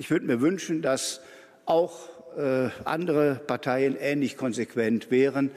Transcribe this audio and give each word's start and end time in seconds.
Ich 0.00 0.10
würde 0.10 0.24
mir 0.24 0.40
wünschen, 0.40 0.80
dass 0.80 1.20
auch 1.66 2.08
äh, 2.34 2.70
andere 2.86 3.34
Parteien 3.34 3.96
ähnlich 4.00 4.38
konsequent 4.38 5.10
wären. 5.10 5.50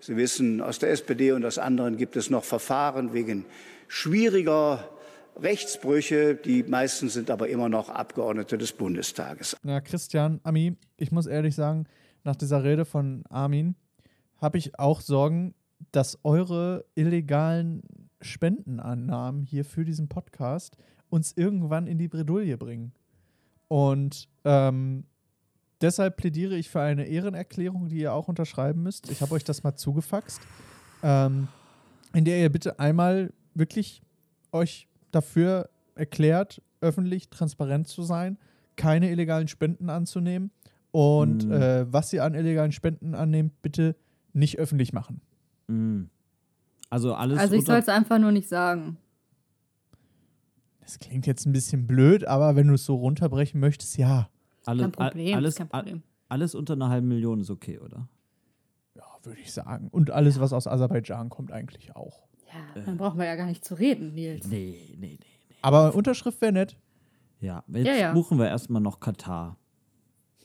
Sie 0.00 0.16
wissen, 0.16 0.62
aus 0.62 0.78
der 0.78 0.88
SPD 0.88 1.32
und 1.32 1.44
aus 1.44 1.58
anderen 1.58 1.98
gibt 1.98 2.16
es 2.16 2.30
noch 2.30 2.44
Verfahren 2.44 3.12
wegen 3.12 3.44
schwieriger 3.88 4.88
Rechtsbrüche. 5.36 6.34
Die 6.34 6.62
meisten 6.62 7.10
sind 7.10 7.30
aber 7.30 7.50
immer 7.50 7.68
noch 7.68 7.90
Abgeordnete 7.90 8.56
des 8.56 8.72
Bundestages. 8.72 9.54
Na, 9.64 9.82
Christian, 9.82 10.40
Ami, 10.44 10.78
ich 10.96 11.12
muss 11.12 11.26
ehrlich 11.26 11.54
sagen, 11.54 11.84
nach 12.24 12.36
dieser 12.36 12.64
Rede 12.64 12.86
von 12.86 13.24
Armin 13.28 13.74
habe 14.38 14.56
ich 14.56 14.78
auch 14.78 15.02
Sorgen, 15.02 15.54
dass 15.92 16.18
eure 16.24 16.86
illegalen 16.94 17.82
Spendenannahmen 18.22 19.42
hier 19.42 19.66
für 19.66 19.84
diesen 19.84 20.08
Podcast 20.08 20.78
uns 21.10 21.34
irgendwann 21.36 21.86
in 21.86 21.98
die 21.98 22.08
Bredouille 22.08 22.56
bringen. 22.56 22.94
Und 23.70 24.28
ähm, 24.44 25.04
deshalb 25.80 26.16
plädiere 26.16 26.56
ich 26.56 26.68
für 26.68 26.80
eine 26.80 27.04
Ehrenerklärung, 27.06 27.88
die 27.88 27.98
ihr 27.98 28.12
auch 28.12 28.26
unterschreiben 28.26 28.82
müsst. 28.82 29.08
Ich 29.12 29.20
habe 29.22 29.32
euch 29.34 29.44
das 29.44 29.62
mal 29.62 29.76
zugefaxt, 29.76 30.40
ähm, 31.04 31.46
in 32.12 32.24
der 32.24 32.40
ihr 32.40 32.50
bitte 32.50 32.80
einmal 32.80 33.32
wirklich 33.54 34.02
euch 34.50 34.88
dafür 35.12 35.70
erklärt, 35.94 36.60
öffentlich 36.80 37.28
transparent 37.30 37.86
zu 37.86 38.02
sein, 38.02 38.38
keine 38.74 39.08
illegalen 39.08 39.46
Spenden 39.46 39.88
anzunehmen 39.88 40.50
und 40.90 41.44
Mhm. 41.44 41.52
äh, 41.52 41.92
was 41.92 42.12
ihr 42.12 42.24
an 42.24 42.34
illegalen 42.34 42.72
Spenden 42.72 43.14
annehmt, 43.14 43.62
bitte 43.62 43.94
nicht 44.32 44.58
öffentlich 44.58 44.92
machen. 44.92 45.20
Mm. 45.68 46.04
Also 46.88 47.14
alles 47.14 47.38
Also 47.38 47.54
ich 47.54 47.64
soll 47.64 47.76
es 47.78 47.88
einfach 47.88 48.18
nur 48.18 48.32
nicht 48.32 48.48
sagen. 48.48 48.96
Das 50.90 50.98
klingt 50.98 51.24
jetzt 51.28 51.46
ein 51.46 51.52
bisschen 51.52 51.86
blöd, 51.86 52.24
aber 52.24 52.56
wenn 52.56 52.66
du 52.66 52.74
es 52.74 52.84
so 52.84 52.96
runterbrechen 52.96 53.60
möchtest, 53.60 53.96
ja. 53.96 54.28
alle, 54.66 54.82
Kein 54.82 54.90
Problem, 54.92 55.36
alles, 55.36 55.54
kein 55.54 55.68
Problem. 55.68 56.02
alles 56.28 56.56
unter 56.56 56.72
einer 56.72 56.88
halben 56.88 57.06
Million 57.06 57.40
ist 57.40 57.48
okay, 57.50 57.78
oder? 57.78 58.08
Ja, 58.96 59.04
würde 59.22 59.40
ich 59.40 59.52
sagen. 59.52 59.86
Und 59.92 60.10
alles, 60.10 60.40
was 60.40 60.52
aus 60.52 60.66
Aserbaidschan 60.66 61.28
kommt, 61.28 61.52
eigentlich 61.52 61.94
auch. 61.94 62.26
Ja, 62.52 62.82
dann 62.82 62.96
brauchen 62.96 63.20
wir 63.20 63.26
ja 63.26 63.36
gar 63.36 63.46
nicht 63.46 63.64
zu 63.64 63.74
reden, 63.74 64.14
Nils. 64.14 64.48
Nee, 64.48 64.96
nee, 64.98 65.16
nee. 65.20 65.26
Aber 65.62 65.94
Unterschrift 65.94 66.40
wäre 66.40 66.50
nett. 66.52 66.76
Ja, 67.38 67.62
jetzt 67.68 67.86
Ja, 67.86 67.94
ja. 67.94 68.12
buchen 68.12 68.36
wir 68.40 68.48
erstmal 68.48 68.82
noch 68.82 68.98
Katar. 68.98 69.58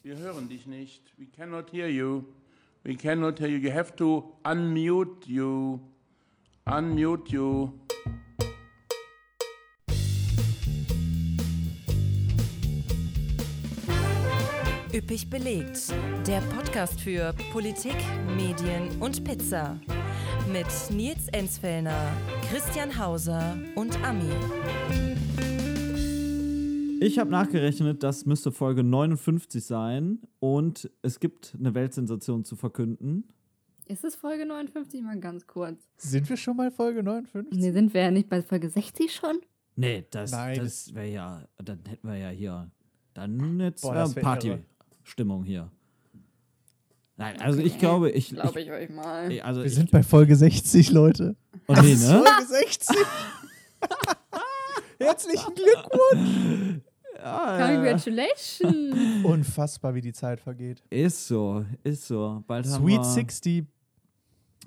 Wir 0.04 0.16
hören 0.16 0.48
dich 0.48 0.68
nicht. 0.68 1.02
We 1.18 1.26
cannot 1.26 1.74
hear 1.74 1.88
you. 1.90 2.22
We 2.84 2.96
cannot 2.96 3.40
hear 3.40 3.48
you. 3.50 3.58
You 3.58 3.74
have 3.74 3.96
to 3.96 4.32
unmute 4.44 5.28
you. 5.28 5.80
Unmute 6.66 7.32
you. 7.32 7.72
Üppig 14.96 15.30
belegt. 15.30 15.94
Der 16.26 16.40
Podcast 16.40 17.02
für 17.02 17.34
Politik, 17.52 17.98
Medien 18.38 18.88
und 19.02 19.26
Pizza. 19.26 19.78
Mit 20.50 20.68
Nils 20.90 21.28
Enzfellner, 21.34 22.14
Christian 22.50 22.98
Hauser 22.98 23.58
und 23.76 24.02
Ami. 24.06 24.32
Ich 27.02 27.20
habe 27.20 27.30
nachgerechnet, 27.30 28.04
das 28.04 28.26
müsste 28.26 28.54
Folge 28.54 28.86
59 28.86 29.66
sein 29.66 30.20
und 30.40 30.90
es 31.02 31.20
gibt 31.20 31.58
eine 31.60 31.76
Weltsensation 31.76 32.46
zu 32.46 32.56
verkünden. 32.56 33.28
Ist 33.88 34.06
es 34.06 34.16
Folge 34.16 34.46
59? 34.46 35.02
Mal 35.02 35.20
ganz 35.20 35.46
kurz. 35.46 35.84
Sind 35.98 36.30
wir 36.30 36.38
schon 36.38 36.56
mal 36.56 36.72
Folge 36.72 37.04
59? 37.04 37.60
Nee, 37.60 37.74
sind 37.74 37.94
wir 37.94 38.02
ja 38.02 38.12
nicht 38.12 38.30
bei 38.30 38.42
Folge 38.42 38.70
60 38.70 39.14
schon? 39.14 39.42
Nee, 39.76 40.06
das, 40.10 40.32
Nein, 40.32 40.58
das 40.58 40.96
wäre 40.96 41.10
ja, 41.10 41.46
dann 41.58 41.84
hätten 41.86 42.08
wir 42.08 42.16
ja 42.16 42.30
hier, 42.30 42.72
dann 43.14 43.60
jetzt 43.60 43.82
Boah, 43.82 43.94
wär 43.94 44.02
das 44.04 44.16
wär 44.16 44.46
irre. 44.46 44.64
Partystimmung 45.06 45.44
hier. 45.44 45.70
Nein, 47.18 47.40
also 47.40 47.62
ich 47.62 47.78
glaube, 47.78 48.10
ich, 48.12 48.30
Glaube 48.30 48.60
ich, 48.60 48.68
ich 48.68 48.74
euch 48.74 48.90
mal. 48.90 49.40
also 49.42 49.62
Wir 49.62 49.68
ich, 49.68 49.76
sind 49.76 49.90
bei 49.92 50.04
Folge 50.04 50.36
60, 50.36 50.92
Leute. 50.92 51.38
oh 51.68 51.74
nee, 51.82 51.96
ne? 51.96 52.24
Folge 52.26 52.46
60! 52.46 52.98
Herzlichen 55.00 55.54
Glückwunsch! 55.54 56.82
Congratulations! 57.22 59.24
Unfassbar, 59.24 59.96
wie 59.96 60.02
die 60.02 60.12
Zeit 60.12 60.42
vergeht. 60.42 60.84
Ist 60.90 61.28
so, 61.28 61.64
ist 61.84 62.08
so. 62.08 62.44
Bald 62.48 62.68
haben 62.68 62.84
Sweet 62.84 62.98
wir, 62.98 63.04
60. 63.04 63.66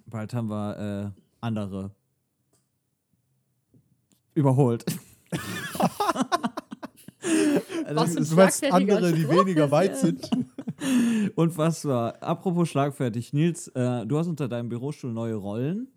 Bald 0.06 0.32
haben 0.32 0.48
wir 0.48 1.12
äh, 1.14 1.20
andere 1.40 1.90
überholt. 4.34 4.86
Was 7.90 8.16
ein 8.16 8.24
Du 8.24 8.34
meinst 8.36 8.64
andere, 8.64 9.12
die 9.12 9.28
weniger 9.28 9.66
ist, 9.66 9.70
weit 9.70 9.96
sind. 9.96 10.30
Unfassbar. 11.34 12.22
Apropos 12.22 12.68
schlagfertig, 12.68 13.32
Nils, 13.32 13.68
äh, 13.68 14.06
du 14.06 14.18
hast 14.18 14.28
unter 14.28 14.48
deinem 14.48 14.68
Bürostuhl 14.68 15.12
neue 15.12 15.34
Rollen. 15.34 15.88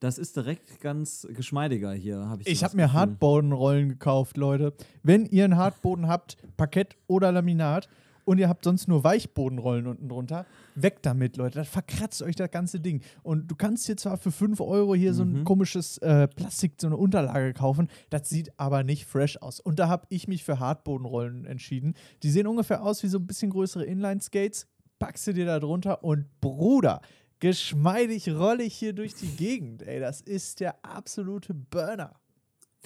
Das 0.00 0.18
ist 0.18 0.36
direkt 0.36 0.80
ganz 0.80 1.26
geschmeidiger 1.30 1.92
hier, 1.92 2.28
habe 2.28 2.42
ich. 2.42 2.48
Ich 2.48 2.64
habe 2.64 2.76
mir 2.76 2.84
Gefühl. 2.84 2.98
Hardbodenrollen 2.98 3.88
gekauft, 3.88 4.36
Leute. 4.36 4.74
Wenn 5.02 5.24
ihr 5.26 5.44
einen 5.44 5.56
Hardboden 5.56 6.08
habt, 6.08 6.36
Parkett 6.56 6.96
oder 7.06 7.32
Laminat, 7.32 7.88
und 8.24 8.38
ihr 8.38 8.48
habt 8.48 8.64
sonst 8.64 8.88
nur 8.88 9.04
Weichbodenrollen 9.04 9.86
unten 9.86 10.08
drunter, 10.08 10.46
weg 10.74 11.02
damit, 11.02 11.36
Leute. 11.36 11.58
Das 11.58 11.68
verkratzt 11.68 12.22
euch 12.22 12.36
das 12.36 12.50
ganze 12.50 12.80
Ding. 12.80 13.02
Und 13.22 13.48
du 13.50 13.54
kannst 13.54 13.86
hier 13.86 13.96
zwar 13.96 14.16
für 14.16 14.30
5 14.32 14.60
Euro 14.60 14.94
hier 14.94 15.14
so 15.14 15.24
Mhm. 15.24 15.36
ein 15.40 15.44
komisches 15.44 15.98
äh, 15.98 16.28
Plastik, 16.28 16.72
so 16.80 16.86
eine 16.88 16.96
Unterlage 16.96 17.52
kaufen, 17.52 17.88
das 18.10 18.28
sieht 18.28 18.52
aber 18.58 18.82
nicht 18.84 19.04
fresh 19.06 19.36
aus. 19.38 19.60
Und 19.60 19.78
da 19.78 19.88
habe 19.88 20.06
ich 20.08 20.28
mich 20.28 20.44
für 20.44 20.58
Hardbodenrollen 20.58 21.44
entschieden. 21.44 21.94
Die 22.22 22.30
sehen 22.30 22.46
ungefähr 22.46 22.82
aus 22.82 23.02
wie 23.02 23.08
so 23.08 23.18
ein 23.18 23.26
bisschen 23.26 23.50
größere 23.50 23.84
Inline-Skates. 23.84 24.66
Packst 24.98 25.26
du 25.26 25.32
dir 25.34 25.44
da 25.46 25.58
drunter 25.60 26.02
und 26.04 26.26
Bruder, 26.40 27.00
geschmeidig 27.40 28.30
rolle 28.30 28.62
ich 28.62 28.74
hier 28.74 28.92
durch 28.94 29.14
die 29.14 29.28
Gegend. 29.28 29.82
Ey, 29.82 30.00
das 30.00 30.20
ist 30.22 30.60
der 30.60 30.76
absolute 30.84 31.52
Burner. 31.52 32.14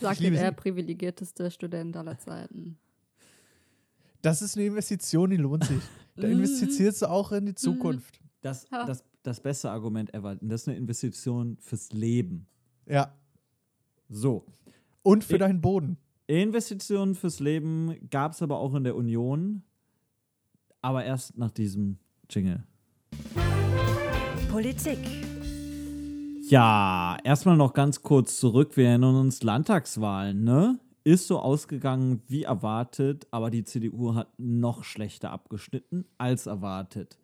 Sagt 0.01 0.21
der 0.21 0.53
privilegierteste 0.53 1.51
Student 1.51 1.97
aller 1.97 2.19
Zeiten. 2.19 2.79
Das 4.23 4.43
ist 4.43 4.57
eine 4.57 4.67
Investition, 4.67 5.31
die 5.31 5.37
lohnt 5.37 5.65
sich. 5.65 5.83
Da 6.17 6.27
investierst 6.29 7.03
du 7.03 7.07
auch 7.11 7.33
in 7.33 7.47
die 7.47 7.55
Zukunft. 7.55 8.21
Das, 8.41 8.67
das, 8.71 9.05
das 9.23 9.41
beste 9.41 9.71
Argument 9.71 10.13
ever. 10.15 10.37
Das 10.41 10.63
ist 10.63 10.69
eine 10.69 10.77
Investition 10.77 11.57
fürs 11.61 11.93
Leben. 11.93 12.47
Ja. 12.87 13.13
So. 14.09 14.45
Und 15.03 15.25
für 15.25 15.35
Ich- 15.35 15.39
deinen 15.41 15.61
Boden. 15.61 15.97
Investitionen 16.27 17.15
fürs 17.15 17.41
Leben 17.41 17.97
gab 18.11 18.33
es 18.33 18.43
aber 18.43 18.59
auch 18.59 18.75
in 18.75 18.85
der 18.85 18.97
Union. 18.97 19.63
Aber 20.83 21.05
erst 21.05 21.39
nach 21.39 21.51
diesem 21.51 21.99
Jingle. 22.29 22.65
Politik. 24.51 24.99
Ja, 26.49 27.17
erstmal 27.25 27.57
noch 27.57 27.73
ganz 27.75 28.03
kurz 28.03 28.39
zurück. 28.39 28.77
Wir 28.77 28.89
erinnern 28.89 29.15
uns 29.17 29.43
Landtagswahlen, 29.43 30.45
ne? 30.45 30.79
Ist 31.09 31.27
so 31.27 31.39
ausgegangen 31.39 32.21
wie 32.27 32.43
erwartet, 32.43 33.27
aber 33.31 33.49
die 33.49 33.65
CDU 33.65 34.15
hat 34.15 34.29
noch 34.37 34.85
schlechter 34.85 35.31
abgeschnitten 35.31 36.05
als 36.19 36.45
erwartet. 36.45 37.17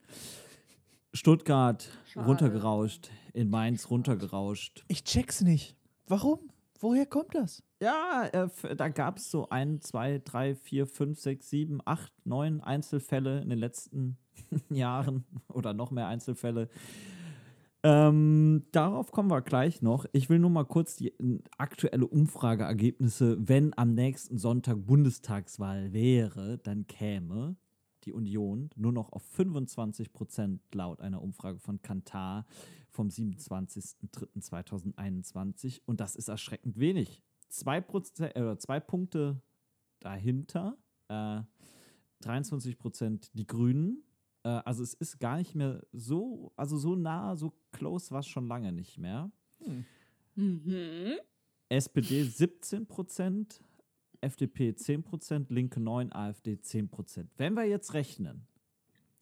Stuttgart 1.13 1.87
Schade. 2.07 2.27
runtergerauscht, 2.27 3.11
in 3.35 3.51
Mainz 3.51 3.91
runtergerauscht. 3.91 4.87
Ich 4.89 5.05
check's 5.05 5.43
nicht. 5.43 5.77
Warum? 6.07 6.39
Woher 6.81 7.05
kommt 7.05 7.35
das? 7.35 7.63
Ja, 7.83 8.27
äh, 8.33 8.75
da 8.75 8.89
gab 8.89 9.19
es 9.19 9.31
so 9.31 9.51
ein, 9.51 9.83
zwei, 9.83 10.19
drei, 10.25 10.55
vier, 10.55 10.87
fünf, 10.87 11.21
sechs, 11.21 11.51
sieben, 11.51 11.83
acht, 11.85 12.11
neun 12.25 12.63
Einzelfälle 12.63 13.43
in 13.43 13.51
den 13.51 13.59
letzten 13.59 14.17
Jahren 14.71 15.27
oder 15.53 15.75
noch 15.75 15.91
mehr 15.91 16.07
Einzelfälle. 16.07 16.71
Ähm, 17.87 18.65
darauf 18.73 19.13
kommen 19.13 19.31
wir 19.31 19.43
gleich 19.43 19.83
noch. 19.83 20.07
Ich 20.13 20.31
will 20.31 20.39
nur 20.39 20.49
mal 20.49 20.65
kurz 20.65 20.97
die 20.97 21.09
äh, 21.09 21.39
aktuelle 21.59 22.07
Umfrageergebnisse, 22.07 23.37
wenn 23.47 23.77
am 23.77 23.93
nächsten 23.93 24.39
Sonntag 24.39 24.87
Bundestagswahl 24.87 25.93
wäre, 25.93 26.57
dann 26.57 26.87
käme 26.87 27.57
die 28.05 28.15
Union 28.15 28.71
nur 28.75 28.93
noch 28.93 29.13
auf 29.13 29.23
25 29.23 30.15
Prozent 30.15 30.63
laut 30.75 31.03
einer 31.03 31.21
Umfrage 31.21 31.59
von 31.59 31.83
Kantar 31.83 32.47
vom 32.89 33.09
27.03.2021 33.09 35.83
und 35.85 36.01
das 36.01 36.17
ist 36.17 36.29
erschreckend 36.29 36.79
wenig. 36.79 37.23
Zwei, 37.49 37.83
Prozent, 37.83 38.35
äh, 38.35 38.57
zwei 38.57 38.81
Punkte 38.81 39.43
dahinter, 40.01 40.79
äh, 41.09 41.43
23 42.21 42.79
Prozent 42.79 43.31
die 43.35 43.47
Grünen. 43.47 44.03
Äh, 44.45 44.49
also 44.65 44.83
es 44.83 44.95
ist 44.95 45.19
gar 45.19 45.39
nicht 45.39 45.55
mehr 45.55 45.83
so, 45.93 46.53
also 46.57 46.77
so 46.77 46.95
nah, 46.95 47.35
so 47.35 47.53
close 47.73 48.11
war 48.13 48.21
es 48.21 48.29
schon 48.29 48.47
lange 48.47 48.71
nicht 48.71 48.99
mehr. 48.99 49.31
Mhm. 50.37 51.17
SPD 51.69 52.23
17 52.23 52.87
Prozent, 52.87 53.63
FDP 54.21 54.75
10 54.75 55.03
Prozent, 55.03 55.51
Linke 55.51 55.81
9, 55.81 56.13
AfD 56.13 56.61
10 56.61 56.89
Prozent. 56.89 57.31
Wenn 57.37 57.55
wir 57.55 57.65
jetzt 57.65 57.95
rechnen, 57.95 58.47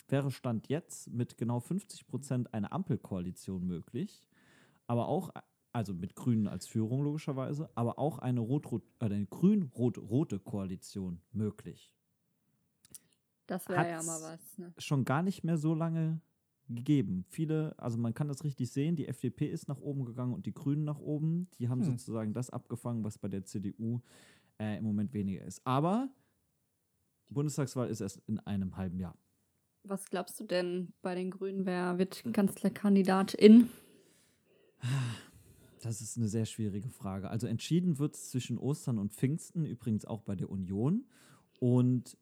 wäre 0.09 0.31
Stand 0.31 0.69
jetzt 0.69 1.11
mit 1.11 1.39
genau 1.39 1.61
50 1.61 2.07
Prozent 2.07 2.53
eine 2.53 2.73
Ampelkoalition 2.73 3.67
möglich, 3.67 4.29
aber 4.87 5.09
auch, 5.09 5.31
also 5.73 5.95
mit 5.95 6.15
Grünen 6.15 6.49
als 6.49 6.67
Führung 6.67 7.03
logischerweise, 7.03 7.71
aber 7.75 7.99
auch 7.99 8.19
eine, 8.19 8.41
Rot 8.41 8.67
-Rot, 8.67 8.83
äh, 9.01 9.07
eine 9.07 9.27
grün-rot-rote 9.27 10.39
Koalition 10.41 11.21
möglich. 11.33 11.95
Das 13.47 13.69
wäre 13.69 13.89
ja 13.89 14.03
mal 14.03 14.21
was. 14.23 14.59
Ne? 14.59 14.73
schon 14.79 15.05
gar 15.05 15.23
nicht 15.23 15.44
mehr 15.44 15.56
so 15.59 15.75
lange 15.75 16.21
gegeben. 16.69 17.25
Viele, 17.29 17.75
also 17.79 17.99
man 17.99 18.15
kann 18.15 18.29
das 18.29 18.44
richtig 18.44 18.71
sehen, 18.73 18.97
die 18.97 19.09
FDP 19.09 19.47
ist 19.49 19.69
nach 19.69 19.79
oben 19.79 20.05
gegangen 20.05 20.33
und 20.33 20.47
die 20.47 20.53
Grünen 20.55 20.85
nach 20.85 20.99
oben. 21.00 21.49
Die 21.59 21.69
haben 21.69 21.81
Hm. 21.81 21.91
sozusagen 21.91 22.33
das 22.33 22.50
abgefangen, 22.50 23.05
was 23.05 23.19
bei 23.19 23.29
der 23.29 23.44
CDU 23.44 24.00
äh, 24.59 24.79
im 24.79 24.85
Moment 24.85 25.12
weniger 25.12 25.44
ist. 25.44 25.61
Aber 25.67 26.09
die 27.29 27.35
Bundestagswahl 27.35 27.89
ist 27.89 28.00
erst 28.00 28.19
in 28.27 28.39
einem 28.41 28.77
halben 28.77 28.99
Jahr. 29.00 29.17
Was 29.85 30.09
glaubst 30.09 30.38
du 30.38 30.45
denn 30.45 30.93
bei 31.03 31.15
den 31.17 31.31
Grünen? 31.31 31.67
Wer 31.67 31.99
wird 31.99 32.23
Kanzlerkandidatin? 32.33 33.69
Das 35.81 36.00
ist 36.00 36.17
eine 36.17 36.29
sehr 36.29 36.45
schwierige 36.47 36.88
Frage. 36.88 37.29
Also 37.29 37.49
entschieden 37.49 37.99
wird 37.99 38.15
es 38.15 38.31
zwischen 38.31 38.59
Ostern 38.59 38.99
und 38.99 39.12
Pfingsten, 39.12 39.65
übrigens 39.65 40.05
auch 40.05 40.23
bei 40.23 40.37
der 40.37 40.49
Union. 40.50 41.05
Und 41.59 42.17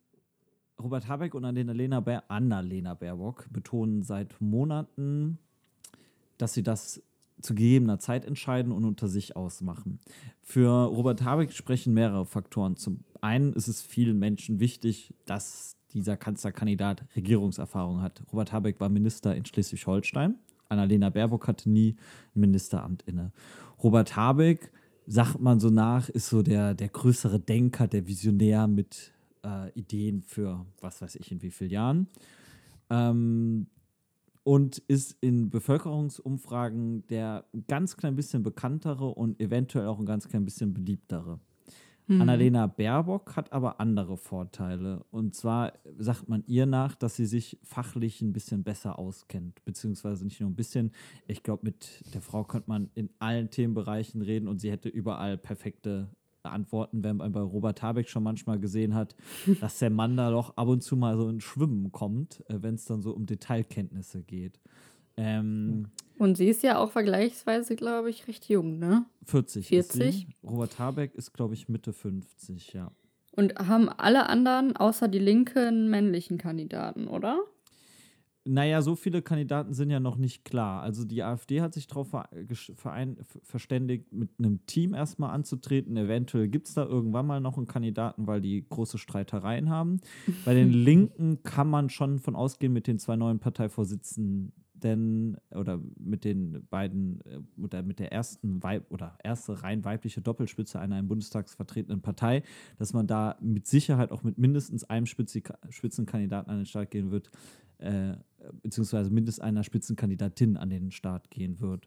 Robert 0.82 1.08
Habeck 1.08 1.34
und 1.34 1.44
Annalena, 1.44 2.00
Baer 2.00 2.24
Annalena 2.28 2.94
Baerbock 2.94 3.46
betonen 3.52 4.02
seit 4.02 4.40
Monaten, 4.40 5.38
dass 6.38 6.54
sie 6.54 6.62
das 6.62 7.02
zu 7.40 7.54
gegebener 7.54 7.98
Zeit 7.98 8.24
entscheiden 8.24 8.72
und 8.72 8.84
unter 8.84 9.08
sich 9.08 9.36
ausmachen. 9.36 9.98
Für 10.42 10.86
Robert 10.86 11.24
Habeck 11.24 11.52
sprechen 11.52 11.94
mehrere 11.94 12.26
Faktoren. 12.26 12.76
Zum 12.76 13.00
einen 13.20 13.52
ist 13.52 13.68
es 13.68 13.82
vielen 13.82 14.18
Menschen 14.18 14.60
wichtig, 14.60 15.14
dass 15.26 15.76
dieser 15.92 16.16
Kanzlerkandidat 16.16 17.04
Regierungserfahrung 17.16 18.02
hat. 18.02 18.22
Robert 18.32 18.52
Habeck 18.52 18.80
war 18.80 18.88
Minister 18.88 19.34
in 19.34 19.44
Schleswig-Holstein. 19.44 20.36
Annalena 20.68 21.10
Baerbock 21.10 21.48
hatte 21.48 21.68
nie 21.68 21.96
ein 22.34 22.40
Ministeramt 22.40 23.02
inne. 23.02 23.32
Robert 23.82 24.14
Habeck, 24.16 24.70
sagt 25.06 25.40
man 25.40 25.58
so 25.58 25.70
nach, 25.70 26.08
ist 26.08 26.28
so 26.28 26.42
der, 26.42 26.74
der 26.74 26.88
größere 26.88 27.40
Denker, 27.40 27.88
der 27.88 28.06
Visionär 28.06 28.68
mit 28.68 29.12
äh, 29.44 29.70
Ideen 29.78 30.22
für 30.22 30.66
was 30.80 31.00
weiß 31.02 31.16
ich 31.16 31.30
in 31.32 31.42
wie 31.42 31.50
vielen 31.50 31.70
Jahren. 31.70 32.08
Ähm, 32.90 33.66
und 34.42 34.78
ist 34.78 35.16
in 35.20 35.50
Bevölkerungsumfragen 35.50 37.06
der 37.08 37.44
ganz 37.68 37.96
klein 37.96 38.16
bisschen 38.16 38.42
bekanntere 38.42 39.06
und 39.06 39.38
eventuell 39.40 39.86
auch 39.86 39.98
ein 39.98 40.06
ganz 40.06 40.28
klein 40.28 40.44
bisschen 40.44 40.72
beliebtere. 40.72 41.40
Annalena 42.18 42.66
Baerbock 42.66 43.36
hat 43.36 43.52
aber 43.52 43.78
andere 43.78 44.16
Vorteile. 44.16 45.04
Und 45.10 45.36
zwar 45.36 45.74
sagt 45.98 46.28
man 46.28 46.42
ihr 46.46 46.66
nach, 46.66 46.96
dass 46.96 47.14
sie 47.14 47.26
sich 47.26 47.58
fachlich 47.62 48.20
ein 48.20 48.32
bisschen 48.32 48.64
besser 48.64 48.98
auskennt. 48.98 49.64
Beziehungsweise 49.64 50.24
nicht 50.24 50.40
nur 50.40 50.50
ein 50.50 50.56
bisschen. 50.56 50.90
Ich 51.28 51.44
glaube, 51.44 51.62
mit 51.64 52.12
der 52.12 52.20
Frau 52.20 52.42
könnte 52.42 52.68
man 52.68 52.90
in 52.94 53.10
allen 53.20 53.50
Themenbereichen 53.50 54.22
reden 54.22 54.48
und 54.48 54.58
sie 54.60 54.72
hätte 54.72 54.88
überall 54.88 55.38
perfekte 55.38 56.10
Antworten, 56.48 57.04
wenn 57.04 57.18
man 57.18 57.32
bei 57.32 57.40
Robert 57.40 57.82
Habeck 57.82 58.08
schon 58.08 58.22
manchmal 58.22 58.58
gesehen 58.58 58.94
hat, 58.94 59.14
dass 59.60 59.78
der 59.78 59.90
Mann 59.90 60.16
da 60.16 60.30
doch 60.30 60.56
ab 60.56 60.68
und 60.68 60.82
zu 60.82 60.96
mal 60.96 61.16
so 61.16 61.28
ins 61.28 61.44
Schwimmen 61.44 61.92
kommt, 61.92 62.42
äh, 62.48 62.56
wenn 62.60 62.74
es 62.74 62.86
dann 62.86 63.02
so 63.02 63.12
um 63.12 63.26
Detailkenntnisse 63.26 64.22
geht. 64.22 64.60
Ähm, 65.16 65.88
Und 66.18 66.36
sie 66.36 66.46
ist 66.48 66.62
ja 66.62 66.78
auch 66.78 66.90
vergleichsweise, 66.90 67.76
glaube 67.76 68.10
ich, 68.10 68.26
recht 68.28 68.48
jung, 68.48 68.78
ne? 68.78 69.04
40. 69.26 69.70
Ist 69.72 69.92
40? 69.92 70.14
sie. 70.14 70.26
Robert 70.48 70.78
Habeck 70.78 71.14
ist, 71.14 71.32
glaube 71.32 71.54
ich, 71.54 71.68
Mitte 71.68 71.92
50, 71.92 72.72
ja. 72.72 72.90
Und 73.32 73.54
haben 73.58 73.88
alle 73.88 74.28
anderen 74.28 74.76
außer 74.76 75.08
die 75.08 75.18
Linken 75.18 75.88
männlichen 75.90 76.38
Kandidaten, 76.38 77.06
oder? 77.06 77.40
Naja, 78.44 78.80
so 78.80 78.96
viele 78.96 79.20
Kandidaten 79.20 79.74
sind 79.74 79.90
ja 79.90 80.00
noch 80.00 80.16
nicht 80.16 80.44
klar. 80.46 80.82
Also 80.82 81.04
die 81.04 81.22
AfD 81.22 81.60
hat 81.60 81.74
sich 81.74 81.86
darauf 81.86 82.08
verständigt, 83.42 84.10
mit 84.12 84.30
einem 84.38 84.64
Team 84.64 84.94
erstmal 84.94 85.30
anzutreten. 85.30 85.94
Eventuell 85.96 86.48
gibt 86.48 86.68
es 86.68 86.74
da 86.74 86.86
irgendwann 86.86 87.26
mal 87.26 87.40
noch 87.40 87.58
einen 87.58 87.66
Kandidaten, 87.66 88.26
weil 88.26 88.40
die 88.40 88.66
große 88.66 88.96
Streitereien 88.96 89.68
haben. 89.68 90.00
Bei 90.46 90.54
den 90.54 90.70
Linken 90.72 91.42
kann 91.42 91.68
man 91.68 91.90
schon 91.90 92.18
von 92.18 92.34
ausgehen 92.34 92.72
mit 92.72 92.86
den 92.86 92.98
zwei 92.98 93.16
neuen 93.16 93.40
Parteivorsitzenden 93.40 94.52
oder 95.50 95.78
mit 95.98 96.24
den 96.24 96.66
beiden 96.70 97.20
äh, 97.26 97.40
oder 97.60 97.82
mit 97.82 97.98
der 97.98 98.10
ersten 98.10 98.62
Weib 98.62 98.90
oder 98.90 99.18
erste 99.22 99.62
rein 99.62 99.84
weibliche 99.84 100.22
Doppelspitze 100.22 100.80
einer 100.80 100.98
im 100.98 101.08
Bundestags 101.08 101.54
vertretenen 101.54 102.00
Partei, 102.00 102.42
dass 102.78 102.94
man 102.94 103.06
da 103.06 103.36
mit 103.42 103.66
Sicherheit 103.66 104.10
auch 104.10 104.22
mit 104.22 104.38
mindestens 104.38 104.84
einem 104.84 105.04
Spitzenkandidaten 105.04 106.50
an 106.50 106.60
den 106.60 106.66
Start 106.66 106.90
gehen 106.90 107.10
wird, 107.10 107.30
äh, 107.80 108.14
beziehungsweise 108.62 109.10
mindestens 109.10 109.42
einer 109.44 109.64
Spitzenkandidatin 109.64 110.56
an 110.56 110.70
den 110.70 110.90
Start 110.90 111.30
gehen 111.30 111.60
wird. 111.60 111.86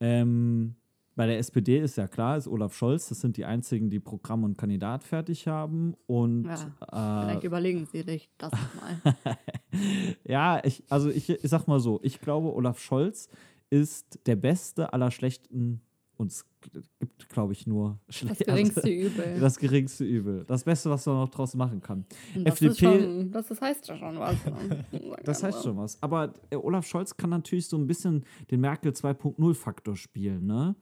Ähm, 0.00 0.74
bei 1.14 1.26
der 1.26 1.38
SPD 1.38 1.78
ist 1.78 1.96
ja 1.96 2.08
klar, 2.08 2.38
ist 2.38 2.48
Olaf 2.48 2.74
Scholz, 2.74 3.08
das 3.10 3.20
sind 3.20 3.36
die 3.36 3.44
einzigen, 3.44 3.90
die 3.90 4.00
Programm 4.00 4.44
und 4.44 4.56
Kandidat 4.56 5.04
fertig 5.04 5.46
haben. 5.46 5.94
Und 6.06 6.44
Ja, 6.44 6.56
Vielleicht 7.22 7.44
äh, 7.44 7.46
überlegen 7.46 7.86
Sie 7.86 8.02
sich 8.02 8.30
das 8.38 8.52
mal. 8.52 9.16
ja, 10.24 10.64
ich, 10.64 10.84
also 10.88 11.10
ich, 11.10 11.28
ich 11.28 11.50
sag 11.50 11.66
mal 11.66 11.80
so, 11.80 12.00
ich 12.02 12.20
glaube, 12.20 12.54
Olaf 12.54 12.78
Scholz 12.78 13.28
ist 13.68 14.20
der 14.26 14.36
beste 14.36 14.92
aller 14.92 15.10
schlechten 15.10 15.82
und 16.22 16.32
es 16.32 16.46
gibt, 16.98 17.28
glaube 17.28 17.52
ich, 17.52 17.66
nur 17.66 17.98
Das 18.06 18.16
schlechte. 18.16 18.44
geringste 18.44 18.88
Übel. 18.88 19.36
Das 19.40 19.58
geringste 19.58 20.04
Übel. 20.04 20.44
Das 20.46 20.64
Beste, 20.64 20.88
was 20.88 21.04
man 21.06 21.16
noch 21.16 21.28
draus 21.28 21.54
machen 21.54 21.80
kann. 21.82 22.06
Und 22.34 22.44
das, 22.46 22.54
FDP 22.62 22.74
schon, 23.00 23.30
das, 23.32 23.48
das 23.48 23.60
heißt 23.60 23.88
ja 23.88 23.96
schon 23.96 24.18
was. 24.18 24.36
ne? 24.46 24.84
Das 25.24 25.42
heißt 25.42 25.62
schon 25.62 25.76
was. 25.76 26.02
Aber 26.02 26.32
äh, 26.50 26.56
Olaf 26.56 26.86
Scholz 26.86 27.16
kann 27.16 27.30
natürlich 27.30 27.66
so 27.66 27.76
ein 27.76 27.86
bisschen 27.86 28.24
den 28.50 28.60
Merkel 28.60 28.92
2.0-Faktor 28.92 29.96
spielen. 29.96 30.46
Ne? 30.46 30.74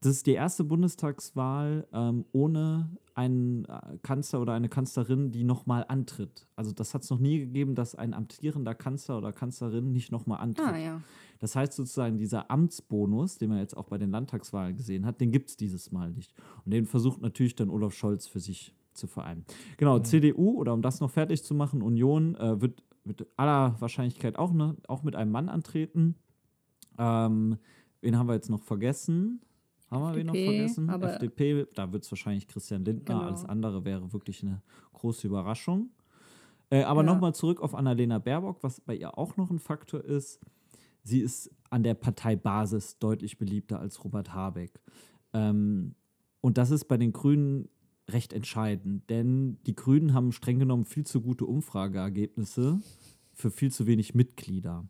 Das 0.00 0.12
ist 0.12 0.26
die 0.26 0.32
erste 0.32 0.62
Bundestagswahl 0.64 1.86
ähm, 1.92 2.24
ohne 2.32 2.88
einen 3.14 3.64
äh, 3.64 3.98
Kanzler 4.02 4.40
oder 4.40 4.52
eine 4.52 4.68
Kanzlerin, 4.68 5.32
die 5.32 5.42
nochmal 5.42 5.84
antritt. 5.88 6.46
Also 6.54 6.70
das 6.70 6.94
hat 6.94 7.02
es 7.02 7.10
noch 7.10 7.18
nie 7.18 7.40
gegeben, 7.40 7.74
dass 7.74 7.96
ein 7.96 8.14
amtierender 8.14 8.76
Kanzler 8.76 9.18
oder 9.18 9.32
Kanzlerin 9.32 9.90
nicht 9.92 10.12
nochmal 10.12 10.38
antritt. 10.38 10.66
Ah, 10.68 10.76
ja. 10.78 11.02
Das 11.38 11.54
heißt 11.56 11.72
sozusagen, 11.72 12.16
dieser 12.16 12.50
Amtsbonus, 12.50 13.38
den 13.38 13.50
man 13.50 13.58
jetzt 13.58 13.76
auch 13.76 13.84
bei 13.86 13.98
den 13.98 14.10
Landtagswahlen 14.10 14.76
gesehen 14.76 15.06
hat, 15.06 15.20
den 15.20 15.30
gibt 15.30 15.50
es 15.50 15.56
dieses 15.56 15.92
Mal 15.92 16.10
nicht. 16.10 16.32
Und 16.64 16.72
den 16.72 16.84
versucht 16.86 17.20
natürlich 17.20 17.54
dann 17.54 17.70
Olaf 17.70 17.94
Scholz 17.94 18.26
für 18.26 18.40
sich 18.40 18.74
zu 18.94 19.06
vereinen. 19.06 19.44
Genau, 19.76 19.98
CDU, 20.00 20.58
oder 20.58 20.74
um 20.74 20.82
das 20.82 21.00
noch 21.00 21.10
fertig 21.10 21.44
zu 21.44 21.54
machen, 21.54 21.82
Union 21.82 22.34
äh, 22.36 22.60
wird 22.60 22.82
mit 23.04 23.26
aller 23.36 23.80
Wahrscheinlichkeit 23.80 24.36
auch, 24.36 24.52
ne, 24.52 24.76
auch 24.88 25.02
mit 25.02 25.14
einem 25.16 25.30
Mann 25.30 25.48
antreten. 25.48 26.16
Ähm, 26.98 27.56
wen 28.00 28.18
haben 28.18 28.26
wir 28.28 28.34
jetzt 28.34 28.50
noch 28.50 28.60
vergessen? 28.62 29.40
Haben 29.90 30.02
wir 30.02 30.16
wen 30.16 30.26
noch 30.26 30.34
FDP, 30.34 30.56
vergessen? 30.56 30.88
FDP, 30.88 31.66
da 31.74 31.92
wird 31.92 32.04
es 32.04 32.10
wahrscheinlich 32.10 32.48
Christian 32.48 32.84
Lindner. 32.84 33.14
Genau. 33.14 33.26
Alles 33.26 33.44
andere 33.44 33.84
wäre 33.84 34.12
wirklich 34.12 34.42
eine 34.42 34.60
große 34.92 35.26
Überraschung. 35.26 35.90
Äh, 36.70 36.82
aber 36.82 37.02
Ja. 37.02 37.06
nochmal 37.14 37.34
zurück 37.34 37.60
auf 37.60 37.74
Annalena 37.74 38.18
Baerbock, 38.18 38.62
was 38.62 38.80
bei 38.80 38.94
ihr 38.96 39.16
auch 39.16 39.36
noch 39.38 39.50
ein 39.50 39.58
Faktor 39.58 40.04
ist. 40.04 40.40
Sie 41.08 41.20
ist 41.20 41.50
an 41.70 41.82
der 41.82 41.94
Parteibasis 41.94 42.98
deutlich 42.98 43.38
beliebter 43.38 43.80
als 43.80 44.04
Robert 44.04 44.34
Habeck. 44.34 44.78
Ähm, 45.32 45.94
und 46.42 46.58
das 46.58 46.70
ist 46.70 46.84
bei 46.84 46.98
den 46.98 47.12
Grünen 47.12 47.68
recht 48.08 48.32
entscheidend, 48.32 49.08
denn 49.10 49.58
die 49.66 49.74
Grünen 49.74 50.12
haben 50.14 50.32
streng 50.32 50.58
genommen 50.58 50.84
viel 50.84 51.04
zu 51.04 51.20
gute 51.20 51.46
Umfrageergebnisse 51.46 52.80
für 53.32 53.50
viel 53.50 53.70
zu 53.70 53.86
wenig 53.86 54.14
Mitglieder. 54.14 54.86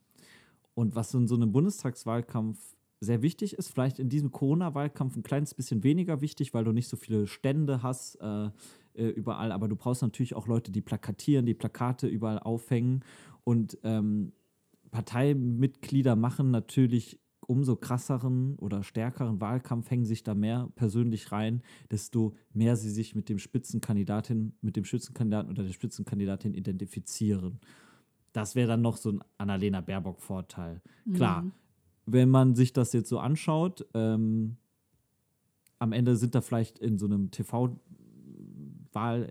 Und 0.75 0.94
was 0.96 1.14
in 1.14 1.28
so 1.28 1.37
einem 1.37 1.52
Bundestagswahlkampf 1.52 2.58
sehr 3.00 3.22
wichtig 3.22 3.54
ist, 3.54 3.68
vielleicht 3.68 4.00
in 4.00 4.08
diesem 4.08 4.32
Corona-Wahlkampf 4.32 5.16
ein 5.16 5.22
kleines 5.22 5.54
bisschen 5.54 5.84
weniger 5.84 6.20
wichtig, 6.20 6.52
weil 6.52 6.64
du 6.64 6.72
nicht 6.72 6.88
so 6.88 6.96
viele 6.96 7.28
Stände 7.28 7.82
hast 7.82 8.16
äh, 8.16 8.50
äh, 8.94 9.08
überall, 9.08 9.52
aber 9.52 9.68
du 9.68 9.76
brauchst 9.76 10.02
natürlich 10.02 10.34
auch 10.34 10.48
Leute, 10.48 10.72
die 10.72 10.80
plakatieren, 10.80 11.46
die 11.46 11.54
Plakate 11.54 12.08
überall 12.08 12.40
aufhängen 12.40 13.04
und 13.44 13.78
ähm, 13.84 14.32
Parteimitglieder 14.90 16.16
machen 16.16 16.50
natürlich 16.50 17.21
umso 17.49 17.76
krasseren 17.76 18.57
oder 18.57 18.83
stärkeren 18.83 19.40
Wahlkampf, 19.40 19.90
hängen 19.90 20.04
sich 20.04 20.23
da 20.23 20.35
mehr 20.35 20.68
persönlich 20.76 21.33
rein, 21.33 21.62
desto 21.90 22.35
mehr 22.52 22.76
sie 22.76 22.90
sich 22.90 23.14
mit 23.14 23.30
dem 23.30 23.38
Spitzenkandidatin, 23.38 24.52
mit 24.61 24.76
dem 24.76 24.85
Spitzenkandidaten 24.85 25.50
oder 25.50 25.62
der 25.62 25.73
Spitzenkandidatin 25.73 26.52
identifizieren. 26.52 27.59
Das 28.35 28.54
wäre 28.54 28.68
dann 28.68 28.83
noch 28.83 28.99
so 28.99 29.12
ein 29.12 29.25
Annalena 29.38 29.80
Baerbock-Vorteil. 29.80 30.83
Klar, 31.14 31.47
wenn 32.04 32.28
man 32.28 32.54
sich 32.54 32.75
das 32.75 32.92
jetzt 32.92 33.09
so 33.09 33.18
anschaut, 33.18 33.87
ähm, 33.95 34.59
am 35.78 35.92
Ende 35.92 36.16
sind 36.16 36.35
da 36.35 36.42
vielleicht 36.42 36.78
in 36.78 36.99
so 36.99 37.07
einem 37.07 37.30
TV-Wahl, 37.30 37.78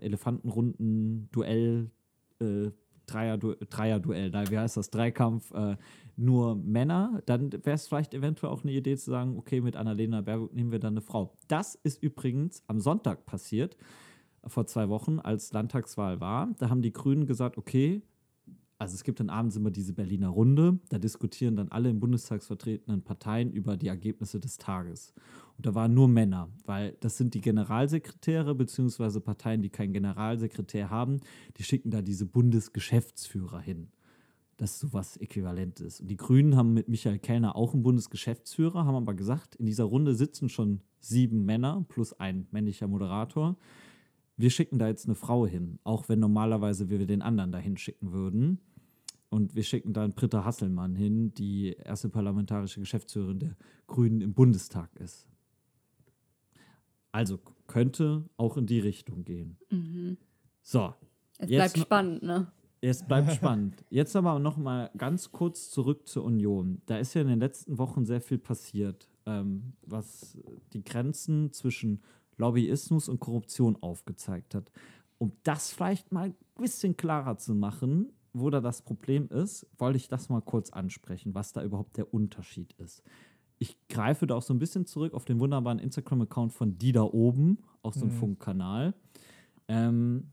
Elefantenrunden, 0.00 1.28
Duell, 1.30 1.92
äh, 2.40 2.70
Dreier-Duell, 3.08 3.56
Dreier 4.30 4.50
wie 4.50 4.58
heißt 4.58 4.76
das, 4.76 4.90
Dreikampf, 4.90 5.52
äh, 5.52 5.76
nur 6.16 6.56
Männer, 6.56 7.22
dann 7.26 7.52
wäre 7.52 7.76
es 7.76 7.86
vielleicht 7.86 8.12
eventuell 8.12 8.52
auch 8.52 8.62
eine 8.62 8.72
Idee 8.72 8.96
zu 8.96 9.10
sagen, 9.10 9.36
okay, 9.38 9.60
mit 9.60 9.76
Annalena 9.76 10.20
Baerbock 10.20 10.52
nehmen 10.52 10.72
wir 10.72 10.80
dann 10.80 10.94
eine 10.94 11.00
Frau. 11.00 11.36
Das 11.46 11.76
ist 11.76 12.02
übrigens 12.02 12.62
am 12.66 12.80
Sonntag 12.80 13.24
passiert, 13.24 13.76
vor 14.46 14.66
zwei 14.66 14.88
Wochen, 14.88 15.20
als 15.20 15.52
Landtagswahl 15.52 16.20
war. 16.20 16.48
Da 16.58 16.70
haben 16.70 16.82
die 16.82 16.92
Grünen 16.92 17.26
gesagt, 17.26 17.56
okay, 17.56 18.02
Also 18.78 18.94
es 18.94 19.02
gibt 19.02 19.18
dann 19.18 19.28
abends 19.28 19.56
immer 19.56 19.72
diese 19.72 19.92
Berliner 19.92 20.28
Runde, 20.28 20.78
da 20.88 20.98
diskutieren 20.98 21.56
dann 21.56 21.68
alle 21.68 21.90
im 21.90 21.98
Bundestag 21.98 22.44
vertretenen 22.44 23.02
Parteien 23.02 23.50
über 23.50 23.76
die 23.76 23.88
Ergebnisse 23.88 24.38
des 24.38 24.56
Tages. 24.56 25.12
Und 25.56 25.66
da 25.66 25.74
waren 25.74 25.94
nur 25.94 26.06
Männer, 26.06 26.48
weil 26.64 26.96
das 27.00 27.16
sind 27.16 27.34
die 27.34 27.40
Generalsekretäre 27.40 28.54
beziehungsweise 28.54 29.20
Parteien, 29.20 29.62
die 29.62 29.70
keinen 29.70 29.92
Generalsekretär 29.92 30.90
haben, 30.90 31.18
die 31.56 31.64
schicken 31.64 31.90
da 31.90 32.02
diese 32.02 32.24
Bundesgeschäftsführer 32.24 33.58
hin. 33.58 33.88
Das 34.58 34.72
ist 34.72 34.78
sowas 34.78 35.16
Äquivalentes. 35.16 36.00
Und 36.00 36.08
die 36.08 36.16
Grünen 36.16 36.54
haben 36.54 36.72
mit 36.72 36.88
Michael 36.88 37.18
Kellner 37.18 37.56
auch 37.56 37.74
einen 37.74 37.82
Bundesgeschäftsführer, 37.82 38.84
haben 38.84 38.94
aber 38.94 39.14
gesagt, 39.14 39.56
in 39.56 39.66
dieser 39.66 39.84
Runde 39.84 40.14
sitzen 40.14 40.48
schon 40.48 40.82
sieben 41.00 41.44
Männer 41.44 41.84
plus 41.88 42.12
ein 42.12 42.46
männlicher 42.52 42.86
Moderator. 42.86 43.56
Wir 44.36 44.50
schicken 44.50 44.78
da 44.78 44.86
jetzt 44.86 45.06
eine 45.06 45.16
Frau 45.16 45.48
hin, 45.48 45.80
auch 45.82 46.08
wenn 46.08 46.20
normalerweise 46.20 46.88
wir 46.90 47.04
den 47.04 47.22
anderen 47.22 47.50
dahin 47.50 47.76
schicken 47.76 48.12
würden. 48.12 48.60
Und 49.30 49.54
wir 49.54 49.62
schicken 49.62 49.92
dann 49.92 50.12
Britta 50.14 50.44
Hasselmann 50.44 50.94
hin, 50.94 51.34
die 51.34 51.74
erste 51.84 52.08
parlamentarische 52.08 52.80
Geschäftsführerin 52.80 53.38
der 53.40 53.56
Grünen 53.86 54.20
im 54.22 54.32
Bundestag 54.34 54.88
ist. 55.00 55.26
Also 57.12 57.38
könnte 57.66 58.24
auch 58.36 58.56
in 58.56 58.66
die 58.66 58.80
Richtung 58.80 59.24
gehen. 59.24 59.56
So. 60.62 60.94
Es 61.38 61.50
jetzt 61.50 61.58
bleibt 61.58 61.76
noch- 61.76 61.82
spannend, 61.84 62.22
ne? 62.22 62.52
Es 62.80 63.02
bleibt 63.06 63.32
spannend. 63.34 63.84
Jetzt 63.90 64.14
aber 64.16 64.38
noch 64.38 64.56
mal 64.56 64.90
ganz 64.96 65.32
kurz 65.32 65.70
zurück 65.70 66.06
zur 66.06 66.24
Union. 66.24 66.80
Da 66.86 66.98
ist 66.98 67.14
ja 67.14 67.22
in 67.22 67.28
den 67.28 67.40
letzten 67.40 67.76
Wochen 67.78 68.04
sehr 68.04 68.20
viel 68.20 68.38
passiert, 68.38 69.08
ähm, 69.26 69.72
was 69.82 70.38
die 70.72 70.84
Grenzen 70.84 71.52
zwischen 71.52 72.02
Lobbyismus 72.36 73.08
und 73.08 73.18
Korruption 73.20 73.76
aufgezeigt 73.82 74.54
hat. 74.54 74.70
Um 75.18 75.32
das 75.42 75.72
vielleicht 75.72 76.12
mal 76.12 76.28
ein 76.28 76.36
bisschen 76.56 76.96
klarer 76.96 77.36
zu 77.36 77.54
machen, 77.54 78.12
wo 78.32 78.50
da 78.50 78.60
das 78.60 78.82
Problem 78.82 79.28
ist, 79.28 79.66
wollte 79.78 79.96
ich 79.96 80.08
das 80.08 80.28
mal 80.28 80.40
kurz 80.40 80.70
ansprechen, 80.70 81.34
was 81.34 81.52
da 81.52 81.62
überhaupt 81.62 81.96
der 81.96 82.12
Unterschied 82.12 82.72
ist. 82.74 83.02
Ich 83.58 83.76
greife 83.88 84.26
da 84.26 84.36
auch 84.36 84.42
so 84.42 84.54
ein 84.54 84.58
bisschen 84.58 84.86
zurück 84.86 85.14
auf 85.14 85.24
den 85.24 85.40
wunderbaren 85.40 85.78
Instagram-Account 85.78 86.52
von 86.52 86.78
Die 86.78 86.92
da 86.92 87.02
oben, 87.02 87.58
auch 87.82 87.94
so 87.94 88.04
ein 88.04 88.12
Funkkanal. 88.12 88.94
Ähm, 89.66 90.30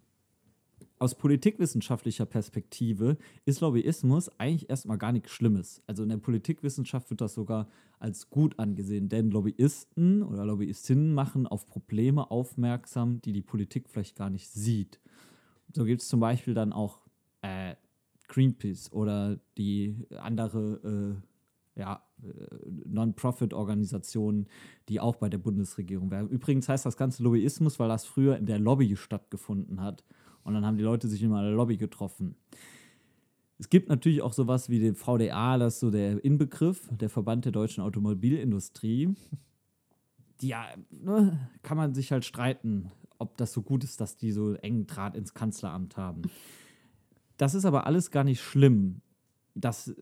aus 0.98 1.16
politikwissenschaftlicher 1.16 2.26
Perspektive 2.26 3.18
ist 3.44 3.60
Lobbyismus 3.60 4.30
eigentlich 4.40 4.70
erstmal 4.70 4.98
gar 4.98 5.12
nichts 5.12 5.32
Schlimmes. 5.32 5.82
Also 5.88 6.04
in 6.04 6.10
der 6.10 6.18
Politikwissenschaft 6.18 7.10
wird 7.10 7.22
das 7.22 7.34
sogar 7.34 7.68
als 8.00 8.30
gut 8.30 8.58
angesehen, 8.60 9.10
denn 9.10 9.30
Lobbyisten 9.30 10.24
oder 10.24 10.46
Lobbyistinnen 10.46 11.14
machen 11.14 11.48
auf 11.48 11.66
Probleme 11.66 12.32
aufmerksam, 12.32 13.22
die 13.22 13.34
die 13.34 13.42
Politik 13.42 13.90
vielleicht 13.90 14.16
gar 14.16 14.30
nicht 14.30 14.50
sieht. 14.50 15.02
So 15.74 15.84
gibt 15.84 16.02
es 16.02 16.08
zum 16.08 16.22
Beispiel 16.22 16.54
dann 16.54 16.72
auch 16.72 17.02
Greenpeace 18.36 18.92
oder 18.92 19.40
die 19.58 19.96
andere 20.20 21.16
äh, 21.76 21.80
ja, 21.80 22.04
äh, 22.22 22.28
Non-Profit-Organisationen, 22.86 24.48
die 24.90 25.00
auch 25.00 25.16
bei 25.16 25.30
der 25.30 25.38
Bundesregierung 25.38 26.12
wären. 26.12 26.30
Übrigens 26.30 26.68
heißt 26.68 26.86
das 26.86 26.98
Ganze 26.98 27.24
Lobbyismus, 27.24 27.80
weil 27.80 27.88
das 27.88 28.06
früher 28.06 28.38
in 28.38 28.46
der 28.46 28.60
Lobby 28.60 28.96
stattgefunden 28.98 29.82
hat. 29.82 30.04
Und 30.44 30.54
dann 30.54 30.66
haben 30.66 30.78
die 30.78 30.84
Leute 30.84 31.08
sich 31.08 31.24
immer 31.24 31.40
in 31.40 31.46
der 31.46 31.56
Lobby 31.56 31.78
getroffen. 31.78 32.36
Es 33.58 33.70
gibt 33.70 33.88
natürlich 33.88 34.22
auch 34.22 34.34
sowas 34.34 34.70
wie 34.70 34.80
den 34.80 34.96
VDA, 34.96 35.58
das 35.58 35.76
ist 35.76 35.80
so 35.80 35.90
der 35.90 36.24
Inbegriff, 36.24 36.90
der 36.92 37.10
Verband 37.10 37.46
der 37.46 37.54
deutschen 37.54 37.84
Automobilindustrie. 37.84 39.16
Die 40.42 40.50
ja, 40.50 40.66
ne, 40.92 41.50
kann 41.64 41.78
man 41.78 41.94
sich 41.94 42.12
halt 42.12 42.26
streiten, 42.26 42.92
ob 43.18 43.38
das 43.38 43.54
so 43.54 43.62
gut 43.62 43.86
ist, 43.86 44.02
dass 44.02 44.18
die 44.18 44.34
so 44.34 44.56
engen 44.56 44.88
Draht 44.88 45.16
ins 45.16 45.34
Kanzleramt 45.34 45.96
haben. 45.96 46.24
Das 47.38 47.54
ist 47.54 47.66
aber 47.66 47.86
alles 47.86 48.12
gar 48.12 48.24
nicht 48.24 48.42
schlimm, 48.42 49.02
dass 49.56 49.94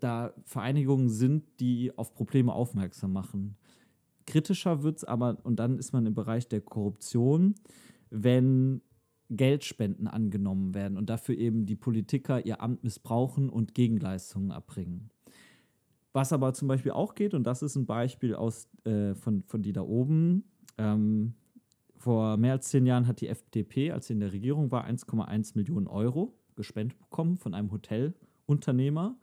da 0.00 0.32
Vereinigungen 0.44 1.08
sind, 1.08 1.44
die 1.60 1.96
auf 1.96 2.14
Probleme 2.14 2.52
aufmerksam 2.52 3.12
machen. 3.12 3.56
Kritischer 4.26 4.82
wird 4.82 4.98
es 4.98 5.04
aber, 5.04 5.38
und 5.42 5.56
dann 5.56 5.78
ist 5.78 5.92
man 5.92 6.06
im 6.06 6.14
Bereich 6.14 6.48
der 6.48 6.60
Korruption, 6.60 7.54
wenn 8.10 8.82
Geldspenden 9.28 10.08
angenommen 10.08 10.74
werden 10.74 10.96
und 10.96 11.08
dafür 11.08 11.36
eben 11.36 11.66
die 11.66 11.76
Politiker 11.76 12.44
ihr 12.44 12.60
Amt 12.60 12.82
missbrauchen 12.82 13.48
und 13.48 13.74
Gegenleistungen 13.74 14.50
erbringen. 14.50 15.10
Was 16.12 16.32
aber 16.32 16.52
zum 16.54 16.66
Beispiel 16.66 16.90
auch 16.90 17.14
geht, 17.14 17.34
und 17.34 17.44
das 17.44 17.62
ist 17.62 17.76
ein 17.76 17.86
Beispiel 17.86 18.34
aus, 18.34 18.68
äh, 18.84 19.14
von, 19.14 19.44
von 19.44 19.62
die 19.62 19.72
da 19.72 19.82
oben, 19.82 20.44
ähm, 20.78 21.34
vor 21.96 22.36
mehr 22.36 22.54
als 22.54 22.68
zehn 22.68 22.86
Jahren 22.86 23.06
hat 23.06 23.20
die 23.20 23.28
FDP, 23.28 23.92
als 23.92 24.08
sie 24.08 24.14
in 24.14 24.20
der 24.20 24.32
Regierung 24.32 24.72
war, 24.72 24.86
1,1 24.86 25.52
Millionen 25.54 25.86
Euro 25.86 26.34
gespendet 26.60 26.98
bekommen 26.98 27.36
von 27.36 27.54
einem 27.54 27.72
Hotelunternehmer. 27.72 29.16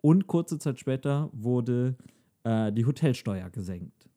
Und 0.00 0.26
kurze 0.26 0.58
Zeit 0.58 0.78
später 0.80 1.28
wurde 1.32 1.96
äh, 2.44 2.72
die 2.72 2.86
Hotelsteuer 2.86 3.50
gesenkt. 3.50 4.08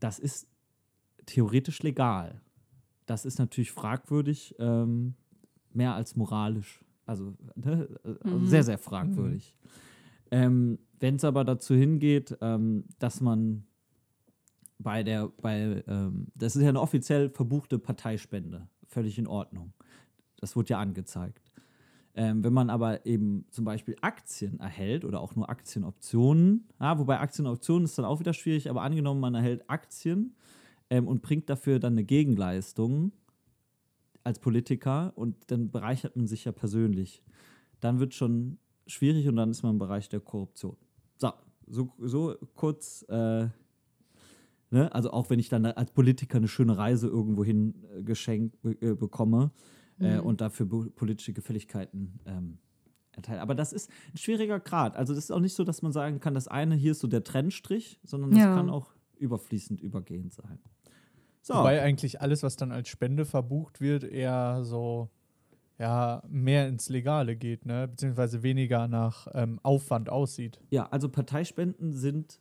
Das 0.00 0.18
ist 0.18 0.48
theoretisch 1.26 1.82
legal. 1.82 2.40
Das 3.06 3.24
ist 3.24 3.38
natürlich 3.38 3.72
fragwürdig, 3.72 4.54
ähm, 4.58 5.14
mehr 5.72 5.94
als 5.94 6.16
moralisch. 6.16 6.84
Also, 7.06 7.34
ne? 7.56 7.88
also 8.22 8.46
sehr, 8.46 8.62
sehr 8.62 8.78
fragwürdig. 8.78 9.56
Ähm, 10.30 10.78
Wenn 11.00 11.16
es 11.16 11.24
aber 11.24 11.44
dazu 11.44 11.74
hingeht, 11.74 12.36
ähm, 12.40 12.84
dass 12.98 13.20
man 13.20 13.64
bei 14.78 15.02
der, 15.02 15.28
bei, 15.40 15.82
ähm, 15.86 16.28
das 16.34 16.56
ist 16.56 16.62
ja 16.62 16.68
eine 16.68 16.80
offiziell 16.80 17.30
verbuchte 17.30 17.78
Parteispende, 17.78 18.68
völlig 18.86 19.18
in 19.18 19.26
Ordnung. 19.26 19.72
Das 20.40 20.56
wurde 20.56 20.70
ja 20.70 20.78
angezeigt. 20.78 21.50
Ähm, 22.14 22.42
wenn 22.42 22.52
man 22.52 22.70
aber 22.70 23.06
eben 23.06 23.46
zum 23.50 23.64
Beispiel 23.64 23.96
Aktien 24.00 24.58
erhält 24.58 25.04
oder 25.04 25.20
auch 25.20 25.36
nur 25.36 25.48
Aktienoptionen, 25.48 26.66
ja, 26.80 26.98
wobei 26.98 27.20
Aktienoptionen 27.20 27.84
ist 27.84 27.96
dann 27.98 28.04
auch 28.04 28.18
wieder 28.18 28.34
schwierig, 28.34 28.68
aber 28.68 28.82
angenommen, 28.82 29.20
man 29.20 29.34
erhält 29.36 29.70
Aktien 29.70 30.34
ähm, 30.90 31.06
und 31.06 31.22
bringt 31.22 31.48
dafür 31.48 31.78
dann 31.78 31.92
eine 31.92 32.04
Gegenleistung 32.04 33.12
als 34.24 34.40
Politiker 34.40 35.12
und 35.14 35.36
dann 35.52 35.70
bereichert 35.70 36.16
man 36.16 36.26
sich 36.26 36.44
ja 36.44 36.52
persönlich. 36.52 37.22
Dann 37.78 38.00
wird 38.00 38.12
schon 38.12 38.58
schwierig 38.88 39.28
und 39.28 39.36
dann 39.36 39.50
ist 39.50 39.62
man 39.62 39.72
im 39.72 39.78
Bereich 39.78 40.08
der 40.08 40.20
Korruption. 40.20 40.76
So, 41.16 41.32
so, 41.68 41.92
so 41.98 42.34
kurz, 42.56 43.04
äh, 43.08 43.46
ne? 44.70 44.92
also 44.92 45.12
auch 45.12 45.30
wenn 45.30 45.38
ich 45.38 45.48
dann 45.48 45.64
als 45.64 45.92
Politiker 45.92 46.38
eine 46.38 46.48
schöne 46.48 46.76
Reise 46.76 47.06
irgendwohin 47.06 47.84
äh, 47.96 48.02
geschenkt 48.02 48.58
äh, 48.64 48.94
bekomme 48.94 49.52
äh, 50.00 50.18
und 50.18 50.40
dafür 50.40 50.66
politische 50.94 51.32
Gefälligkeiten 51.32 52.18
ähm, 52.26 52.58
erteile. 53.12 53.40
Aber 53.40 53.54
das 53.54 53.72
ist 53.72 53.90
ein 54.12 54.18
schwieriger 54.18 54.60
Grad. 54.60 54.96
Also 54.96 55.14
das 55.14 55.24
ist 55.24 55.30
auch 55.30 55.40
nicht 55.40 55.54
so, 55.54 55.64
dass 55.64 55.82
man 55.82 55.92
sagen 55.92 56.20
kann, 56.20 56.34
das 56.34 56.48
eine 56.48 56.74
hier 56.74 56.92
ist 56.92 57.00
so 57.00 57.08
der 57.08 57.24
Trennstrich, 57.24 58.00
sondern 58.04 58.30
das 58.30 58.40
Ja. 58.40 58.54
kann 58.54 58.70
auch 58.70 58.92
überfließend 59.18 59.80
übergehend 59.80 60.32
sein. 60.32 60.58
So. 61.42 61.54
Wobei 61.54 61.82
eigentlich 61.82 62.20
alles, 62.20 62.42
was 62.42 62.56
dann 62.56 62.72
als 62.72 62.88
Spende 62.88 63.24
verbucht 63.24 63.80
wird, 63.80 64.04
eher 64.04 64.62
so 64.64 65.08
ja, 65.78 66.22
mehr 66.28 66.68
ins 66.68 66.90
Legale 66.90 67.36
geht, 67.36 67.64
ne? 67.64 67.88
Beziehungsweise 67.88 68.42
weniger 68.42 68.86
nach 68.86 69.26
ähm, 69.32 69.58
Aufwand 69.62 70.10
aussieht. 70.10 70.60
Ja, 70.68 70.86
also 70.90 71.08
Parteispenden 71.08 71.94
sind 71.94 72.38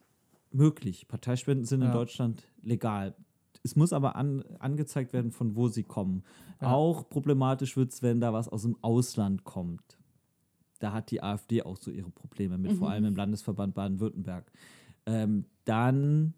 möglich. 0.51 1.07
Parteispenden 1.07 1.65
sind 1.65 1.81
in 1.81 1.87
Ja. 1.87 1.93
Deutschland 1.93 2.43
legal. 2.61 3.15
Es 3.63 3.75
muss 3.75 3.93
aber 3.93 4.15
an, 4.15 4.43
angezeigt 4.59 5.13
werden, 5.13 5.31
von 5.31 5.55
wo 5.55 5.67
sie 5.67 5.83
kommen. 5.83 6.23
Ja. 6.61 6.71
Auch 6.71 7.09
problematisch 7.09 7.75
wird 7.75 7.91
es, 7.91 8.01
wenn 8.01 8.21
da 8.21 8.33
was 8.33 8.47
aus 8.47 8.63
dem 8.63 8.77
Ausland 8.81 9.43
kommt. 9.43 9.97
Da 10.79 10.93
hat 10.93 11.11
die 11.11 11.21
AfD 11.21 11.61
auch 11.61 11.77
so 11.77 11.91
ihre 11.91 12.09
Probleme 12.09 12.57
mit, 12.57 12.73
vor 12.73 12.89
allem 12.89 13.05
im 13.05 13.15
Landesverband 13.15 13.75
Baden-Württemberg. 13.75 14.49
Ähm, 15.05 15.45
dann, 15.65 16.33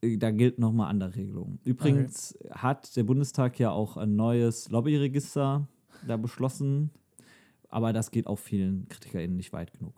äh, 0.00 0.16
da 0.16 0.32
gilt 0.32 0.58
nochmal 0.58 0.90
andere 0.90 1.14
Regelungen. 1.14 1.60
Übrigens 1.64 2.36
hat 2.50 2.96
der 2.96 3.04
Bundestag 3.04 3.58
ja 3.60 3.70
auch 3.70 3.96
ein 3.96 4.16
neues 4.16 4.70
Lobbyregister 4.70 5.68
da 6.06 6.16
beschlossen, 6.16 6.90
aber 7.68 7.92
das 7.92 8.10
geht 8.10 8.26
auch 8.26 8.38
vielen 8.38 8.88
KritikerInnen 8.88 9.36
nicht 9.36 9.52
weit 9.52 9.72
genug. 9.72 9.94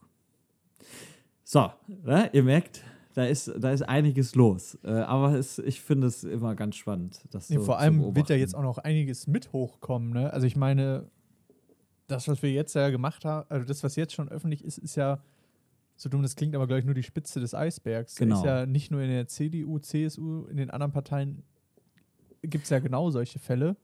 So, 1.45 1.71
ne, 1.89 2.31
ihr 2.33 2.43
merkt, 2.43 2.85
da 3.15 3.25
ist, 3.25 3.53
da 3.59 3.73
ist 3.73 3.83
einiges 3.83 4.35
los. 4.35 4.79
Äh, 4.85 4.91
aber 4.91 5.35
es, 5.35 5.59
ich 5.59 5.81
finde 5.81 6.07
es 6.07 6.25
immer 6.25 6.55
ganz 6.55 6.77
spannend. 6.77 7.21
Das 7.31 7.49
Ja, 7.49 7.59
so 7.59 7.65
vor 7.65 7.79
allem 7.79 8.15
wird 8.15 8.31
da 8.31 8.35
jetzt 8.35 8.55
auch 8.55 8.63
noch 8.63 8.79
einiges 8.79 9.27
mit 9.27 9.53
hochkommen, 9.53 10.11
ne? 10.11 10.33
Also 10.33 10.47
ich 10.47 10.57
meine, 10.57 11.11
das, 12.07 12.29
was 12.29 12.43
wir 12.43 12.53
jetzt 12.53 12.75
ja 12.75 12.91
gemacht 12.91 13.25
haben, 13.25 13.47
also 13.49 13.67
das, 13.67 13.83
was 13.83 13.97
jetzt 13.97 14.15
schon 14.15 14.29
öffentlich 14.29 14.65
ist, 14.65 14.79
ist 14.79 14.97
ja, 14.97 15.23
so 15.97 16.09
dumm 16.09 16.23
das 16.23 16.37
klingt, 16.37 16.55
aber 16.55 16.67
gleich 16.67 16.85
nur 16.85 16.95
die 16.95 17.03
Spitze 17.03 17.41
des 17.41 17.55
Eisbergs. 17.55 18.17
Genau. 18.17 18.37
Ist 18.37 18.45
ja 18.45 18.67
nicht 18.67 18.91
nur 18.91 19.03
in 19.03 19.11
der 19.11 19.27
CDU, 19.27 19.79
CSU, 19.79 20.47
in 20.47 20.57
den 20.57 20.71
anderen 20.71 20.93
Parteien 20.93 21.43
gibt 22.43 22.65
es 22.65 22.71
ja 22.71 22.79
genau 22.79 23.11
solche 23.11 23.39
Fälle. 23.39 23.77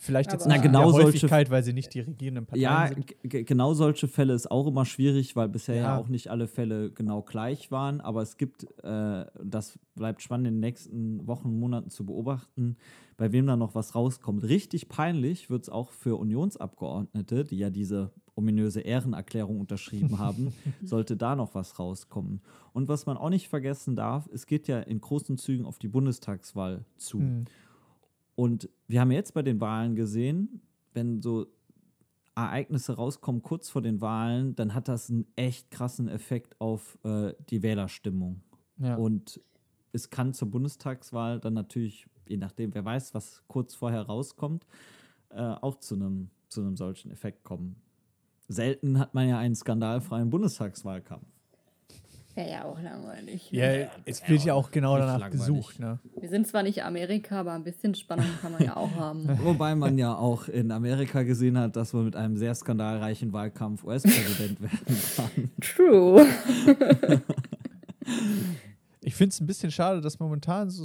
Vielleicht 0.00 0.30
jetzt 0.32 0.42
Aber- 0.44 0.52
nicht 0.52 0.62
Na, 0.64 0.66
genau 0.70 0.78
in 0.90 0.94
der 0.94 1.02
solche- 1.02 1.16
Häufigkeit, 1.18 1.50
weil 1.50 1.62
sie 1.64 1.72
nicht 1.72 1.92
die 1.92 2.00
regierenden 2.00 2.46
Parteien 2.46 2.62
Ja, 2.62 2.86
sind. 2.86 3.14
g- 3.24 3.42
genau 3.42 3.74
solche 3.74 4.06
Fälle 4.06 4.32
ist 4.32 4.48
auch 4.48 4.68
immer 4.68 4.84
schwierig, 4.84 5.34
weil 5.34 5.48
bisher 5.48 5.74
ja. 5.74 5.82
Ja. 5.82 5.98
auch 5.98 6.06
nicht 6.08 6.30
alle 6.30 6.46
Fälle 6.46 6.90
genau 6.92 7.22
gleich 7.22 7.72
waren. 7.72 8.00
Aber 8.00 8.22
es 8.22 8.36
gibt, 8.36 8.64
äh, 8.84 9.26
das 9.42 9.76
bleibt 9.96 10.22
spannend 10.22 10.46
in 10.46 10.54
den 10.54 10.60
nächsten 10.60 11.26
Wochen, 11.26 11.58
Monaten 11.58 11.90
zu 11.90 12.06
beobachten, 12.06 12.76
bei 13.16 13.32
wem 13.32 13.48
da 13.48 13.56
noch 13.56 13.74
was 13.74 13.96
rauskommt. 13.96 14.44
Richtig 14.44 14.88
peinlich 14.88 15.50
wird 15.50 15.64
es 15.64 15.68
auch 15.68 15.90
für 15.90 16.16
Unionsabgeordnete, 16.16 17.42
die 17.44 17.58
ja 17.58 17.70
diese 17.70 18.12
ominöse 18.36 18.80
Ehrenerklärung 18.82 19.58
unterschrieben 19.58 20.10
haben, 20.20 20.52
sollte 20.84 21.16
da 21.16 21.34
noch 21.34 21.56
was 21.56 21.80
rauskommen. 21.80 22.40
Und 22.72 22.86
was 22.88 23.06
man 23.06 23.16
auch 23.16 23.30
nicht 23.30 23.48
vergessen 23.48 23.96
darf, 23.96 24.28
es 24.32 24.46
geht 24.46 24.68
ja 24.68 24.78
in 24.78 25.00
großen 25.00 25.38
Zügen 25.38 25.64
auf 25.66 25.80
die 25.80 25.88
Bundestagswahl 25.88 26.84
zu. 26.96 27.18
Hm. 27.18 27.44
Und 28.38 28.68
wir 28.86 29.00
haben 29.00 29.10
jetzt 29.10 29.34
bei 29.34 29.42
den 29.42 29.60
Wahlen 29.60 29.96
gesehen, 29.96 30.60
wenn 30.94 31.20
so 31.20 31.48
Ereignisse 32.36 32.94
rauskommen 32.94 33.42
kurz 33.42 33.68
vor 33.68 33.82
den 33.82 34.00
Wahlen, 34.00 34.54
dann 34.54 34.74
hat 34.74 34.86
das 34.86 35.10
einen 35.10 35.26
echt 35.34 35.72
krassen 35.72 36.06
Effekt 36.06 36.60
auf 36.60 36.96
äh, 37.02 37.34
die 37.48 37.64
Wählerstimmung. 37.64 38.42
Ja. 38.76 38.94
Und 38.94 39.40
es 39.90 40.10
kann 40.10 40.34
zur 40.34 40.52
Bundestagswahl 40.52 41.40
dann 41.40 41.54
natürlich, 41.54 42.06
je 42.28 42.36
nachdem, 42.36 42.72
wer 42.74 42.84
weiß, 42.84 43.12
was 43.12 43.42
kurz 43.48 43.74
vorher 43.74 44.02
rauskommt, 44.02 44.68
äh, 45.30 45.40
auch 45.40 45.80
zu 45.80 45.96
einem 45.96 46.30
zu 46.48 46.60
einem 46.60 46.76
solchen 46.76 47.10
Effekt 47.10 47.42
kommen. 47.42 47.74
Selten 48.46 49.00
hat 49.00 49.14
man 49.14 49.28
ja 49.28 49.36
einen 49.38 49.56
skandalfreien 49.56 50.30
Bundestagswahlkampf. 50.30 51.26
Wäre 52.38 52.50
ja 52.52 52.64
auch 52.66 52.80
langweilig. 52.80 53.50
ja, 53.50 53.88
es 54.04 54.28
wird 54.28 54.44
ja 54.44 54.54
auch 54.54 54.70
genau 54.70 54.96
danach 54.96 55.18
langweilig. 55.18 55.40
gesucht, 55.40 55.80
ne? 55.80 55.98
Wir 56.20 56.28
sind 56.28 56.46
zwar 56.46 56.62
nicht 56.62 56.84
Amerika, 56.84 57.40
aber 57.40 57.52
ein 57.52 57.64
bisschen 57.64 57.96
Spannung 57.96 58.26
kann 58.40 58.52
man 58.52 58.62
ja 58.62 58.76
auch 58.76 58.92
haben. 58.92 59.28
Wobei 59.42 59.74
man 59.74 59.98
ja 59.98 60.14
auch 60.14 60.46
in 60.46 60.70
Amerika 60.70 61.24
gesehen 61.24 61.58
hat, 61.58 61.74
dass 61.74 61.92
man 61.92 62.04
mit 62.04 62.14
einem 62.14 62.36
sehr 62.36 62.54
skandalreichen 62.54 63.32
Wahlkampf 63.32 63.82
US-Präsident 63.82 64.60
werden 64.62 65.02
kann. 65.16 65.50
True. 65.60 66.26
Ich 69.00 69.14
finde 69.14 69.32
es 69.32 69.40
ein 69.40 69.46
bisschen 69.46 69.70
schade, 69.70 70.00
dass 70.00 70.18
momentan 70.18 70.70
so 70.70 70.84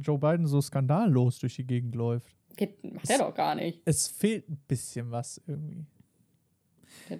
Joe 0.00 0.18
Biden 0.18 0.46
so 0.46 0.60
skandallos 0.60 1.38
durch 1.38 1.56
die 1.56 1.66
Gegend 1.66 1.94
läuft. 1.94 2.36
Geht, 2.56 2.82
macht 2.84 3.08
er 3.08 3.18
doch 3.18 3.34
gar 3.34 3.54
nicht. 3.54 3.80
Es 3.86 4.08
fehlt 4.08 4.48
ein 4.48 4.58
bisschen 4.68 5.10
was 5.10 5.40
irgendwie. 5.46 5.86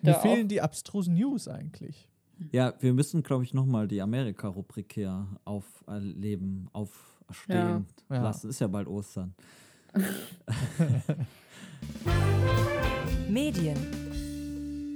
Mir 0.03 0.15
fehlen 0.15 0.49
die 0.49 0.61
abstrusen 0.61 1.15
News 1.15 1.49
eigentlich. 1.49 2.12
Ja, 2.51 2.75
wir 2.81 2.93
müssen, 2.93 3.23
glaube 3.23 3.45
ich, 3.45 3.55
nochmal 3.55 3.87
die 3.89 4.01
Amerika-Rubrik 4.03 4.93
hier 4.95 5.27
auferleben, 5.45 6.69
aufstehen 6.73 7.87
Ja. 8.11 8.17
Ja. 8.17 8.23
lassen. 8.23 8.51
Ist 8.51 8.61
ja 8.61 8.67
bald 8.67 8.89
Ostern. 8.89 9.35
Medien, 13.29 13.77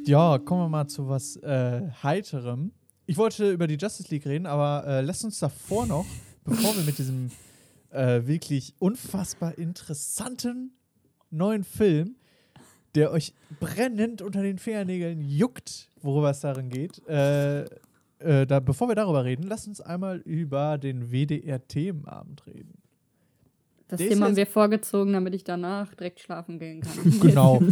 Ja, 0.04 0.38
kommen 0.38 0.62
wir 0.62 0.68
mal 0.68 0.86
zu 0.88 1.08
was 1.08 1.36
äh, 1.36 1.88
Heiterem. 2.02 2.72
Ich 3.06 3.16
wollte 3.16 3.50
über 3.52 3.66
die 3.66 3.76
Justice 3.76 4.08
League 4.10 4.26
reden, 4.26 4.46
aber 4.46 4.84
äh, 4.86 5.00
lasst 5.00 5.24
uns 5.24 5.38
davor 5.38 5.86
noch, 5.86 6.06
bevor 6.44 6.76
wir 6.76 6.82
mit 6.84 6.98
diesem 6.98 7.30
äh, 7.90 8.26
wirklich 8.26 8.74
unfassbar 8.78 9.56
interessanten 9.58 10.72
neuen 11.30 11.64
Film, 11.64 12.16
der 12.96 13.12
euch 13.12 13.32
brennend 13.60 14.22
unter 14.22 14.42
den 14.42 14.58
Fingernägeln 14.58 15.20
juckt, 15.20 15.90
worüber 16.02 16.30
es 16.30 16.40
darin 16.40 16.70
geht, 16.70 17.06
äh, 17.06 17.64
äh, 18.18 18.46
da, 18.46 18.60
bevor 18.60 18.88
wir 18.88 18.94
darüber 18.94 19.24
reden, 19.24 19.44
lasst 19.44 19.68
uns 19.68 19.80
einmal 19.80 20.18
über 20.18 20.78
den 20.78 21.12
WDR-Themenabend 21.12 22.46
reden. 22.46 22.74
Das 23.88 23.98
Der 23.98 24.08
Thema 24.08 24.26
haben 24.26 24.36
wir 24.36 24.46
vorgezogen, 24.46 25.12
damit 25.12 25.32
ich 25.34 25.44
danach 25.44 25.94
direkt 25.94 26.18
schlafen 26.18 26.58
gehen 26.58 26.80
kann. 26.80 27.20
Genau. 27.20 27.62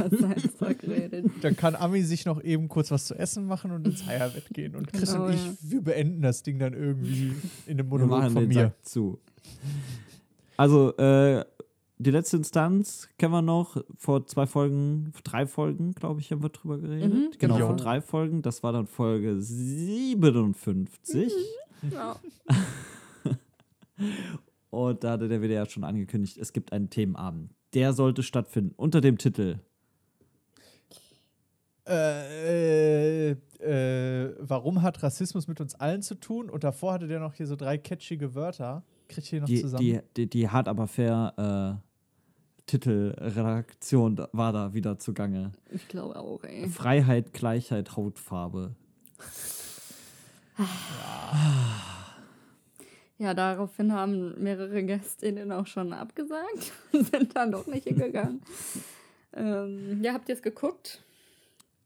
Dann 1.40 1.57
kann 1.57 1.75
Ami 1.75 2.02
sich 2.02 2.25
noch 2.25 2.40
eben 2.40 2.69
kurz 2.69 2.93
was 2.93 3.07
zu 3.07 3.16
essen 3.16 3.47
machen 3.47 3.73
und 3.73 3.85
ins 3.85 4.07
Eierbett 4.07 4.49
gehen. 4.50 4.76
Und 4.76 4.93
Chris 4.93 5.12
Genau, 5.12 5.26
und 5.26 5.35
ich, 5.35 5.45
ja. 5.45 5.52
wir 5.61 5.81
beenden 5.83 6.23
das 6.23 6.45
Ding 6.45 6.61
dann 6.61 6.73
irgendwie 6.73 7.33
in 7.66 7.73
einem 7.73 7.78
Wir 7.78 7.85
Monolog 7.85 8.11
machen 8.11 8.31
von 8.31 8.43
den 8.43 8.49
mir. 8.49 8.54
Sack 8.54 8.85
zu. 8.87 9.19
Also, 10.57 10.97
äh, 10.99 11.45
die 11.99 12.11
letzte 12.11 12.39
Instanz 12.39 13.09
kennen 13.19 13.33
wir 13.33 13.43
noch. 13.43 13.77
Vor 13.97 14.27
zwei 14.27 14.47
Folgen, 14.47 15.13
drei 15.23 15.47
Folgen, 15.47 15.93
glaube 15.93 16.21
ich, 16.21 16.33
haben 16.33 16.43
wir 16.43 16.49
drüber 16.49 16.79
geredet. 16.79 17.15
Mhm, 17.15 17.31
genau, 17.39 17.55
genau. 17.55 17.67
vor 17.69 17.77
drei 17.77 18.01
Folgen. 18.01 18.43
Das 18.43 18.63
war 18.63 18.73
dann 18.73 18.87
Folge 18.87 19.41
57. 19.41 21.33
Ja. 21.91 22.17
Und 24.71 25.05
da 25.05 25.13
hatte 25.13 25.29
der 25.29 25.41
WDR 25.41 25.67
schon 25.67 25.85
angekündigt, 25.85 26.37
es 26.37 26.53
gibt 26.53 26.73
einen 26.73 26.91
Themenabend. 26.91 27.53
Der 27.75 27.93
sollte 27.93 28.25
stattfinden 28.25 28.75
unter 28.77 29.01
dem 29.01 29.19
Titel 29.19 29.61
Äh, 31.87 33.31
äh, 33.31 33.37
äh, 33.61 34.35
warum 34.40 34.83
hat 34.83 35.03
Rassismus 35.03 35.47
mit 35.49 35.61
uns 35.61 35.75
allen 35.75 36.03
zu 36.03 36.14
tun? 36.16 36.51
Und 36.51 36.64
davor 36.64 36.95
hatte 36.95 37.07
der 37.07 37.21
noch 37.21 37.35
hier 37.35 37.47
so 37.47 37.57
drei 37.57 37.79
catchige 37.79 38.35
Wörter. 38.35 38.83
Kriegt 39.09 39.33
ihr 39.33 39.40
noch 39.40 39.47
die, 39.47 39.61
zusammen? 39.61 39.83
die, 39.83 40.01
die, 40.16 40.27
die 40.29 40.49
hart 40.49 40.66
aber 40.66 40.87
fair 40.87 41.81
äh, 41.83 41.84
Titelredaktion 42.66 44.16
da- 44.16 44.29
war 44.33 44.53
da 44.53 44.72
wieder 44.74 44.98
zugange. 44.98 45.53
Ich 45.70 45.87
glaube 45.88 46.16
auch, 46.18 46.42
ey. 46.44 46.68
Freiheit, 46.68 47.33
Gleichheit, 47.33 47.96
Hautfarbe. 47.96 48.74
Ja, 53.16 53.33
daraufhin 53.33 53.92
haben 53.92 54.42
mehrere 54.42 54.83
Gästinnen 54.85 55.53
auch 55.53 55.68
schon 55.68 55.92
abgesagt 55.92 56.72
und 56.92 57.07
sind 57.07 57.37
dann 57.37 57.53
doch 57.53 57.66
nicht 57.68 57.87
hingegangen. 57.87 58.42
ähm, 59.35 60.03
ja, 60.03 60.14
habt 60.14 60.29
ihr 60.29 60.35
es 60.35 60.42
geguckt? 60.42 61.03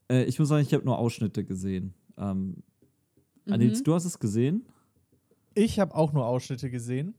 Äh, 0.09 0.23
ich 0.23 0.39
muss 0.39 0.49
sagen, 0.49 0.63
ich 0.63 0.73
habe 0.73 0.83
nur 0.85 0.97
Ausschnitte 0.97 1.43
gesehen. 1.43 1.93
Ähm, 2.17 2.63
Mhm. 3.45 3.53
Anils, 3.53 3.81
du 3.83 3.93
hast 3.95 4.05
es 4.05 4.19
gesehen? 4.19 4.65
ich 5.55 5.79
habe 5.79 5.95
auch 5.95 6.13
nur 6.13 6.25
Ausschnitte 6.25 6.69
gesehen. 6.69 7.15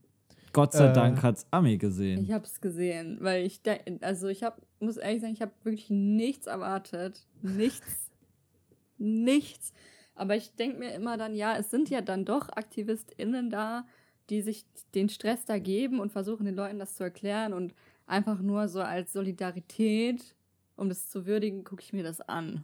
Gott 0.53 0.73
sei 0.73 0.87
Äh, 0.89 0.93
Dank 0.93 1.23
hat's 1.23 1.45
Ami 1.51 1.77
gesehen. 1.77 2.23
Ich 2.23 2.31
habe 2.31 2.45
es 2.45 2.61
gesehen, 2.61 3.17
weil 3.21 3.45
ich, 3.45 3.61
also 4.01 4.27
ich 4.27 4.43
habe, 4.43 4.61
muss 4.79 4.97
ehrlich 4.97 5.21
sagen, 5.21 5.33
ich 5.33 5.41
habe 5.41 5.53
wirklich 5.63 5.89
nichts 5.89 6.47
erwartet. 6.47 7.25
Nichts. 7.41 8.11
nichts. 8.97 9.73
Aber 10.15 10.35
ich 10.35 10.53
denke 10.55 10.79
mir 10.79 10.93
immer 10.93 11.17
dann, 11.17 11.33
ja, 11.33 11.55
es 11.57 11.71
sind 11.71 11.89
ja 11.89 12.01
dann 12.01 12.25
doch 12.25 12.49
AktivistInnen 12.49 13.49
da, 13.49 13.85
die 14.29 14.41
sich 14.41 14.65
den 14.93 15.09
Stress 15.09 15.45
da 15.45 15.57
geben 15.57 15.99
und 15.99 16.11
versuchen 16.11 16.45
den 16.45 16.55
Leuten 16.55 16.79
das 16.79 16.95
zu 16.95 17.03
erklären 17.03 17.53
und 17.53 17.73
einfach 18.05 18.39
nur 18.41 18.67
so 18.67 18.81
als 18.81 19.13
Solidarität, 19.13 20.35
um 20.75 20.89
das 20.89 21.09
zu 21.09 21.25
würdigen, 21.25 21.63
gucke 21.63 21.81
ich 21.81 21.93
mir 21.93 22.03
das 22.03 22.21
an. 22.21 22.63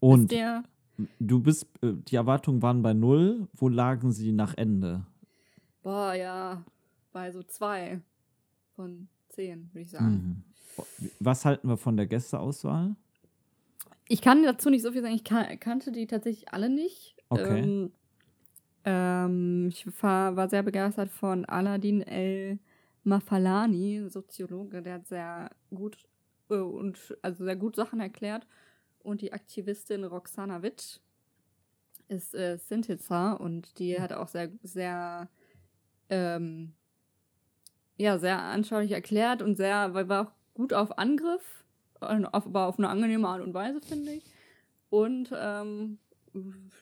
Und 0.00 0.32
du 1.20 1.40
bist, 1.40 1.66
äh, 1.82 1.92
die 2.08 2.16
Erwartungen 2.16 2.62
waren 2.62 2.82
bei 2.82 2.94
null. 2.94 3.48
Wo 3.54 3.68
lagen 3.68 4.12
sie 4.12 4.32
nach 4.32 4.54
Ende? 4.56 5.04
boah, 5.82 6.12
ja, 6.12 6.62
bei 7.18 7.32
so 7.32 7.42
zwei 7.42 8.00
von 8.76 9.08
zehn, 9.28 9.70
würde 9.72 9.80
ich 9.80 9.90
sagen. 9.90 10.44
Mhm. 10.76 10.84
Was 11.18 11.44
halten 11.44 11.68
wir 11.68 11.76
von 11.76 11.96
der 11.96 12.06
Gästeauswahl? 12.06 12.94
Ich 14.06 14.22
kann 14.22 14.44
dazu 14.44 14.70
nicht 14.70 14.82
so 14.82 14.92
viel 14.92 15.02
sagen. 15.02 15.16
Ich 15.16 15.24
kan 15.24 15.58
kannte 15.58 15.90
die 15.90 16.06
tatsächlich 16.06 16.52
alle 16.52 16.70
nicht. 16.70 17.16
Okay. 17.28 17.58
Ähm, 17.58 17.92
ähm, 18.84 19.66
ich 19.68 19.84
war, 20.00 20.36
war 20.36 20.48
sehr 20.48 20.62
begeistert 20.62 21.10
von 21.10 21.44
Aladin 21.44 22.02
El 22.02 22.60
Mafalani, 23.02 24.08
Soziologe, 24.08 24.80
der 24.80 24.94
hat 24.94 25.08
sehr 25.08 25.50
gut 25.74 25.98
äh, 26.50 26.54
und 26.54 27.18
also 27.20 27.44
sehr 27.44 27.56
gut 27.56 27.74
Sachen 27.74 27.98
erklärt. 27.98 28.46
Und 29.00 29.22
die 29.22 29.32
Aktivistin 29.32 30.04
Roxana 30.04 30.62
Witt 30.62 31.00
ist 32.06 32.36
äh, 32.36 32.58
Sintitzer 32.58 33.40
und 33.40 33.80
die 33.80 34.00
hat 34.00 34.12
auch 34.12 34.28
sehr, 34.28 34.52
sehr 34.62 35.28
ähm, 36.10 36.74
ja, 37.98 38.18
sehr 38.18 38.40
anschaulich 38.40 38.92
erklärt 38.92 39.42
und 39.42 39.56
sehr, 39.56 39.92
war 39.92 40.08
war 40.08 40.28
auch 40.28 40.32
gut 40.54 40.72
auf 40.72 40.98
Angriff, 40.98 41.64
aber 42.00 42.66
auf 42.66 42.78
eine 42.78 42.88
angenehme 42.88 43.28
Art 43.28 43.42
und 43.42 43.52
Weise, 43.54 43.80
finde 43.80 44.12
ich. 44.12 44.24
Und 44.88 45.30
ähm, 45.36 45.98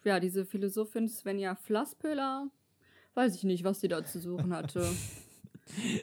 ja, 0.04 0.20
diese 0.20 0.44
Philosophin 0.44 1.08
Svenja 1.08 1.54
Flasspöhler, 1.54 2.48
weiß 3.14 3.34
ich 3.34 3.44
nicht, 3.44 3.64
was 3.64 3.80
sie 3.80 3.88
da 3.88 4.04
zu 4.04 4.20
suchen 4.20 4.54
hatte. 4.54 4.86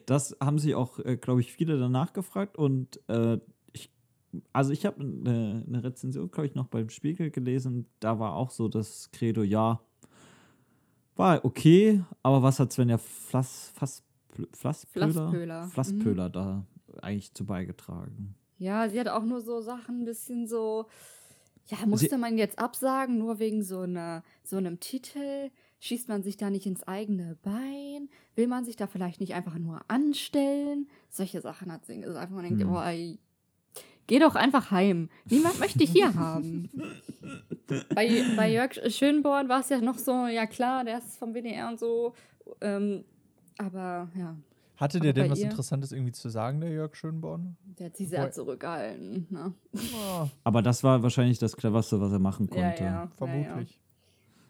Das 0.06 0.36
haben 0.42 0.60
sich 0.60 0.76
auch, 0.76 1.00
äh, 1.00 1.16
glaube 1.16 1.40
ich, 1.40 1.54
viele 1.54 1.80
danach 1.80 2.12
gefragt 2.12 2.58
und 2.58 3.00
äh, 3.08 3.38
ich, 3.72 3.90
also 4.52 4.74
ich 4.74 4.86
habe 4.86 5.00
eine, 5.00 5.64
eine 5.66 5.84
Rezension, 5.86 6.30
glaube 6.30 6.48
ich, 6.48 6.54
noch 6.54 6.68
beim 6.68 6.90
Spiegel 6.90 7.32
gelesen. 7.32 7.88
Da 8.02 8.20
war 8.20 8.36
auch 8.36 8.52
so 8.52 8.68
das 8.68 9.10
Credo, 9.14 9.42
ja, 9.42 9.80
war 11.16 11.46
okay, 11.46 12.04
aber 12.24 12.44
was 12.44 12.60
hat 12.60 12.74
Svenja 12.74 12.98
Flass, 12.98 13.72
Flasspöhler, 14.54 15.08
Flasspöhler, 15.12 15.68
Flasspöhler 15.68 16.30
da 16.30 16.66
eigentlich 17.02 17.34
zu 17.34 17.46
beigetragen? 17.46 18.36
Ja, 18.58 18.88
sie 18.90 19.00
hat 19.00 19.08
auch 19.08 19.24
nur 19.24 19.42
so 19.42 19.62
Sachen 19.62 20.02
ein 20.02 20.06
bisschen 20.06 20.48
so, 20.48 20.86
ja, 21.68 21.78
musste 21.86 22.10
Sie- 22.10 22.18
man 22.18 22.38
jetzt 22.38 22.60
absagen, 22.60 23.18
nur 23.18 23.40
wegen 23.40 23.64
so, 23.64 23.80
einer, 23.82 24.24
so 24.44 24.58
einem 24.58 24.80
Titel? 24.80 25.50
Schießt 25.80 26.08
man 26.08 26.24
sich 26.24 26.38
da 26.38 26.50
nicht 26.50 26.66
ins 26.66 26.84
eigene 26.84 27.38
Bein? 27.42 28.10
Will 28.36 28.48
man 28.48 28.64
sich 28.64 28.78
da 28.78 28.88
vielleicht 28.88 29.20
nicht 29.20 29.34
einfach 29.34 29.58
nur 29.60 29.82
anstellen? 29.90 30.88
Solche 31.10 31.42
Sachen 31.42 31.72
hat 31.74 31.86
sie 31.86 32.00
gesagt. 32.00 32.32
Man 32.32 32.44
denkt, 32.44 32.62
Hm. 32.62 32.72
oh, 32.74 32.80
ey, 32.82 33.20
geh 34.08 34.20
doch 34.20 34.36
einfach 34.36 34.72
heim. 34.72 35.10
Niemand 35.30 35.60
möchte 35.60 35.80
dich 35.80 35.92
hier 35.92 36.14
haben. 36.16 36.70
bei, 37.94 38.24
bei 38.38 38.52
Jörg 38.52 38.80
Schönborn 38.94 39.50
war 39.50 39.60
es 39.60 39.70
ja 39.70 39.82
noch 39.82 39.98
so, 39.98 40.28
ja 40.28 40.46
klar, 40.46 40.84
der 40.86 41.00
ist 41.00 41.18
vom 41.18 41.34
WDR 41.34 41.68
und 41.68 41.80
so. 41.80 42.14
Ähm, 42.62 43.04
aber 43.58 44.10
ja, 44.18 44.36
Hatte 44.78 45.00
der 45.00 45.14
denn 45.14 45.30
was 45.32 45.40
ihr- 45.40 45.46
Interessantes 45.46 45.92
irgendwie 45.92 46.12
zu 46.12 46.30
sagen, 46.30 46.62
der 46.62 46.72
Jörg 46.72 46.96
Schönborn? 46.96 47.56
Der 47.80 47.88
hat 47.88 47.98
sich 47.98 48.10
sehr 48.10 48.32
zurückgehalten. 48.32 49.28
Ne? 49.30 49.54
Oh, 49.74 50.28
Aber 50.44 50.62
das 50.62 50.84
war 50.84 51.02
wahrscheinlich 51.04 51.40
das 51.40 51.56
Cleverste, 51.56 52.00
was 52.02 52.12
er 52.12 52.20
machen 52.20 52.50
Ja, 52.54 52.62
konnte. 52.70 52.84
ja. 52.84 52.90
Ja, 52.90 53.02
ja. 53.04 53.12
vermutlich. 53.18 53.80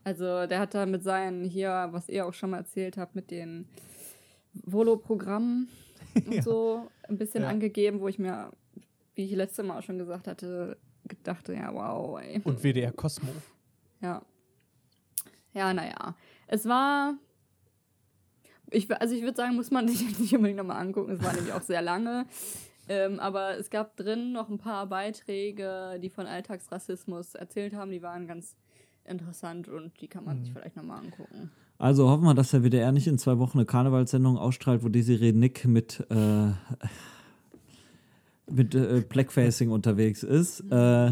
Also 0.06 0.48
der 0.48 0.60
hat 0.60 0.74
da 0.74 0.86
mit 0.86 1.04
seinen 1.04 1.46
hier, 1.46 1.88
was 1.92 2.10
ihr 2.10 2.26
auch 2.26 2.34
schon 2.34 2.50
mal 2.50 2.58
erzählt 2.58 2.98
habt, 2.98 3.16
mit 3.16 3.32
den 3.32 3.68
Volo-Programmen 4.66 5.68
und 6.28 6.44
so 6.44 6.88
ein 7.08 7.18
bisschen 7.18 7.44
Ja. 7.44 7.50
angegeben, 7.50 8.00
wo 8.00 8.08
ich 8.08 8.20
mir, 8.20 8.52
wie 9.16 9.24
ich 9.26 9.32
letztes 9.32 9.66
Mal 9.66 9.80
auch 9.80 9.84
schon 9.84 9.98
gesagt 9.98 10.28
hatte, 10.28 10.78
dachte, 11.24 11.54
ja, 11.54 11.74
wow, 11.74 12.20
ey. 12.22 12.42
Und 12.44 12.64
WDR 12.64 12.92
Cosmo. 12.92 13.30
Ja. 14.02 14.22
Ja, 15.54 15.74
naja. 15.74 16.16
Es 16.48 16.66
war. 16.68 17.16
Ich, 18.74 18.92
also 19.00 19.16
ich 19.16 19.22
würde 19.22 19.38
sagen, 19.38 19.56
muss 19.56 19.72
man 19.72 19.88
sich 19.90 20.20
nicht 20.20 20.36
unbedingt 20.36 20.58
nochmal 20.58 20.82
angucken. 20.82 21.12
Es 21.12 21.24
war 21.24 21.34
nämlich 21.34 21.54
auch 21.54 21.62
sehr 21.62 21.82
lange. 21.82 22.26
Ähm, 22.90 23.20
aber 23.20 23.58
es 23.58 23.70
gab 23.70 23.96
drin 23.96 24.34
noch 24.34 24.50
ein 24.50 24.58
paar 24.58 24.88
Beiträge, 24.88 26.00
die 26.02 26.10
von 26.10 26.26
Alltagsrassismus 26.26 27.34
erzählt 27.36 27.74
haben. 27.76 27.92
Die 27.92 28.02
waren 28.02 28.28
ganz 28.28 28.56
interessant 29.06 29.70
und 29.70 30.00
die 30.02 30.08
kann 30.08 30.26
man 30.26 30.44
sich 30.44 30.52
vielleicht 30.52 30.76
nochmal 30.76 31.00
angucken. 31.00 31.52
Also 31.78 32.10
hoffen 32.10 32.24
wir, 32.24 32.34
dass 32.34 32.52
der 32.52 32.64
WDR 32.64 32.92
nicht 32.92 33.08
in 33.08 33.18
zwei 33.18 33.40
Wochen 33.40 33.58
eine 33.58 33.66
Karnevalssendung 33.66 34.38
ausstrahlt, 34.38 34.84
wo 34.84 34.90
Desiree 34.90 35.32
Nick 35.32 35.66
mit, 35.66 36.06
äh, 36.10 36.52
mit 38.52 38.76
äh, 38.76 39.04
Blackfacing 39.08 39.72
unterwegs 39.72 40.24
ist. 40.24 40.62
Äh, 40.72 41.12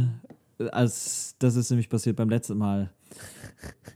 als 0.72 1.36
das 1.40 1.56
ist 1.56 1.70
nämlich 1.70 1.90
passiert 1.90 2.16
beim 2.16 2.30
letzten 2.30 2.58
Mal. 2.58 2.92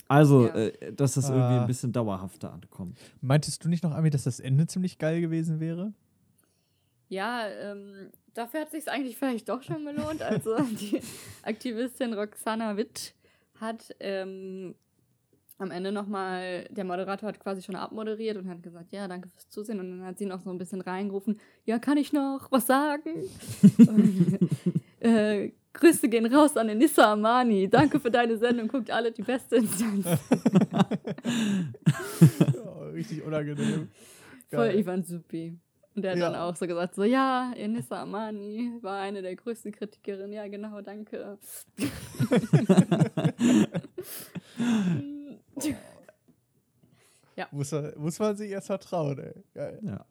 Also, 0.07 0.47
Ja. 0.47 0.55
äh, 0.55 0.93
dass 0.93 1.13
das 1.15 1.25
irgendwie 1.29 1.41
Ah. 1.55 1.61
ein 1.61 1.67
bisschen 1.67 1.91
dauerhafter 1.91 2.53
ankommt. 2.53 2.97
Meintest 3.21 3.63
du 3.63 3.69
nicht 3.69 3.83
noch, 3.83 3.91
Ami, 3.93 4.09
dass 4.09 4.23
das 4.23 4.39
Ende 4.39 4.67
ziemlich 4.67 4.97
geil 4.97 5.21
gewesen 5.21 5.59
wäre? 5.59 5.93
Ja, 7.09 7.47
ähm, 7.47 8.09
dafür 8.33 8.61
hat 8.61 8.71
sich 8.71 8.89
eigentlich 8.89 9.17
vielleicht 9.17 9.47
doch 9.49 9.61
schon 9.63 9.85
gelohnt. 9.85 10.21
Also 10.21 10.57
die 10.79 11.01
Aktivistin 11.43 12.13
Roxana 12.13 12.77
Witt 12.77 13.13
hat 13.59 13.95
ähm, 13.99 14.75
am 15.57 15.71
Ende 15.71 15.91
nochmal, 15.93 16.65
der 16.71 16.83
Moderator 16.83 17.29
hat 17.29 17.39
quasi 17.39 17.61
schon 17.61 17.75
abmoderiert 17.77 18.37
und 18.37 18.49
hat 18.49 18.61
gesagt, 18.61 18.91
ja, 18.91 19.07
danke 19.07 19.29
fürs 19.29 19.47
Zusehen. 19.49 19.79
Und 19.79 19.89
dann 19.91 20.05
hat 20.05 20.17
sie 20.17 20.25
noch 20.25 20.41
so 20.41 20.49
ein 20.49 20.57
bisschen 20.57 20.81
reingerufen, 20.81 21.39
ja, 21.63 21.79
kann 21.79 21.97
ich 21.97 22.11
noch 22.11 22.51
was 22.51 22.67
sagen? 22.67 23.11
und, 23.77 24.39
äh, 24.99 25.51
Grüße 25.75 26.09
gehen 26.09 26.25
raus 26.33 26.57
an 26.57 26.67
den 26.67 26.77
Nissa 26.79 27.13
Amani. 27.13 27.69
Danke 27.69 27.99
für 27.99 28.11
deine 28.11 28.37
Sendung. 28.37 28.67
Guckt 28.67 28.89
alle 28.91 29.11
die 29.11 29.21
beste 29.23 29.57
Instanz. 29.57 30.05
Oh, 32.65 32.89
richtig 32.93 33.23
unangenehm. 33.23 33.89
Voll 34.49 34.67
Geil. 34.69 34.79
Ivan 34.79 35.03
Supi. 35.03 35.57
Und 35.95 36.01
der 36.01 36.11
hat 36.11 36.17
Ja. 36.19 36.29
dann 36.29 36.39
auch 36.39 36.55
so 36.55 36.67
gesagt, 36.67 36.95
so, 36.95 37.03
ja, 37.03 37.51
Enissa 37.55 38.01
Amani 38.01 38.71
war 38.81 38.99
eine 39.01 39.21
der 39.21 39.35
größten 39.35 39.71
Kritikerinnen. 39.71 40.33
Ja, 40.33 40.47
genau, 40.47 40.81
danke. 40.81 41.37
Muss, 47.51 47.71
man- 47.71 47.93
muss 47.97 48.19
man 48.19 48.35
sich 48.35 48.51
erst 48.51 48.67
vertrauen, 48.67 49.19
ey. 49.19 49.33
Geil. 49.53 49.79
Ja. 49.83 50.05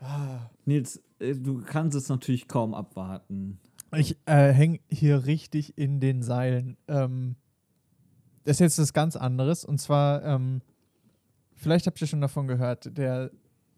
Ah. 0.00 0.50
Nils, 0.64 1.02
äh, 1.18 1.34
du 1.34 1.62
kannst 1.62 1.96
es 1.96 2.08
natürlich 2.08 2.48
kaum 2.48 2.74
abwarten. 2.74 3.58
Ich 3.96 4.16
äh, 4.26 4.52
hänge 4.52 4.80
hier 4.88 5.26
richtig 5.26 5.76
in 5.76 6.00
den 6.00 6.22
Seilen. 6.22 6.76
Ähm, 6.88 7.36
das 8.44 8.56
ist 8.56 8.60
jetzt 8.60 8.78
was 8.78 8.92
ganz 8.92 9.16
anderes. 9.16 9.64
Und 9.64 9.78
zwar, 9.80 10.24
ähm, 10.24 10.62
vielleicht 11.54 11.86
habt 11.86 12.00
ihr 12.00 12.06
schon 12.06 12.20
davon 12.20 12.46
gehört, 12.48 12.96
der 12.96 13.30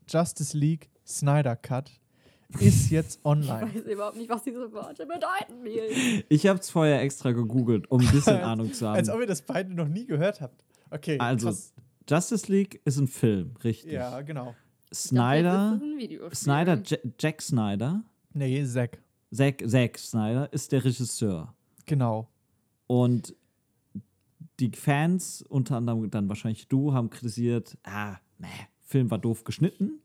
Justice 0.09 0.57
League 0.57 0.88
Snyder 1.07 1.57
Cut 1.57 1.90
ist 2.61 2.90
jetzt 2.90 3.18
Ich 3.20 3.24
online. 3.24 3.74
weiß 3.74 3.83
überhaupt 3.92 4.16
nicht, 4.16 4.31
was 4.31 4.42
diese 4.44 4.72
Worte 4.72 5.07
bedeuten, 5.07 5.62
Nils. 5.62 6.24
Ich 6.29 6.46
habe 6.46 6.59
es 6.61 6.70
vorher 6.70 7.03
extra 7.03 7.33
gegoogelt, 7.33 7.90
um 7.90 8.00
ein 8.00 8.11
bisschen 8.11 8.37
Ahnung 8.42 8.72
zu 8.72 8.87
Als 8.88 9.09
haben. 9.09 9.16
ob 9.16 9.20
ihr 9.22 9.27
das 9.27 9.42
beide 9.42 9.74
noch 9.74 9.88
nie 9.88 10.07
gehört 10.07 10.40
habt. 10.40 10.64
Okay, 10.90 11.18
Also, 11.18 11.48
krass. 11.48 11.72
Justice 12.09 12.53
League 12.53 12.81
ist 12.85 12.98
ein 12.98 13.09
Film, 13.09 13.55
richtig. 13.64 13.92
Ja, 13.92 14.20
genau. 14.20 14.55
Snyder, 14.92 15.81
Videospiel. 15.98 16.35
Snyder, 16.37 16.81
Ja- 16.87 16.98
Jack 17.18 17.42
Snyder, 17.42 18.05
Nee, 18.33 18.64
Zack. 18.64 18.98
Zack, 19.35 19.62
Zack 19.68 19.99
Snyder 19.99 20.53
ist 20.53 20.73
der 20.73 20.85
Regisseur. 20.85 21.55
Genau. 21.87 22.29
Und 22.87 23.35
die 24.61 24.70
Fans, 24.70 25.42
unter 25.42 25.77
anderem 25.77 26.11
dann 26.11 26.29
wahrscheinlich 26.29 26.68
du, 26.68 26.92
haben 26.92 27.11
kritisiert, 27.11 27.77
ah, 27.85 28.16
meh, 28.38 28.49
Film 28.83 29.11
war 29.11 29.18
doof 29.18 29.44
geschnitten. 29.44 30.01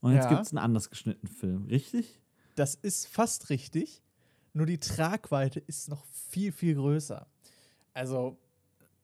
Und 0.00 0.12
jetzt 0.12 0.24
Ja. 0.24 0.30
gibt 0.30 0.42
es 0.42 0.52
einen 0.52 0.58
anders 0.58 0.90
geschnittenen 0.90 1.32
Film, 1.34 1.64
richtig? 1.64 2.20
Das 2.54 2.74
ist 2.76 3.08
fast 3.08 3.50
richtig. 3.50 4.02
Nur 4.52 4.66
die 4.66 4.78
Tragweite 4.78 5.60
ist 5.60 5.88
noch 5.88 6.04
viel, 6.06 6.52
viel 6.52 6.74
größer. 6.74 7.26
Also, 7.94 8.36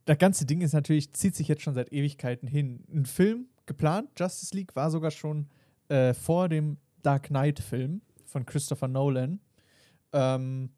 das 0.04 0.18
ganze 0.18 0.44
Ding 0.46 0.60
ist 0.60 0.72
natürlich, 0.72 1.12
zieht 1.12 1.34
sich 1.34 1.48
jetzt 1.48 1.62
schon 1.62 1.74
seit 1.74 1.92
Ewigkeiten 1.92 2.46
hin. 2.46 2.84
Ein 2.92 3.06
Film 3.06 3.46
geplant, 3.66 4.10
Justice 4.18 4.54
League, 4.54 4.76
war 4.76 4.90
sogar 4.90 5.10
schon 5.10 5.48
äh, 5.88 6.14
vor 6.14 6.48
dem 6.48 6.76
Dark 7.02 7.24
Knight-Film 7.28 8.00
von 8.24 8.46
Christopher 8.46 8.88
Nolan. 8.88 9.40
Ähm, 10.14 10.70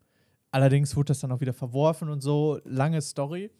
allerdings 0.50 0.96
wurde 0.96 1.08
das 1.08 1.20
dann 1.20 1.30
auch 1.30 1.40
wieder 1.40 1.52
verworfen 1.52 2.08
und 2.08 2.20
so. 2.20 2.58
Lange 2.64 3.00
Story. 3.00 3.50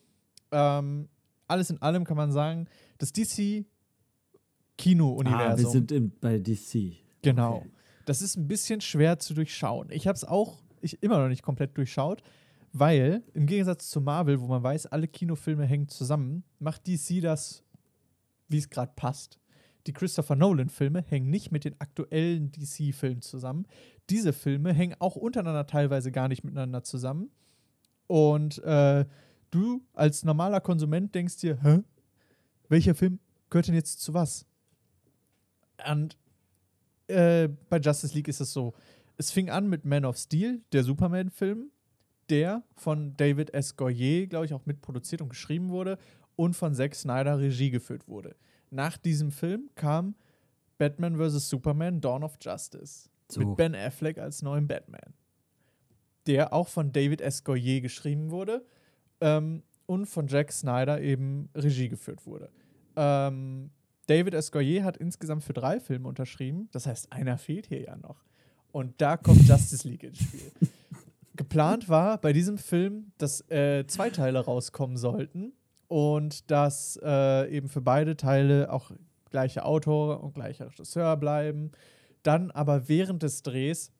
Ähm, 0.50 1.08
alles 1.46 1.70
in 1.70 1.80
allem 1.80 2.04
kann 2.04 2.16
man 2.16 2.32
sagen, 2.32 2.66
das 2.98 3.12
DC 3.12 3.64
Kino-Universum. 4.76 5.52
Ah, 5.52 5.56
wir 5.56 5.68
sind 5.68 5.92
im, 5.92 6.12
bei 6.20 6.38
DC. 6.38 6.96
Genau. 7.22 7.58
Okay. 7.58 7.70
Das 8.06 8.22
ist 8.22 8.36
ein 8.36 8.48
bisschen 8.48 8.80
schwer 8.80 9.18
zu 9.18 9.34
durchschauen. 9.34 9.88
Ich 9.90 10.06
habe 10.06 10.16
es 10.16 10.24
auch 10.24 10.62
ich 10.80 11.02
immer 11.02 11.18
noch 11.18 11.28
nicht 11.28 11.42
komplett 11.42 11.76
durchschaut, 11.76 12.22
weil 12.72 13.22
im 13.34 13.46
Gegensatz 13.46 13.90
zu 13.90 14.00
Marvel, 14.00 14.40
wo 14.40 14.46
man 14.46 14.62
weiß, 14.62 14.86
alle 14.86 15.08
Kinofilme 15.08 15.64
hängen 15.64 15.88
zusammen, 15.88 16.44
macht 16.58 16.86
DC 16.86 17.20
das, 17.22 17.64
wie 18.48 18.58
es 18.58 18.70
gerade 18.70 18.92
passt. 18.96 19.38
Die 19.86 19.92
Christopher 19.92 20.34
Nolan-Filme 20.34 21.02
hängen 21.02 21.30
nicht 21.30 21.52
mit 21.52 21.64
den 21.64 21.80
aktuellen 21.80 22.50
DC-Filmen 22.50 23.22
zusammen. 23.22 23.66
Diese 24.10 24.32
Filme 24.32 24.72
hängen 24.72 24.96
auch 24.98 25.16
untereinander 25.16 25.66
teilweise 25.66 26.12
gar 26.12 26.28
nicht 26.28 26.44
miteinander 26.44 26.82
zusammen. 26.82 27.30
Und 28.06 28.62
äh, 28.62 29.04
du 29.50 29.82
als 29.94 30.24
normaler 30.24 30.60
Konsument 30.60 31.14
denkst 31.14 31.38
dir, 31.38 31.60
hä? 31.62 31.82
Welcher 32.68 32.94
Film 32.94 33.18
gehört 33.50 33.68
denn 33.68 33.74
jetzt 33.74 34.00
zu 34.00 34.14
was? 34.14 34.46
Und 35.88 36.16
äh, 37.08 37.48
bei 37.68 37.78
Justice 37.78 38.14
League 38.14 38.28
ist 38.28 38.40
es 38.40 38.52
so. 38.52 38.74
Es 39.16 39.30
fing 39.30 39.50
an 39.50 39.68
mit 39.68 39.84
Man 39.84 40.04
of 40.04 40.16
Steel, 40.18 40.62
der 40.72 40.84
Superman-Film, 40.84 41.70
der 42.28 42.62
von 42.74 43.16
David 43.16 43.54
S. 43.54 43.76
Goyer, 43.76 44.26
glaube 44.26 44.46
ich, 44.46 44.54
auch 44.54 44.66
mitproduziert 44.66 45.22
und 45.22 45.30
geschrieben 45.30 45.70
wurde 45.70 45.98
und 46.34 46.54
von 46.54 46.74
Zack 46.74 46.94
Snyder 46.94 47.38
Regie 47.38 47.70
geführt 47.70 48.08
wurde. 48.08 48.36
Nach 48.70 48.98
diesem 48.98 49.30
Film 49.30 49.70
kam 49.74 50.16
Batman 50.76 51.16
vs. 51.16 51.48
Superman 51.48 52.00
Dawn 52.00 52.24
of 52.24 52.36
Justice 52.40 53.08
So. 53.30 53.40
mit 53.40 53.56
Ben 53.56 53.74
Affleck 53.74 54.18
als 54.18 54.42
neuen 54.42 54.68
Batman, 54.68 55.14
der 56.26 56.52
auch 56.52 56.68
von 56.68 56.92
David 56.92 57.20
S. 57.20 57.44
Goyer 57.44 57.80
geschrieben 57.80 58.30
wurde 58.30 58.64
ähm, 59.20 59.62
und 59.86 60.06
von 60.06 60.28
Jack 60.28 60.52
Snyder 60.52 61.00
eben 61.00 61.48
Regie 61.54 61.88
geführt 61.88 62.26
wurde. 62.26 62.50
Ähm, 62.96 63.70
David 64.06 64.34
S. 64.34 64.52
Goyer 64.52 64.84
hat 64.84 64.96
insgesamt 64.96 65.42
für 65.44 65.52
drei 65.52 65.80
Filme 65.80 66.08
unterschrieben. 66.08 66.68
Das 66.72 66.86
heißt, 66.86 67.12
einer 67.12 67.38
fehlt 67.38 67.66
hier 67.66 67.82
ja 67.82 67.96
noch. 67.96 68.24
Und 68.70 69.00
da 69.00 69.16
kommt 69.16 69.48
Justice 69.48 69.88
League 69.88 70.04
ins 70.04 70.18
Spiel. 70.18 70.52
Geplant 71.36 71.88
war 71.88 72.18
bei 72.18 72.32
diesem 72.32 72.58
Film, 72.58 73.12
dass 73.18 73.48
äh, 73.50 73.86
zwei 73.86 74.10
Teile 74.10 74.38
rauskommen 74.40 74.96
sollten 74.96 75.52
und 75.88 76.50
dass 76.50 76.98
äh, 77.02 77.50
eben 77.54 77.68
für 77.68 77.80
beide 77.80 78.16
Teile 78.16 78.72
auch 78.72 78.90
gleiche 79.30 79.64
Autor 79.64 80.22
und 80.22 80.34
gleicher 80.34 80.66
Regisseur 80.66 81.16
bleiben. 81.16 81.72
Dann 82.26 82.50
aber 82.50 82.88
während 82.88 83.22
des 83.22 83.42
Drehs 83.42 83.92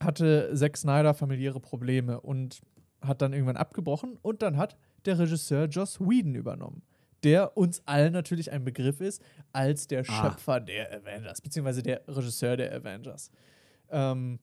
hatte 0.00 0.52
Zack 0.54 0.76
Snyder 0.78 1.12
familiäre 1.12 1.60
Probleme 1.60 2.18
und 2.20 2.62
hat 3.02 3.20
dann 3.20 3.34
irgendwann 3.34 3.58
abgebrochen 3.58 4.18
und 4.22 4.40
dann 4.40 4.56
hat 4.56 4.78
der 5.04 5.18
Regisseur 5.18 5.66
Joss 5.66 6.00
Whedon 6.00 6.34
übernommen, 6.34 6.82
der 7.24 7.56
uns 7.56 7.82
allen 7.86 8.14
natürlich 8.14 8.50
ein 8.52 8.64
Begriff 8.64 9.02
ist 9.02 9.22
als 9.52 9.86
der 9.86 10.00
Ah. 10.00 10.04
Schöpfer 10.04 10.60
der 10.60 10.92
Avengers, 10.92 11.42
beziehungsweise 11.42 11.82
der 11.82 12.00
Regisseur 12.08 12.56
der 12.56 12.72
Avengers. 12.74 13.30
Ähm, 13.90 14.38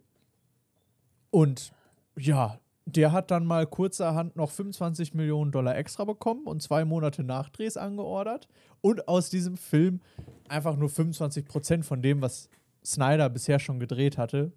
und 1.32 1.74
ja, 2.15 2.60
der 2.86 3.12
hat 3.12 3.32
dann 3.32 3.45
mal 3.45 3.65
kurzerhand 3.65 4.36
noch 4.36 4.52
25 4.52 5.15
Millionen 5.15 5.52
Dollar 5.52 5.76
extra 5.78 6.06
bekommen 6.06 6.45
und 6.45 6.62
zwei 6.62 6.86
Monate 6.86 7.24
Nachdrehs 7.24 7.76
angeordert 7.76 8.48
und 8.82 9.08
aus 9.08 9.30
diesem 9.30 9.58
Film 9.58 10.02
einfach 10.48 10.76
nur 10.76 10.89
25 10.89 11.45
Prozent 11.45 11.86
von 11.86 12.02
dem, 12.02 12.22
was 12.22 12.50
Snyder 12.89 13.30
bisher 13.30 13.60
schon 13.60 13.80
gedreht 13.80 14.17
hatte, 14.17 14.52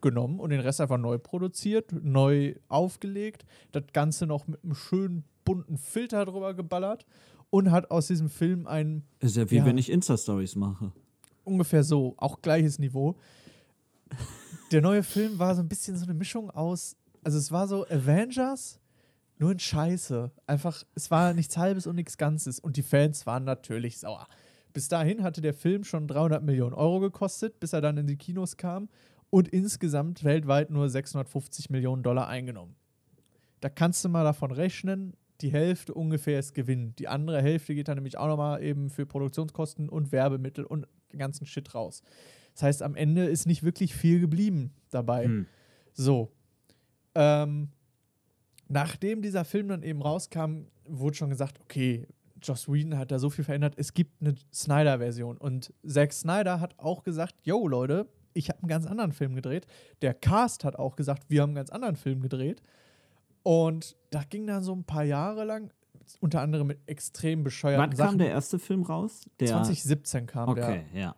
genommen 0.00 0.38
und 0.40 0.50
den 0.50 0.60
Rest 0.60 0.80
einfach 0.80 0.98
neu 0.98 1.18
produziert, 1.18 1.92
neu 1.92 2.54
aufgelegt, 2.68 3.44
das 3.72 3.84
Ganze 3.92 4.26
noch 4.26 4.46
mit 4.46 4.62
einem 4.62 4.74
schönen 4.74 5.24
bunten 5.44 5.78
Filter 5.78 6.24
drüber 6.24 6.54
geballert 6.54 7.06
und 7.50 7.70
hat 7.70 7.90
aus 7.90 8.06
diesem 8.06 8.28
Film 8.28 8.66
einen 8.66 9.04
Ist 9.20 9.36
ja 9.36 9.50
wie 9.50 9.56
Ja. 9.56 9.64
wenn 9.64 9.78
ich 9.78 9.90
Insta-Stories 9.90 10.54
mache. 10.56 10.92
ungefähr 11.44 11.82
so, 11.82 12.14
auch 12.18 12.42
gleiches 12.42 12.78
Niveau. 12.78 13.16
Der 14.70 14.82
neue 14.82 15.02
Film 15.02 15.38
war 15.38 15.54
so 15.54 15.62
ein 15.62 15.68
bisschen 15.68 15.96
so 15.96 16.04
eine 16.04 16.12
Mischung 16.14 16.50
aus, 16.50 16.94
also 17.24 17.38
es 17.38 17.50
war 17.50 17.66
so 17.66 17.86
Avengers, 17.86 18.78
nur 19.38 19.52
in 19.52 19.58
Scheiße. 19.58 20.30
Einfach, 20.46 20.82
es 20.94 21.10
war 21.10 21.32
nichts 21.32 21.56
Halbes 21.56 21.86
und 21.86 21.94
nichts 21.96 22.18
Ganzes. 22.18 22.58
Und 22.58 22.76
die 22.76 22.82
Fans 22.82 23.24
waren 23.24 23.44
natürlich 23.44 23.98
sauer. 23.98 24.26
Bis 24.78 24.86
dahin 24.86 25.24
hatte 25.24 25.40
der 25.40 25.54
Film 25.54 25.82
schon 25.82 26.06
300 26.06 26.40
Millionen 26.40 26.72
Euro 26.72 27.00
gekostet, 27.00 27.58
bis 27.58 27.72
er 27.72 27.80
dann 27.80 27.96
in 27.96 28.06
die 28.06 28.14
Kinos 28.14 28.56
kam 28.56 28.88
und 29.28 29.48
insgesamt 29.48 30.22
weltweit 30.22 30.70
nur 30.70 30.88
650 30.88 31.68
Millionen 31.68 32.04
Dollar 32.04 32.28
eingenommen. 32.28 32.76
Da 33.58 33.70
kannst 33.70 34.04
du 34.04 34.08
mal 34.08 34.22
davon 34.22 34.52
rechnen, 34.52 35.16
die 35.40 35.50
Hälfte 35.50 35.94
ungefähr 35.94 36.38
ist 36.38 36.54
Gewinn. 36.54 36.94
Die 36.94 37.08
andere 37.08 37.42
Hälfte 37.42 37.74
geht 37.74 37.88
dann 37.88 37.96
nämlich 37.96 38.18
auch 38.18 38.28
nochmal 38.28 38.62
eben 38.62 38.88
für 38.88 39.04
Produktionskosten 39.04 39.88
und 39.88 40.12
Werbemittel 40.12 40.64
und 40.64 40.86
den 41.12 41.18
ganzen 41.18 41.44
Shit 41.44 41.74
raus. 41.74 42.04
Das 42.54 42.62
heißt, 42.62 42.84
am 42.84 42.94
Ende 42.94 43.24
ist 43.24 43.46
nicht 43.46 43.64
wirklich 43.64 43.96
viel 43.96 44.20
geblieben 44.20 44.70
dabei. 44.90 45.24
Hm. 45.24 45.46
So. 45.92 46.30
Ähm, 47.16 47.70
nachdem 48.68 49.22
dieser 49.22 49.44
Film 49.44 49.66
dann 49.66 49.82
eben 49.82 50.02
rauskam, 50.02 50.66
wurde 50.86 51.16
schon 51.16 51.30
gesagt, 51.30 51.58
okay, 51.60 52.06
Joss 52.42 52.68
Whedon 52.68 52.98
hat 52.98 53.10
da 53.10 53.18
so 53.18 53.30
viel 53.30 53.44
verändert, 53.44 53.74
es 53.76 53.94
gibt 53.94 54.20
eine 54.20 54.34
Snyder-Version. 54.52 55.36
Und 55.36 55.72
Zack 55.86 56.12
Snyder 56.12 56.60
hat 56.60 56.78
auch 56.78 57.02
gesagt, 57.02 57.34
yo 57.42 57.66
Leute, 57.66 58.08
ich 58.32 58.48
habe 58.48 58.60
einen 58.60 58.68
ganz 58.68 58.86
anderen 58.86 59.12
Film 59.12 59.34
gedreht. 59.34 59.66
Der 60.02 60.14
Cast 60.14 60.64
hat 60.64 60.76
auch 60.76 60.96
gesagt, 60.96 61.24
wir 61.28 61.42
haben 61.42 61.50
einen 61.50 61.56
ganz 61.56 61.70
anderen 61.70 61.96
Film 61.96 62.20
gedreht. 62.20 62.62
Und 63.42 63.96
da 64.10 64.22
ging 64.22 64.46
dann 64.46 64.62
so 64.62 64.74
ein 64.74 64.84
paar 64.84 65.04
Jahre 65.04 65.44
lang, 65.44 65.72
unter 66.20 66.40
anderem 66.40 66.68
mit 66.68 66.78
extrem 66.86 67.44
bescheuerten 67.44 67.90
Wann 67.90 67.96
Sachen. 67.96 68.10
kam 68.10 68.18
der 68.18 68.30
erste 68.30 68.58
Film 68.58 68.82
raus? 68.82 69.28
Der 69.40 69.48
2017 69.48 70.26
kam 70.26 70.54
der. 70.54 70.64
Okay, 70.64 70.84
ja. 70.94 71.14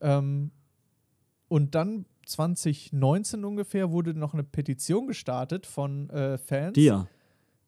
Ähm, 0.00 0.50
und 1.48 1.74
dann 1.74 2.06
2019 2.26 3.44
ungefähr 3.44 3.90
wurde 3.90 4.14
noch 4.14 4.34
eine 4.34 4.44
Petition 4.44 5.08
gestartet 5.08 5.66
von 5.66 6.08
äh, 6.10 6.38
Fans. 6.38 6.74
Dir. 6.74 7.08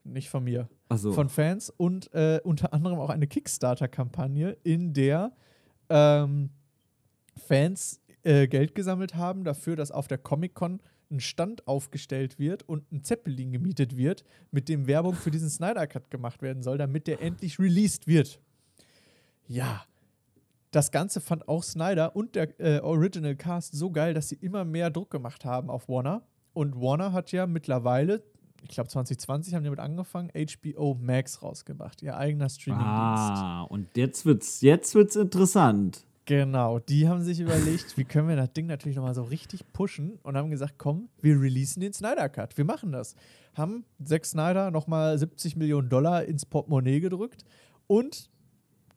Nicht 0.04 0.28
von 0.30 0.44
mir. 0.44 0.68
Also 0.88 1.12
Von 1.12 1.28
Fans 1.28 1.70
und 1.70 2.12
äh, 2.12 2.40
unter 2.44 2.72
anderem 2.72 2.98
auch 2.98 3.10
eine 3.10 3.26
Kickstarter-Kampagne, 3.26 4.56
in 4.62 4.92
der 4.92 5.32
ähm, 5.88 6.50
Fans 7.36 8.00
äh, 8.24 8.46
Geld 8.48 8.74
gesammelt 8.74 9.14
haben 9.14 9.44
dafür, 9.44 9.76
dass 9.76 9.90
auf 9.90 10.08
der 10.08 10.18
Comic-Con 10.18 10.80
ein 11.10 11.20
Stand 11.20 11.66
aufgestellt 11.68 12.38
wird 12.38 12.68
und 12.68 12.90
ein 12.90 13.04
Zeppelin 13.04 13.52
gemietet 13.52 13.96
wird, 13.96 14.24
mit 14.50 14.68
dem 14.68 14.86
Werbung 14.86 15.14
für 15.14 15.30
diesen 15.30 15.50
Snyder 15.50 15.86
Cut 15.86 16.10
gemacht 16.10 16.42
werden 16.42 16.62
soll, 16.62 16.78
damit 16.78 17.06
der 17.06 17.20
endlich 17.20 17.58
released 17.58 18.06
wird. 18.06 18.40
Ja, 19.46 19.84
das 20.70 20.90
Ganze 20.90 21.20
fand 21.20 21.48
auch 21.48 21.62
Snyder 21.62 22.16
und 22.16 22.34
der 22.34 22.58
äh, 22.58 22.80
Original 22.80 23.36
Cast 23.36 23.74
so 23.74 23.90
geil, 23.90 24.14
dass 24.14 24.30
sie 24.30 24.36
immer 24.36 24.64
mehr 24.64 24.90
Druck 24.90 25.10
gemacht 25.10 25.44
haben 25.44 25.68
auf 25.68 25.88
Warner. 25.88 26.22
Und 26.54 26.80
Warner 26.80 27.12
hat 27.12 27.30
ja 27.30 27.46
mittlerweile, 27.46 28.22
ich 28.62 28.70
glaube 28.70 28.88
2020 28.88 29.54
haben 29.54 29.62
die 29.62 29.68
damit 29.68 29.80
angefangen, 29.80 30.30
HBO 30.30 30.96
Max 31.00 31.42
rausgebracht, 31.42 32.02
ihr 32.02 32.16
eigener 32.16 32.48
Streamingdienst. 32.48 32.92
Ah, 32.92 33.62
und 33.62 33.96
jetzt 33.96 34.24
wird's, 34.24 34.60
jetzt 34.60 34.94
wird's 34.94 35.16
interessant. 35.16 36.04
Genau, 36.24 36.78
die 36.78 37.08
haben 37.08 37.22
sich 37.22 37.40
überlegt, 37.40 37.96
wie 37.98 38.04
können 38.04 38.28
wir 38.28 38.36
das 38.36 38.52
Ding 38.52 38.66
natürlich 38.66 38.96
nochmal 38.96 39.14
so 39.14 39.22
richtig 39.22 39.72
pushen 39.72 40.20
und 40.22 40.36
haben 40.36 40.50
gesagt, 40.50 40.74
komm, 40.78 41.08
wir 41.20 41.40
releasen 41.40 41.80
den 41.80 41.92
Snyder 41.92 42.28
Cut, 42.28 42.56
wir 42.56 42.64
machen 42.64 42.92
das. 42.92 43.16
Haben 43.54 43.84
Zack 44.02 44.24
Snyder 44.24 44.70
nochmal 44.70 45.18
70 45.18 45.56
Millionen 45.56 45.88
Dollar 45.88 46.24
ins 46.24 46.46
Portemonnaie 46.46 47.00
gedrückt 47.00 47.44
und 47.88 48.30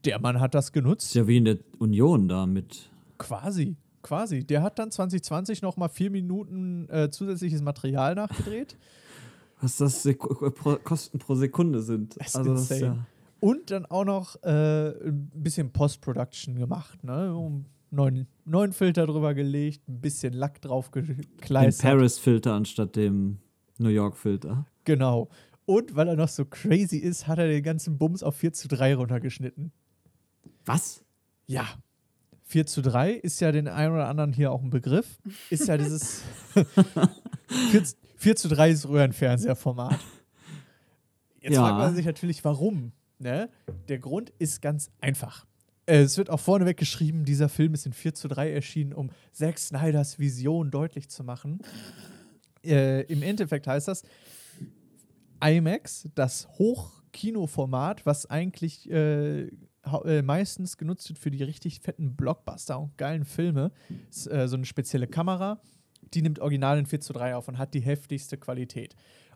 der 0.06 0.20
Mann 0.20 0.40
hat 0.40 0.54
das 0.54 0.72
genutzt. 0.72 1.08
Ist 1.08 1.16
ja 1.16 1.28
wie 1.28 1.38
in 1.38 1.46
der 1.46 1.58
Union 1.80 2.28
da 2.28 2.46
mit. 2.46 2.92
Quasi, 3.18 3.76
quasi. 4.04 4.44
Der 4.44 4.62
hat 4.62 4.78
dann 4.78 4.92
2020 4.92 5.64
nochmal 5.64 5.90
vier 5.90 6.12
Minuten 6.12 6.88
äh, 6.90 7.10
zusätzliches 7.10 7.64
Material 7.64 8.14
nachgedreht 8.14 8.78
Was 9.62 9.78
das 9.78 10.04
Sek 10.04 10.20
pro, 10.20 10.76
Kosten 10.78 11.20
pro 11.20 11.36
Sekunde 11.36 11.82
sind. 11.82 12.18
Das 12.18 12.28
ist 12.28 12.36
also 12.36 12.54
das 12.54 12.80
ja, 12.80 13.06
und 13.40 13.70
dann 13.72 13.86
auch 13.86 14.06
noch 14.06 14.42
äh, 14.44 14.90
ein 14.90 15.30
bisschen 15.34 15.72
Post-Production 15.72 16.56
gemacht. 16.56 17.04
Ne? 17.04 17.36
Um 17.36 17.66
neuen, 17.92 18.28
neuen 18.46 18.74
Filter 18.74 19.06
drüber 19.06 19.34
gelegt, 19.34 19.88
ein 19.88 20.02
bisschen 20.02 20.34
Lack 20.34 20.62
drauf 20.62 20.90
den 20.92 21.18
gekleistert. 21.18 21.92
Paris-Filter 21.92 22.54
anstatt 22.54 22.96
dem 22.96 23.40
New 23.78 23.90
York-Filter. 23.90 24.66
Genau. 24.84 25.30
Und 25.66 25.96
weil 25.96 26.08
er 26.08 26.16
noch 26.16 26.28
so 26.28 26.46
crazy 26.46 26.98
ist, 26.98 27.28
hat 27.28 27.40
er 27.40 27.48
den 27.48 27.64
ganzen 27.64 27.98
Bums 27.98 28.24
auf 28.24 28.36
4 28.36 28.54
zu 28.54 28.68
3 28.68 28.96
runtergeschnitten. 28.96 29.72
Was? 30.66 31.04
Ja. 31.48 31.66
4 32.44 32.68
zu 32.68 32.82
3 32.82 33.12
ist 33.12 33.40
ja 33.42 33.52
den 33.52 33.68
einen 33.68 33.94
oder 33.94 34.08
anderen 34.08 34.34
hier 34.34 34.52
auch 34.52 34.62
ein 34.62 34.70
Begriff. 34.70 35.20
Ist 35.50 35.68
ja 35.68 35.78
dieses 35.78 36.22
4, 37.72 37.84
4 38.26 38.36
zu 38.36 38.48
3 38.48 38.72
ist 38.72 38.88
Röhrenfernseherformat. 38.90 40.00
Jetzt 41.42 41.54
Ja. 41.54 41.62
fragt 41.62 41.78
man 41.78 41.94
sich 41.94 42.08
natürlich, 42.08 42.44
warum. 42.44 42.92
Ne? 43.20 43.50
Der 43.88 44.00
Grund 44.00 44.32
ist 44.40 44.64
ganz 44.64 44.90
einfach. 45.00 45.46
Äh, 45.86 46.00
Es 46.02 46.18
wird 46.18 46.32
auch 46.32 46.40
vorneweg 46.40 46.76
geschrieben, 46.76 47.24
dieser 47.24 47.50
Film 47.50 47.76
ist 47.76 47.86
in 47.86 47.94
4 47.94 48.16
zu 48.16 48.28
3 48.28 48.52
erschienen, 48.52 48.94
um 48.94 49.12
Zack 49.32 49.60
Snyders 49.60 50.18
Vision 50.18 50.72
deutlich 50.72 51.08
zu 51.08 51.24
machen. 51.24 51.60
Äh, 52.64 53.02
Im 53.04 53.22
Endeffekt 53.22 53.68
heißt 53.68 53.88
das, 53.90 54.02
IMAX, 55.40 56.10
das 56.16 56.48
Hochkinoformat, 56.58 58.08
was 58.08 58.28
eigentlich 58.28 58.90
äh, 58.90 59.52
äh, 60.04 60.22
meistens 60.24 60.78
genutzt 60.78 61.08
wird 61.10 61.20
für 61.20 61.30
die 61.30 61.44
richtig 61.44 61.80
fetten 61.82 62.16
Blockbuster 62.16 62.80
und 62.80 62.98
geilen 62.98 63.24
Filme, 63.24 63.72
ist 64.10 64.26
äh, 64.32 64.48
so 64.48 64.56
eine 64.56 64.66
spezielle 64.66 65.06
Kamera, 65.06 65.62
die 66.16 66.22
nimmt 66.22 66.40
original 66.40 66.80
in 66.80 66.86
4 66.86 67.02
zu 67.02 67.14
3 67.14 67.36
auf 67.36 67.48
und 67.48 67.58
hat 67.58 67.74
die 67.74 67.82
heftigste 67.82 68.38
Qualität. 68.38 68.96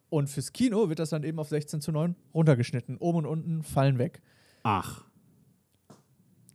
Und 0.09 0.27
fürs 0.29 0.53
Kino 0.53 0.89
wird 0.89 0.97
das 0.99 1.11
dann 1.11 1.23
eben 1.23 1.37
auf 1.37 1.49
16 1.49 1.81
zu 1.81 1.91
9 1.91 2.15
runtergeschnitten. 2.33 2.97
Oben 2.97 3.19
und 3.19 3.25
unten 3.27 3.61
fallen 3.63 3.99
weg. 3.99 4.21
Ach. 4.63 5.03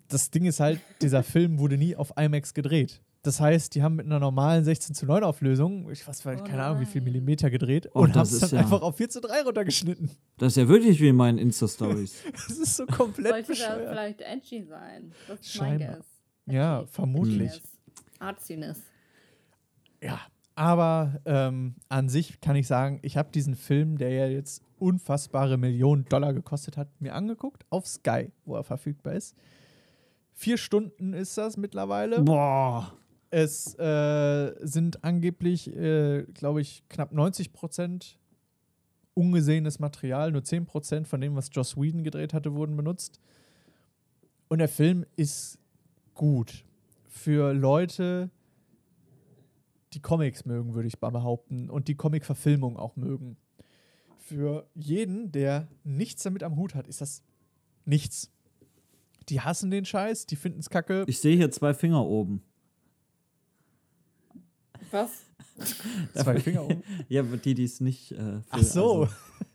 Das 0.08 0.30
Ding 0.30 0.44
ist 0.44 0.60
halt, 0.60 0.80
dieser 1.02 1.22
Film 1.22 1.58
wurde 1.58 1.76
nie 1.78 1.96
auf 1.96 2.12
IMAX 2.16 2.54
gedreht. 2.54 3.00
Das 3.22 3.40
heißt, 3.40 3.74
die 3.74 3.82
haben 3.82 3.96
mit 3.96 4.04
einer 4.04 4.18
normalen 4.20 4.64
16 4.64 4.94
zu 4.94 5.06
9 5.06 5.24
Auflösung, 5.24 5.90
ich 5.90 6.06
weiß 6.06 6.26
Oh 6.26 6.44
keine 6.44 6.62
Ahnung, 6.62 6.80
wie 6.80 6.84
viel. 6.84 7.00
Millimeter 7.00 7.48
gedreht 7.48 7.88
Oh, 7.94 8.00
und 8.00 8.08
haben 8.08 8.12
das 8.14 8.32
es 8.32 8.42
ist 8.42 8.52
dann 8.52 8.58
ja- 8.58 8.64
einfach 8.64 8.82
auf 8.82 8.96
4 8.98 9.08
zu 9.08 9.20
3 9.22 9.42
runtergeschnitten. 9.44 10.10
Das 10.36 10.52
ist 10.52 10.56
ja 10.56 10.68
wirklich 10.68 11.00
wie 11.00 11.08
in 11.08 11.16
meinen 11.16 11.38
Insta-Stories. 11.38 12.22
Das 12.32 12.58
ist 12.58 12.76
so 12.76 12.84
komplett 12.86 13.46
Sollte 13.46 13.46
da 13.46 13.52
bescheuert. 13.76 13.88
vielleicht 13.90 14.20
edgy 14.20 14.64
sein? 14.64 15.12
Das 15.26 15.40
ist 15.40 15.58
mein 15.58 15.78
Scheinbar. 15.78 15.96
Guess. 15.96 16.06
Ja, 16.46 16.86
vermutlich. 16.86 17.62
Edginess. 18.20 18.82
Ja, 20.04 20.20
aber 20.54 21.20
ähm, 21.24 21.76
an 21.88 22.08
sich 22.08 22.40
kann 22.40 22.56
ich 22.56 22.66
sagen, 22.66 23.00
ich 23.02 23.16
habe 23.16 23.32
diesen 23.32 23.56
Film, 23.56 23.96
der 23.96 24.10
ja 24.10 24.26
jetzt 24.26 24.62
unfassbare 24.78 25.56
Millionen 25.56 26.04
Dollar 26.04 26.34
gekostet 26.34 26.76
hat, 26.76 26.88
mir 27.00 27.14
angeguckt 27.14 27.64
auf 27.70 27.86
Sky, 27.86 28.30
wo 28.44 28.54
er 28.54 28.64
verfügbar 28.64 29.14
ist. 29.14 29.34
Vier 30.34 30.58
Stunden 30.58 31.14
ist 31.14 31.38
das 31.38 31.56
mittlerweile. 31.56 32.20
Boah. 32.20 32.92
Es 33.30 33.76
äh, 33.78 34.54
sind 34.60 35.02
angeblich, 35.02 35.74
äh, 35.74 36.24
glaube 36.34 36.60
ich, 36.60 36.84
knapp 36.88 37.12
90 37.12 37.52
Prozent 37.52 38.18
ungesehenes 39.14 39.78
Material. 39.78 40.30
Nur 40.32 40.44
10 40.44 40.66
Prozent 40.66 41.08
von 41.08 41.20
dem, 41.20 41.34
was 41.34 41.48
Joss 41.52 41.76
Whedon 41.76 42.04
gedreht 42.04 42.34
hatte, 42.34 42.54
wurden 42.54 42.76
benutzt. 42.76 43.20
Und 44.48 44.58
der 44.58 44.68
Film 44.68 45.06
ist 45.16 45.58
gut 46.14 46.64
für 47.08 47.52
Leute, 47.54 48.28
die 48.28 48.43
Comics 50.00 50.44
mögen, 50.44 50.74
würde 50.74 50.88
ich 50.88 51.00
mal 51.00 51.10
behaupten, 51.10 51.70
und 51.70 51.88
die 51.88 51.94
Comic-Verfilmung 51.94 52.76
auch 52.76 52.96
mögen. 52.96 53.36
Für 54.18 54.66
jeden, 54.74 55.32
der 55.32 55.68
nichts 55.84 56.22
damit 56.22 56.42
am 56.42 56.56
Hut 56.56 56.74
hat, 56.74 56.86
ist 56.88 57.00
das 57.00 57.22
nichts. 57.84 58.30
Die 59.28 59.40
hassen 59.40 59.70
den 59.70 59.84
Scheiß, 59.84 60.26
die 60.26 60.36
finden 60.36 60.60
es 60.60 60.70
kacke. 60.70 61.04
Ich 61.06 61.20
sehe 61.20 61.36
hier 61.36 61.50
zwei 61.50 61.74
Finger 61.74 62.04
oben. 62.04 62.42
Was? 64.90 65.10
Zwei 66.14 66.40
Finger 66.40 66.64
um. 66.64 66.82
Ja, 67.08 67.22
aber 67.22 67.36
die, 67.36 67.54
die 67.54 67.64
es 67.64 67.80
nicht. 67.80 68.12
Äh, 68.12 68.40
Ach 68.50 68.58
so. 68.62 69.02
also- 69.02 69.14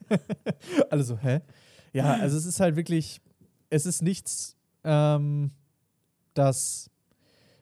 Alle 0.90 1.04
so, 1.04 1.18
hä? 1.18 1.42
Ja, 1.94 2.14
also 2.14 2.38
es 2.38 2.46
ist 2.46 2.60
halt 2.60 2.76
wirklich, 2.76 3.22
es 3.70 3.86
ist 3.86 4.02
nichts, 4.02 4.56
ähm, 4.84 5.52
das 6.34 6.90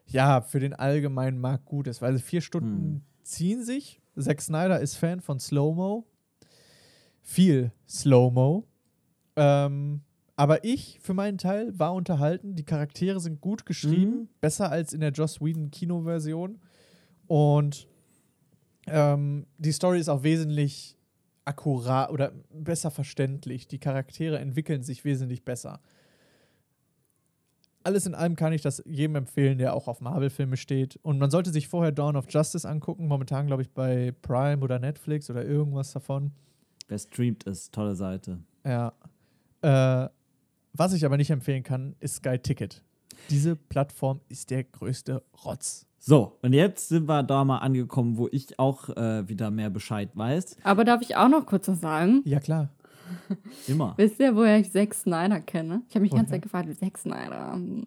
ja 0.08 0.40
für 0.40 0.60
den 0.60 0.74
allgemeinen 0.74 1.38
Markt 1.38 1.64
gut 1.66 1.86
ist, 1.86 2.02
weil 2.02 2.18
vier 2.18 2.40
Stunden 2.40 2.94
Hm. 2.94 3.02
ziehen 3.22 3.64
sich. 3.64 4.00
Zack 4.18 4.40
Snyder 4.40 4.80
ist 4.80 4.96
Fan 4.96 5.20
von 5.20 5.38
Slow-Mo. 5.38 6.04
Viel 7.22 7.72
Slow-Mo. 7.88 8.64
Ähm, 9.36 10.00
aber 10.36 10.64
ich, 10.64 10.98
für 11.02 11.14
meinen 11.14 11.38
Teil, 11.38 11.78
war 11.78 11.94
unterhalten. 11.94 12.54
Die 12.54 12.64
Charaktere 12.64 13.20
sind 13.20 13.40
gut 13.40 13.66
geschrieben, 13.66 14.12
Mhm. 14.22 14.28
besser 14.40 14.70
als 14.70 14.92
in 14.92 15.00
der 15.00 15.10
Joss 15.12 15.40
Whedon 15.40 15.70
Kinoversion. 15.70 16.60
Und 17.26 17.86
ähm, 18.86 19.46
die 19.58 19.72
Story 19.72 20.00
ist 20.00 20.08
auch 20.08 20.22
wesentlich 20.22 20.96
akkurat 21.44 22.10
oder 22.10 22.32
besser 22.52 22.90
verständlich. 22.90 23.68
Die 23.68 23.78
Charaktere 23.78 24.38
entwickeln 24.38 24.82
sich 24.82 25.04
wesentlich 25.04 25.44
besser. 25.44 25.80
Alles 27.84 28.06
in 28.06 28.14
allem 28.14 28.36
kann 28.36 28.52
ich 28.52 28.62
das 28.62 28.82
jedem 28.86 29.16
empfehlen, 29.16 29.58
der 29.58 29.74
auch 29.74 29.88
auf 29.88 30.00
Marvel-Filme 30.00 30.56
steht. 30.56 30.98
Und 31.02 31.18
man 31.18 31.30
sollte 31.30 31.50
sich 31.50 31.68
vorher 31.68 31.92
Dawn 31.92 32.16
of 32.16 32.26
Justice 32.28 32.68
angucken. 32.68 33.06
Momentan, 33.08 33.46
glaube 33.46 33.62
ich, 33.62 33.70
bei 33.70 34.12
Prime 34.22 34.62
oder 34.62 34.78
Netflix 34.78 35.30
oder 35.30 35.44
irgendwas 35.44 35.92
davon. 35.92 36.32
Wer 36.88 36.98
streamt 36.98 37.44
ist, 37.44 37.72
tolle 37.72 37.94
Seite. 37.94 38.38
Ja. 38.64 38.92
Äh, 39.62 40.08
was 40.72 40.92
ich 40.92 41.04
aber 41.04 41.16
nicht 41.16 41.30
empfehlen 41.30 41.62
kann, 41.62 41.96
ist 42.00 42.16
Sky 42.16 42.38
Ticket. 42.38 42.82
Diese 43.30 43.56
Plattform 43.56 44.20
ist 44.28 44.50
der 44.50 44.64
größte 44.64 45.22
Rotz. 45.44 45.86
So, 45.98 46.38
und 46.42 46.52
jetzt 46.52 46.88
sind 46.88 47.08
wir 47.08 47.22
da 47.22 47.44
mal 47.44 47.58
angekommen, 47.58 48.16
wo 48.16 48.28
ich 48.30 48.58
auch 48.58 48.88
äh, 48.90 49.28
wieder 49.28 49.50
mehr 49.50 49.68
Bescheid 49.68 50.10
weiß. 50.14 50.56
Aber 50.62 50.84
darf 50.84 51.02
ich 51.02 51.16
auch 51.16 51.28
noch 51.28 51.44
kurz 51.44 51.68
was 51.68 51.80
sagen? 51.80 52.22
Ja, 52.24 52.38
klar. 52.38 52.70
Immer. 53.66 53.94
Wisst 53.96 54.20
ihr, 54.20 54.34
woher 54.34 54.58
ich 54.58 54.70
Zack 54.70 54.94
Snyder 54.94 55.40
kenne? 55.40 55.82
Ich 55.88 55.94
habe 55.94 56.02
mich 56.02 56.10
die 56.10 56.16
ganze? 56.16 56.32
Zeit 56.32 56.42
gefragt, 56.42 56.68
Zack 56.78 56.98
Snyder. 56.98 57.52
hm. 57.52 57.84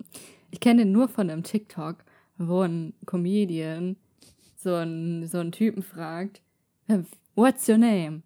Ich 0.51 0.59
kenne 0.59 0.83
den 0.83 0.91
nur 0.91 1.07
von 1.07 1.29
einem 1.29 1.43
TikTok, 1.43 1.97
wo 2.37 2.61
ein 2.61 2.93
Comedian 3.05 3.95
so 4.57 4.75
einen, 4.75 5.25
so 5.27 5.39
einen 5.39 5.51
Typen 5.51 5.81
fragt, 5.81 6.41
What's 7.35 7.69
your 7.69 7.77
name? 7.77 8.23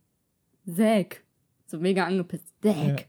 Zack. 0.66 1.24
So 1.68 1.78
mega 1.78 2.06
angepisst. 2.06 2.48
Zack. 2.64 2.76
Ja. 2.76 3.06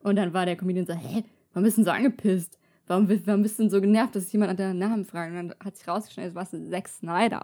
Und 0.00 0.16
dann 0.16 0.32
war 0.34 0.44
der 0.44 0.56
Comedian 0.56 0.86
so, 0.86 0.92
hä, 0.92 1.24
warum 1.52 1.64
bist 1.64 1.78
du 1.78 1.84
so 1.84 1.90
angepisst? 1.90 2.58
Warum, 2.88 3.06
bist- 3.06 3.26
warum 3.26 3.42
bist 3.42 3.58
du 3.58 3.62
denn 3.64 3.70
so 3.70 3.80
genervt, 3.80 4.16
dass 4.16 4.32
jemand 4.32 4.50
nach 4.52 4.56
deinem 4.56 4.78
Namen 4.78 5.04
fragt? 5.04 5.30
Und 5.32 5.36
dann 5.36 5.54
hat 5.64 5.76
sich 5.76 5.86
rausgeschnitten, 5.86 6.30
es 6.30 6.34
war 6.34 6.48
Zack 6.70 6.88
Snyder. 6.88 7.42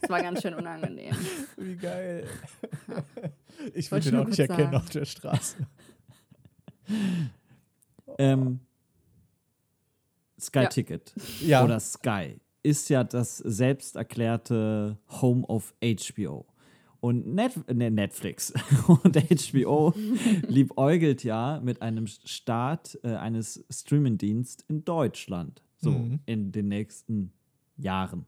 Das 0.00 0.10
war 0.10 0.20
ganz 0.22 0.42
schön 0.42 0.54
unangenehm. 0.54 1.14
Wie 1.56 1.76
geil. 1.76 2.26
Ich 3.74 3.90
Wollte 3.90 4.06
würde 4.12 4.16
ihn 4.16 4.20
ich 4.20 4.24
auch 4.24 4.28
nicht 4.28 4.38
erkennen 4.38 4.72
sagen. 4.72 4.76
auf 4.76 4.90
der 4.90 5.04
Straße. 5.04 5.56
Ähm, 8.18 8.60
Sky 10.40 10.60
Ja. 10.60 10.68
Ticket 10.68 11.12
Ja. 11.40 11.64
oder 11.64 11.78
Sky 11.80 12.40
ist 12.62 12.88
ja 12.88 13.04
das 13.04 13.38
selbst 13.38 13.96
erklärte 13.96 14.98
Home 15.20 15.44
of 15.46 15.74
HBO. 15.82 16.46
Und 17.00 17.26
Net 17.32 17.52
ne, 17.72 17.90
Netflix 17.90 18.52
und 18.88 19.16
HBO 19.16 19.94
liebäugelt 20.48 21.22
ja 21.22 21.60
mit 21.62 21.80
einem 21.80 22.06
Start 22.06 22.98
äh, 23.04 23.14
eines 23.14 23.64
Streamingdienst 23.70 24.64
in 24.68 24.84
Deutschland. 24.84 25.62
So 25.80 25.92
Mhm. 25.92 26.18
in 26.26 26.50
den 26.50 26.66
nächsten 26.68 27.32
Jahren. 27.76 28.26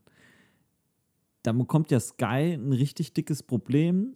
Da 1.43 1.51
bekommt 1.51 1.91
ja 1.91 1.99
Sky 1.99 2.53
ein 2.53 2.71
richtig 2.71 3.13
dickes 3.13 3.43
Problem. 3.43 4.13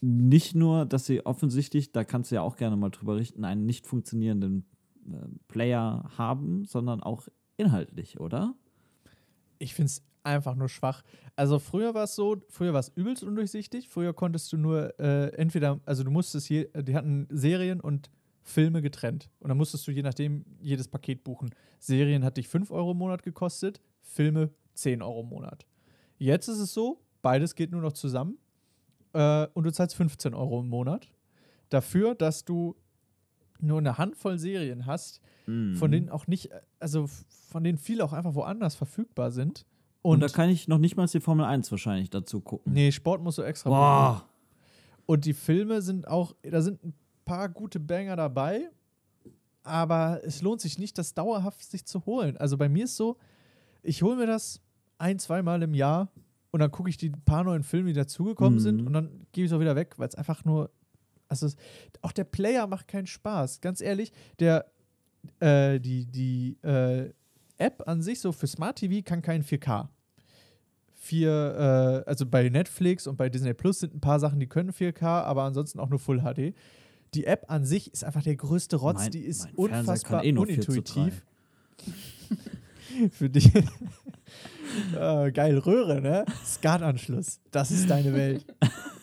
Nicht 0.00 0.54
nur, 0.54 0.86
dass 0.86 1.04
sie 1.04 1.26
offensichtlich, 1.26 1.92
da 1.92 2.04
kannst 2.04 2.30
du 2.30 2.36
ja 2.36 2.42
auch 2.42 2.56
gerne 2.56 2.76
mal 2.76 2.88
drüber 2.90 3.16
richten, 3.16 3.44
einen 3.44 3.66
nicht 3.66 3.86
funktionierenden 3.86 4.64
äh, 5.06 5.26
Player 5.48 6.10
haben, 6.16 6.64
sondern 6.64 7.02
auch 7.02 7.28
inhaltlich, 7.58 8.18
oder? 8.18 8.54
Ich 9.58 9.74
finde 9.74 9.86
es 9.86 10.02
einfach 10.24 10.54
nur 10.54 10.68
schwach. 10.68 11.02
Also 11.36 11.58
früher 11.58 11.94
war 11.94 12.04
es 12.04 12.14
so, 12.14 12.36
früher 12.48 12.72
war 12.72 12.80
es 12.80 12.88
übelst 12.96 13.22
undurchsichtig. 13.22 13.88
Früher 13.88 14.12
konntest 14.12 14.52
du 14.52 14.56
nur 14.56 14.98
äh, 14.98 15.28
entweder, 15.36 15.80
also 15.84 16.02
du 16.04 16.10
musstest 16.10 16.48
je, 16.48 16.68
die 16.82 16.94
hatten 16.96 17.26
Serien 17.30 17.80
und 17.80 18.10
Filme 18.42 18.82
getrennt. 18.82 19.30
Und 19.40 19.48
dann 19.48 19.56
musstest 19.56 19.86
du 19.86 19.90
je 19.90 20.02
nachdem 20.02 20.44
jedes 20.60 20.88
Paket 20.88 21.24
buchen. 21.24 21.50
Serien 21.78 22.24
hat 22.24 22.36
dich 22.36 22.48
5 22.48 22.70
Euro 22.70 22.92
im 22.92 22.98
Monat 22.98 23.22
gekostet, 23.22 23.80
Filme 24.02 24.50
10 24.74 25.02
Euro 25.02 25.20
im 25.20 25.28
Monat. 25.28 25.66
Jetzt 26.18 26.48
ist 26.48 26.58
es 26.58 26.72
so, 26.74 27.00
beides 27.22 27.54
geht 27.54 27.70
nur 27.70 27.80
noch 27.82 27.92
zusammen 27.92 28.38
äh, 29.12 29.46
und 29.54 29.64
du 29.64 29.72
zahlst 29.72 29.96
15 29.96 30.34
Euro 30.34 30.60
im 30.60 30.68
Monat 30.68 31.10
dafür, 31.70 32.14
dass 32.14 32.44
du 32.44 32.76
nur 33.60 33.78
eine 33.78 33.98
Handvoll 33.98 34.38
Serien 34.38 34.86
hast, 34.86 35.20
Mhm. 35.46 35.76
von 35.76 35.90
denen 35.90 36.08
auch 36.08 36.26
nicht, 36.26 36.48
also 36.80 37.06
von 37.50 37.64
denen 37.64 37.76
viele 37.76 38.02
auch 38.04 38.14
einfach 38.14 38.34
woanders 38.34 38.74
verfügbar 38.74 39.30
sind. 39.30 39.66
Und, 40.04 40.16
Und, 40.16 40.20
da 40.20 40.28
kann 40.28 40.50
ich 40.50 40.68
noch 40.68 40.76
nicht 40.78 40.96
mal 40.96 41.06
die 41.06 41.18
Formel 41.20 41.46
1 41.46 41.70
wahrscheinlich 41.70 42.10
dazu 42.10 42.40
gucken. 42.42 42.72
nee, 42.74 42.92
Sport 42.92 43.22
musst 43.22 43.38
du 43.38 43.42
extra. 43.42 43.70
Boah. 43.70 44.28
Und 45.06 45.24
die 45.24 45.32
Filme 45.32 45.80
sind 45.80 46.06
auch, 46.06 46.34
da 46.42 46.60
sind 46.60 46.84
ein 46.84 46.92
paar 47.24 47.48
gute 47.48 47.80
Banger 47.80 48.14
dabei, 48.14 48.68
aber 49.62 50.20
es 50.24 50.42
lohnt 50.42 50.60
sich 50.60 50.78
nicht, 50.78 50.98
das 50.98 51.14
dauerhaft 51.14 51.62
sich 51.64 51.86
zu 51.86 52.04
holen. 52.04 52.36
Also 52.36 52.58
bei 52.58 52.68
mir 52.68 52.84
ist 52.84 52.96
so, 52.96 53.16
ich 53.82 54.02
hole 54.02 54.16
mir 54.16 54.26
das 54.26 54.60
ein, 54.98 55.18
zweimal 55.18 55.62
im 55.62 55.72
Jahr 55.74 56.10
und 56.50 56.60
dann 56.60 56.70
gucke 56.70 56.90
ich 56.90 56.96
die 56.98 57.10
paar 57.10 57.44
neuen 57.44 57.62
Filme, 57.62 57.88
die 57.88 57.94
dazugekommen 57.94 58.58
Mhm. 58.58 58.62
sind 58.62 58.86
und 58.86 58.92
dann 58.92 59.26
gebe 59.32 59.46
ich 59.46 59.50
es 59.50 59.56
auch 59.56 59.60
wieder 59.60 59.74
weg, 59.76 59.94
weil 59.98 60.08
es 60.08 60.14
einfach 60.14 60.44
nur, 60.44 60.70
also 61.28 61.46
es, 61.46 61.56
auch 62.02 62.12
der 62.12 62.24
Player 62.24 62.66
macht 62.66 62.88
keinen 62.88 63.06
Spaß. 63.06 63.60
Ganz 63.62 63.80
ehrlich, 63.80 64.12
der, 64.38 64.66
äh, 65.40 65.80
die, 65.80 66.04
die 66.06 66.58
äh, 66.62 67.10
App 67.56 67.88
an 67.88 68.02
sich 68.02 68.20
so 68.20 68.32
für 68.32 68.46
Smart 68.46 68.76
TV 68.76 69.02
kann 69.02 69.22
kein 69.22 69.42
4K. 69.42 69.88
Vier, 71.04 72.02
äh, 72.06 72.08
also 72.08 72.24
bei 72.24 72.48
Netflix 72.48 73.06
und 73.06 73.16
bei 73.18 73.28
Disney 73.28 73.52
Plus 73.52 73.80
sind 73.80 73.94
ein 73.94 74.00
paar 74.00 74.18
Sachen, 74.18 74.40
die 74.40 74.46
können 74.46 74.70
4K, 74.72 75.02
aber 75.04 75.42
ansonsten 75.42 75.78
auch 75.78 75.90
nur 75.90 75.98
Full 75.98 76.20
HD. 76.22 76.54
Die 77.12 77.26
App 77.26 77.44
an 77.48 77.66
sich 77.66 77.92
ist 77.92 78.04
einfach 78.04 78.22
der 78.22 78.36
größte 78.36 78.76
Rotz, 78.76 79.00
Mein- 79.00 79.10
die 79.10 79.20
ist 79.20 79.46
unfassbar 79.54 80.24
eh 80.24 80.32
4 80.32 80.40
unintuitiv. 80.40 81.22
Für 83.10 83.28
dich. 83.28 83.54
äh, 84.98 85.30
geil, 85.32 85.58
Röhre, 85.58 86.00
ne? 86.00 86.24
SCART-Anschluss. 86.42 87.38
Das 87.50 87.70
ist 87.70 87.90
deine 87.90 88.14
Welt. 88.14 88.46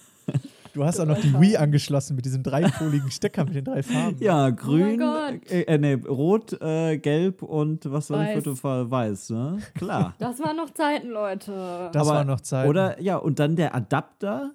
Du 0.73 0.85
hast 0.85 0.99
auch 0.99 1.05
noch 1.05 1.19
die 1.19 1.33
Wii 1.39 1.57
angeschlossen 1.57 2.15
mit 2.15 2.23
diesem 2.25 2.43
dreipoligen 2.43 3.11
Stecker 3.11 3.43
mit 3.43 3.55
den 3.55 3.65
drei 3.65 3.83
Farben. 3.83 4.17
Ja, 4.19 4.49
grün, 4.51 4.99
Gott. 4.99 5.51
äh, 5.51 5.77
nee, 5.77 5.93
rot, 5.93 6.53
äh, 6.61 6.97
gelb 6.97 7.43
und 7.43 7.91
was 7.91 8.07
soll 8.07 8.21
ich 8.23 8.35
Weiß. 8.37 8.43
für 8.43 8.55
Fall 8.55 8.89
weiß, 8.89 9.29
ne? 9.31 9.57
Klar. 9.75 10.15
Das 10.19 10.39
waren 10.39 10.55
noch 10.55 10.69
Zeiten, 10.69 11.09
Leute. 11.09 11.89
Das 11.91 12.07
Aber- 12.07 12.17
war 12.17 12.23
noch 12.23 12.39
Zeit. 12.41 12.69
Oder 12.69 13.01
ja, 13.01 13.17
und 13.17 13.39
dann 13.39 13.55
der 13.57 13.75
Adapter, 13.75 14.51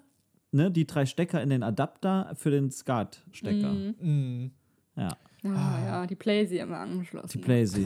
ne, 0.51 0.71
die 0.71 0.87
drei 0.87 1.05
Stecker 1.05 1.41
in 1.41 1.49
den 1.51 1.61
Adapter 1.61 2.31
für 2.35 2.49
den 2.49 2.71
SCART-Stecker. 2.71 3.69
Mhm. 3.69 3.95
Mm. 3.99 4.51
Ja, 4.99 5.09
Ah, 5.43 5.79
ja, 5.85 6.07
die 6.07 6.15
Playsee 6.15 6.57
immer 6.59 6.79
angeschlossen. 6.79 7.29
die 7.31 7.37
Playsee. 7.37 7.85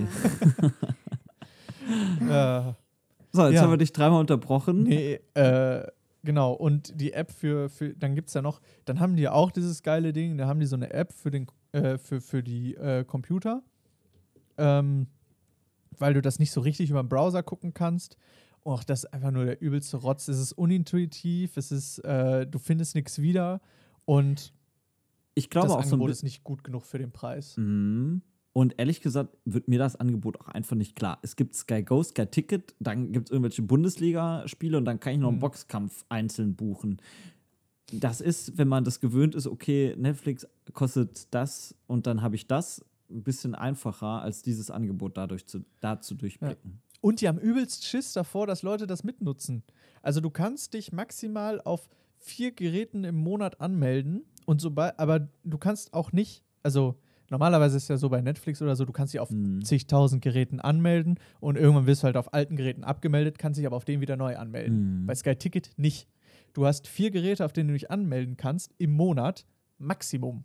Äh, 2.30 2.62
So, 3.34 3.46
jetzt 3.46 3.54
Ja. 3.56 3.62
haben 3.62 3.72
wir 3.72 3.78
dich 3.78 3.94
dreimal 3.94 4.20
unterbrochen. 4.20 4.84
Nee, 4.84 5.20
äh, 5.36 5.84
genau. 6.24 6.54
Und 6.54 7.00
die 7.00 7.14
App 7.14 7.32
für, 7.32 7.70
für 7.70 7.94
dann 7.94 8.16
gibt 8.16 8.28
es 8.30 8.34
ja 8.34 8.42
noch, 8.42 8.62
dann 8.86 9.00
haben 9.00 9.16
die 9.16 9.28
auch 9.30 9.52
dieses 9.52 9.84
geile 9.84 10.14
Ding, 10.14 10.38
da 10.38 10.48
haben 10.48 10.60
die 10.60 10.66
so 10.66 10.76
eine 10.76 10.92
App 10.92 11.14
für, 11.14 11.32
den, 11.32 11.48
äh, 11.72 11.98
für, 11.98 12.22
für 12.22 12.44
die 12.44 12.76
äh, 12.76 13.04
Computer, 13.04 13.64
ähm, 14.58 15.08
weil 15.98 16.14
du 16.14 16.22
das 16.22 16.40
nicht 16.40 16.52
so 16.52 16.62
richtig 16.62 16.90
über 16.90 17.02
den 17.04 17.10
Browser 17.10 17.44
gucken 17.44 17.74
kannst. 17.74 18.18
Och, 18.64 18.84
das 18.84 19.06
ist 19.06 19.14
einfach 19.14 19.32
nur 19.32 19.46
der 19.46 19.60
übelste 19.62 19.98
Rotz. 19.98 20.28
Es 20.28 20.38
ist 20.40 20.54
unintuitiv, 20.54 21.58
es 21.58 21.72
ist, 21.72 22.00
äh, 22.00 22.46
du 22.46 22.60
findest 22.60 22.94
nichts 22.96 23.20
wieder 23.22 23.60
und 24.06 24.54
Ich 25.34 25.50
glaube 25.50 25.68
das 25.70 25.76
auch 25.78 25.84
so 25.84 25.94
Angebot 25.96 26.08
bisschen. 26.10 26.20
ist 26.20 26.24
nicht 26.24 26.44
gut 26.44 26.64
genug 26.64 26.86
für 26.86 27.00
den 27.00 27.12
Preis. 27.12 27.58
Mhm. 27.58 28.22
Und 28.54 28.76
ehrlich 28.78 29.00
gesagt 29.02 29.38
wird 29.46 29.68
mir 29.70 29.80
das 29.80 29.96
Angebot 29.96 30.40
auch 30.42 30.50
einfach 30.50 30.76
nicht 30.76 30.96
klar. 30.96 31.20
Es 31.22 31.36
gibt 31.38 31.56
Sky 31.56 31.84
Go, 31.84 32.04
Sky 32.04 32.26
Ticket, 32.26 32.76
dann 32.80 33.14
gibt 33.14 33.30
es 33.30 33.32
irgendwelche 33.32 33.62
Bundesliga-Spiele 33.62 34.78
und 34.78 34.86
dann 34.86 35.00
kann 35.00 35.14
ich 35.14 35.20
noch 35.20 35.30
einen 35.30 35.38
Mhm. 35.38 35.42
Boxkampf 35.42 36.04
einzeln 36.10 36.56
buchen. 36.56 37.02
Das 37.94 38.22
ist, 38.22 38.58
wenn 38.58 38.68
man 38.68 38.84
das 38.84 39.00
gewöhnt 39.00 39.36
ist, 39.36 39.48
okay, 39.48 39.96
Netflix 39.98 40.48
kostet 40.74 41.34
das 41.34 41.76
und 41.88 42.08
dann 42.08 42.22
habe 42.22 42.36
ich 42.36 42.48
das, 42.48 42.84
ein 43.10 43.24
bisschen 43.24 43.56
einfacher, 43.56 44.22
als 44.22 44.42
dieses 44.42 44.72
Angebot 44.72 45.18
dadurch 45.18 45.46
zu, 45.46 45.66
da 45.82 46.00
zu 46.00 46.16
durchblicken. 46.16 46.82
Und 47.02 47.20
die 47.20 47.28
haben 47.28 47.40
übelst 47.40 47.86
Schiss 47.86 48.14
davor, 48.14 48.48
dass 48.48 48.64
Leute 48.64 48.88
das 48.88 49.04
mitnutzen. 49.04 49.64
Also 50.02 50.22
du 50.22 50.30
kannst 50.30 50.74
dich 50.74 50.92
maximal 50.94 51.60
auf 51.62 51.90
vier 52.20 52.52
Geräten 52.52 53.04
im 53.04 53.16
Monat 53.16 53.60
anmelden 53.60 54.24
und 54.46 54.62
sobald, 54.62 54.98
aber 55.00 55.28
du 55.44 55.58
kannst 55.58 55.94
auch 55.94 56.12
nicht, 56.14 56.44
also 56.64 56.96
normalerweise 57.32 57.78
ist 57.78 57.90
ja 57.90 57.98
so 57.98 58.10
bei 58.10 58.22
Netflix 58.22 58.62
oder 58.62 58.76
so, 58.76 58.86
du 58.86 58.92
kannst 58.94 59.14
dich 59.14 59.20
auf 59.20 59.32
Mhm. 59.32 59.64
zigtausend 59.64 60.22
Geräten 60.22 60.60
anmelden 60.60 61.16
und 61.40 61.58
irgendwann 61.58 61.88
wirst 61.88 62.04
du 62.04 62.06
halt 62.06 62.18
auf 62.18 62.34
alten 62.34 62.56
Geräten 62.56 62.84
abgemeldet, 62.84 63.40
kannst 63.40 63.58
dich 63.60 63.66
aber 63.66 63.76
auf 63.78 63.86
denen 63.86 64.02
wieder 64.02 64.18
neu 64.18 64.38
anmelden. 64.38 65.02
Mhm. 65.02 65.06
Bei 65.08 65.16
Sky 65.16 65.36
Ticket 65.36 65.72
nicht. 65.78 66.08
Du 66.54 66.66
hast 66.68 66.88
vier 66.88 67.10
Geräte, 67.12 67.44
auf 67.46 67.54
denen 67.54 67.70
du 67.70 67.74
dich 67.74 67.90
anmelden 67.90 68.38
kannst 68.38 68.74
im 68.78 68.92
Monat, 68.92 69.46
Maximum. 69.80 70.44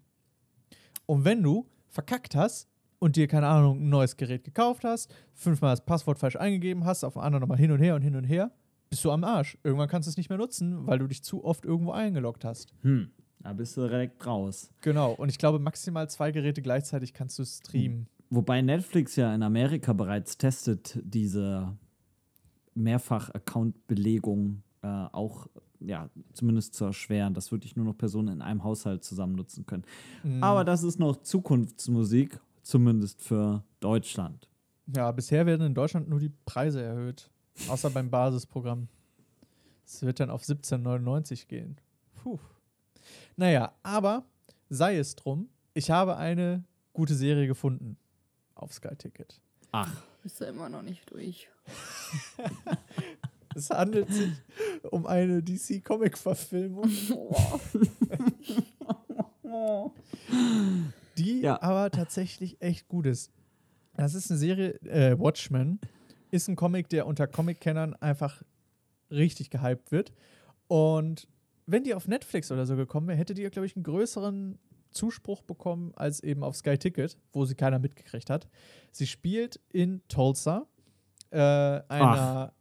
Und 1.05 1.25
wenn 1.25 1.42
du 1.42 1.66
verkackt 1.88 2.35
hast 2.35 2.68
und 2.99 3.16
dir, 3.16 3.27
keine 3.29 3.49
Ahnung, 3.49 3.81
ein 3.81 3.88
neues 3.88 4.16
Gerät 4.16 4.44
gekauft 4.44 4.85
hast, 4.85 5.12
fünfmal 5.35 5.72
das 5.72 5.85
Passwort 5.85 6.18
falsch 6.18 6.37
eingegeben 6.37 6.85
hast, 6.85 7.04
auf 7.04 7.15
dem 7.15 7.23
anderen 7.23 7.40
nochmal 7.42 7.58
hin 7.58 7.71
und 7.73 7.81
her 7.81 7.94
und 7.96 8.02
hin 8.02 8.17
und 8.17 8.25
her, 8.25 8.50
bist 8.88 9.04
du 9.04 9.11
am 9.11 9.25
Arsch. 9.25 9.58
Irgendwann 9.65 9.88
kannst 9.88 10.06
du 10.06 10.11
es 10.11 10.17
nicht 10.17 10.29
mehr 10.29 10.38
nutzen, 10.38 10.87
weil 10.87 10.98
du 11.00 11.06
dich 11.08 11.23
zu 11.25 11.44
oft 11.44 11.65
irgendwo 11.65 11.90
eingeloggt 11.90 12.44
hast. 12.44 12.73
Hm. 12.83 13.11
Da 13.47 13.53
bist 13.53 13.77
du 13.77 13.83
direkt 13.83 14.27
raus. 14.27 14.71
Genau. 14.81 15.13
Und 15.13 15.29
ich 15.29 15.38
glaube, 15.38 15.61
maximal 15.61 16.11
zwei 16.11 16.33
Geräte 16.33 16.63
gleichzeitig 16.63 17.15
kannst 17.15 17.38
du 17.38 17.44
streamen. 17.44 18.09
Wobei 18.29 18.61
Netflix 18.61 19.15
ja 19.15 19.33
in 19.33 19.44
Amerika 19.44 19.92
bereits 19.92 20.37
testet, 20.37 20.99
diese 21.01 21.77
Mehrfach-Account-Belegung 22.75 24.65
äh, 24.83 24.88
auch, 24.88 25.47
ja, 25.79 26.11
zumindest 26.33 26.75
zu 26.75 26.87
erschweren, 26.87 27.35
dass 27.35 27.53
wirklich 27.53 27.77
nur 27.77 27.85
noch 27.85 27.97
Personen 27.97 28.31
in 28.31 28.42
einem 28.42 28.65
Haushalt 28.65 29.05
zusammen 29.05 29.37
nutzen 29.37 29.65
können. 29.65 29.85
Mhm. 30.25 30.42
Aber 30.42 30.65
das 30.65 30.83
ist 30.83 30.99
noch 30.99 31.23
Zukunftsmusik, 31.23 32.40
zumindest 32.63 33.23
für 33.23 33.63
Deutschland. 33.79 34.49
Ja, 34.92 35.13
bisher 35.13 35.47
werden 35.47 35.69
in 35.69 35.75
Deutschland 35.75 36.09
nur 36.09 36.19
die 36.19 36.33
Preise 36.47 36.83
erhöht. 36.83 37.31
Außer 37.69 37.90
beim 37.90 38.11
Basisprogramm. 38.11 38.88
Es 39.85 40.03
wird 40.03 40.19
dann 40.19 40.31
auf 40.31 40.42
17,99 40.42 41.47
gehen. 41.47 41.77
Puh. 42.17 42.40
Naja, 43.37 43.73
aber 43.83 44.25
sei 44.69 44.96
es 44.98 45.17
drum, 45.17 45.48
ich 45.75 45.90
habe 45.90 46.17
eine 46.17 46.64
gute 46.92 47.14
Serie 47.14 47.46
gefunden 47.46 47.96
auf 48.54 48.73
Sky 48.73 48.94
Ticket. 48.96 49.40
Ach, 49.73 50.02
Bist 50.23 50.40
du 50.40 50.44
immer 50.44 50.69
noch 50.69 50.83
nicht 50.83 51.10
durch. 51.12 51.48
Es 53.54 53.71
handelt 53.71 54.12
sich 54.12 54.33
um 54.90 55.06
eine 55.06 55.42
DC-Comic-Verfilmung, 55.42 56.90
die 61.17 61.40
Ja. 61.40 61.62
aber 61.62 61.90
tatsächlich 61.90 62.60
echt 62.60 62.87
gut 62.88 63.06
ist. 63.06 63.31
Das 63.94 64.14
ist 64.14 64.31
eine 64.31 64.38
Serie, 64.38 64.75
äh, 64.83 65.19
Watchmen, 65.19 65.81
ist 66.31 66.48
ein 66.48 66.56
Comic, 66.56 66.90
der 66.90 67.06
unter 67.06 67.27
Comic-Kennern 67.27 67.94
einfach 67.94 68.42
richtig 69.10 69.48
gehypt 69.48 69.90
wird. 69.90 70.12
Und 70.69 71.29
wenn 71.67 71.85
die 71.85 71.94
auf 71.94 72.06
Netflix 72.08 72.50
oder 72.52 72.64
so 72.67 72.77
gekommen 72.77 73.08
wäre, 73.08 73.19
hätte 73.19 73.35
die, 73.35 73.42
glaube 73.50 73.67
ich, 73.67 73.77
einen 73.77 73.83
größeren 73.85 74.58
Zuspruch 74.90 75.42
bekommen 75.42 75.92
als 75.96 76.23
eben 76.23 76.42
auf 76.42 76.56
Sky 76.56 76.79
Ticket, 76.79 77.19
wo 77.33 77.44
sie 77.44 77.54
keiner 77.54 77.79
mitgekriegt 77.79 78.31
hat. 78.31 78.48
Sie 78.92 79.06
spielt 79.06 79.60
in 79.73 80.00
Tulsa, 80.08 80.67
äh, 81.31 81.38
einer, 81.38 82.52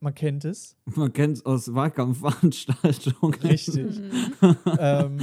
man 0.00 0.14
kennt 0.14 0.44
es, 0.44 0.76
man 0.86 1.12
kennt 1.12 1.38
es 1.38 1.44
aus 1.46 1.74
Wahlkampfveranstaltungen. 1.74 3.34
Richtig. 3.42 4.00
ähm, 4.78 5.18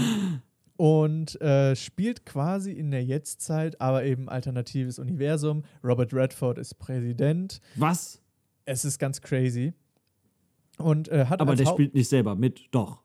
und 0.76 1.42
äh, 1.42 1.76
spielt 1.76 2.26
quasi 2.26 2.72
in 2.72 2.92
der 2.92 3.04
Jetztzeit, 3.04 3.82
aber 3.82 4.04
eben 4.06 4.30
alternatives 4.30 5.00
Universum. 5.00 5.64
Robert 5.84 6.14
Redford 6.14 6.58
ist 6.58 6.76
Präsident. 6.76 7.60
Was? 7.76 8.22
Es 8.66 8.86
ist 8.86 9.00
ganz 9.00 9.22
crazy. 9.22 9.74
Und 10.78 11.10
äh, 11.10 11.26
hat 11.26 11.42
Aber 11.42 11.56
der 11.56 11.66
Haupt- 11.66 11.76
spielt 11.76 11.94
nicht 11.96 12.08
selber 12.08 12.36
mit. 12.36 12.62
Doch. 12.72 13.02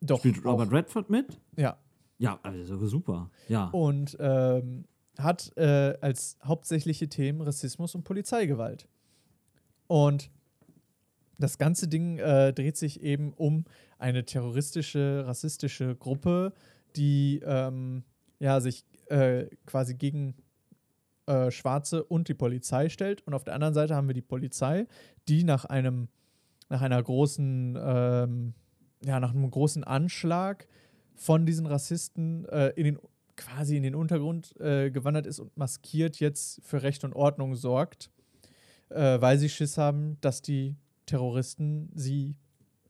Doch 0.00 0.20
Spielt 0.20 0.44
Robert 0.44 0.68
auch. 0.68 0.72
Redford 0.72 1.10
mit? 1.10 1.40
Ja. 1.56 1.78
Ja, 2.18 2.40
also 2.42 2.86
super. 2.86 3.30
Ja. 3.48 3.68
Und 3.68 4.16
ähm, 4.18 4.84
hat 5.18 5.56
äh, 5.56 5.96
als 6.00 6.38
hauptsächliche 6.44 7.08
Themen 7.08 7.40
Rassismus 7.40 7.94
und 7.94 8.04
Polizeigewalt. 8.04 8.88
Und 9.86 10.30
das 11.38 11.58
ganze 11.58 11.88
Ding 11.88 12.18
äh, 12.18 12.52
dreht 12.52 12.76
sich 12.76 13.02
eben 13.02 13.32
um 13.34 13.64
eine 13.98 14.24
terroristische, 14.24 15.24
rassistische 15.26 15.94
Gruppe, 15.96 16.52
die 16.96 17.40
ähm, 17.44 18.02
ja, 18.40 18.60
sich 18.60 18.84
äh, 19.06 19.46
quasi 19.66 19.94
gegen 19.94 20.34
äh, 21.26 21.50
Schwarze 21.50 22.04
und 22.04 22.28
die 22.28 22.34
Polizei 22.34 22.88
stellt. 22.88 23.26
Und 23.26 23.34
auf 23.34 23.44
der 23.44 23.54
anderen 23.54 23.74
Seite 23.74 23.94
haben 23.94 24.08
wir 24.08 24.14
die 24.14 24.22
Polizei, 24.22 24.86
die 25.28 25.44
nach 25.44 25.64
einem, 25.64 26.08
nach 26.68 26.82
einer 26.82 27.02
großen, 27.02 27.78
ähm, 27.80 28.54
ja, 29.04 29.20
nach 29.20 29.34
einem 29.34 29.50
großen 29.50 29.84
Anschlag 29.84 30.66
von 31.14 31.46
diesen 31.46 31.66
Rassisten 31.66 32.44
äh, 32.46 32.68
in 32.70 32.84
den 32.84 32.98
quasi 33.36 33.76
in 33.76 33.84
den 33.84 33.94
Untergrund 33.94 34.58
äh, 34.60 34.90
gewandert 34.90 35.26
ist 35.26 35.38
und 35.38 35.56
maskiert 35.56 36.18
jetzt 36.18 36.60
für 36.64 36.82
Recht 36.82 37.04
und 37.04 37.14
Ordnung 37.14 37.54
sorgt, 37.54 38.10
äh, 38.88 39.20
weil 39.20 39.38
sie 39.38 39.48
Schiss 39.48 39.78
haben, 39.78 40.18
dass 40.20 40.42
die 40.42 40.74
Terroristen 41.06 41.90
sie 41.94 42.34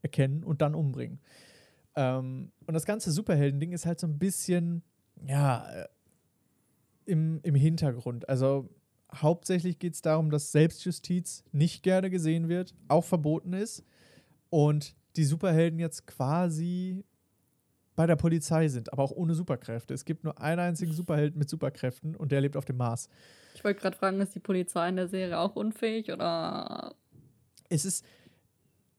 erkennen 0.01 0.43
und 0.43 0.61
dann 0.61 0.73
umbringen. 0.73 1.19
Ähm, 1.95 2.51
und 2.65 2.73
das 2.73 2.85
ganze 2.85 3.11
Superhelden-Ding 3.11 3.71
ist 3.71 3.85
halt 3.85 3.99
so 3.99 4.07
ein 4.07 4.17
bisschen, 4.17 4.83
ja, 5.27 5.69
äh, 5.69 5.87
im, 7.05 7.39
im 7.43 7.55
Hintergrund. 7.55 8.27
Also 8.29 8.69
hauptsächlich 9.13 9.79
geht 9.79 9.95
es 9.95 10.01
darum, 10.01 10.29
dass 10.29 10.51
Selbstjustiz 10.51 11.43
nicht 11.51 11.83
gerne 11.83 12.09
gesehen 12.09 12.49
wird, 12.49 12.75
auch 12.87 13.03
verboten 13.03 13.53
ist 13.53 13.83
und 14.49 14.95
die 15.15 15.23
Superhelden 15.23 15.79
jetzt 15.79 16.07
quasi 16.07 17.03
bei 17.95 18.05
der 18.05 18.15
Polizei 18.15 18.69
sind, 18.69 18.93
aber 18.93 19.03
auch 19.03 19.11
ohne 19.11 19.33
Superkräfte. 19.33 19.93
Es 19.93 20.05
gibt 20.05 20.23
nur 20.23 20.39
einen 20.39 20.59
einzigen 20.61 20.93
Superhelden 20.93 21.37
mit 21.37 21.49
Superkräften 21.49 22.15
und 22.15 22.31
der 22.31 22.39
lebt 22.39 22.55
auf 22.55 22.63
dem 22.63 22.77
Mars. 22.77 23.09
Ich 23.55 23.63
wollte 23.63 23.81
gerade 23.81 23.97
fragen, 23.97 24.21
ist 24.21 24.33
die 24.33 24.39
Polizei 24.39 24.87
in 24.87 24.95
der 24.95 25.09
Serie 25.09 25.37
auch 25.37 25.57
unfähig 25.57 26.11
oder 26.11 26.95
Es 27.67 27.83
ist, 27.83 28.05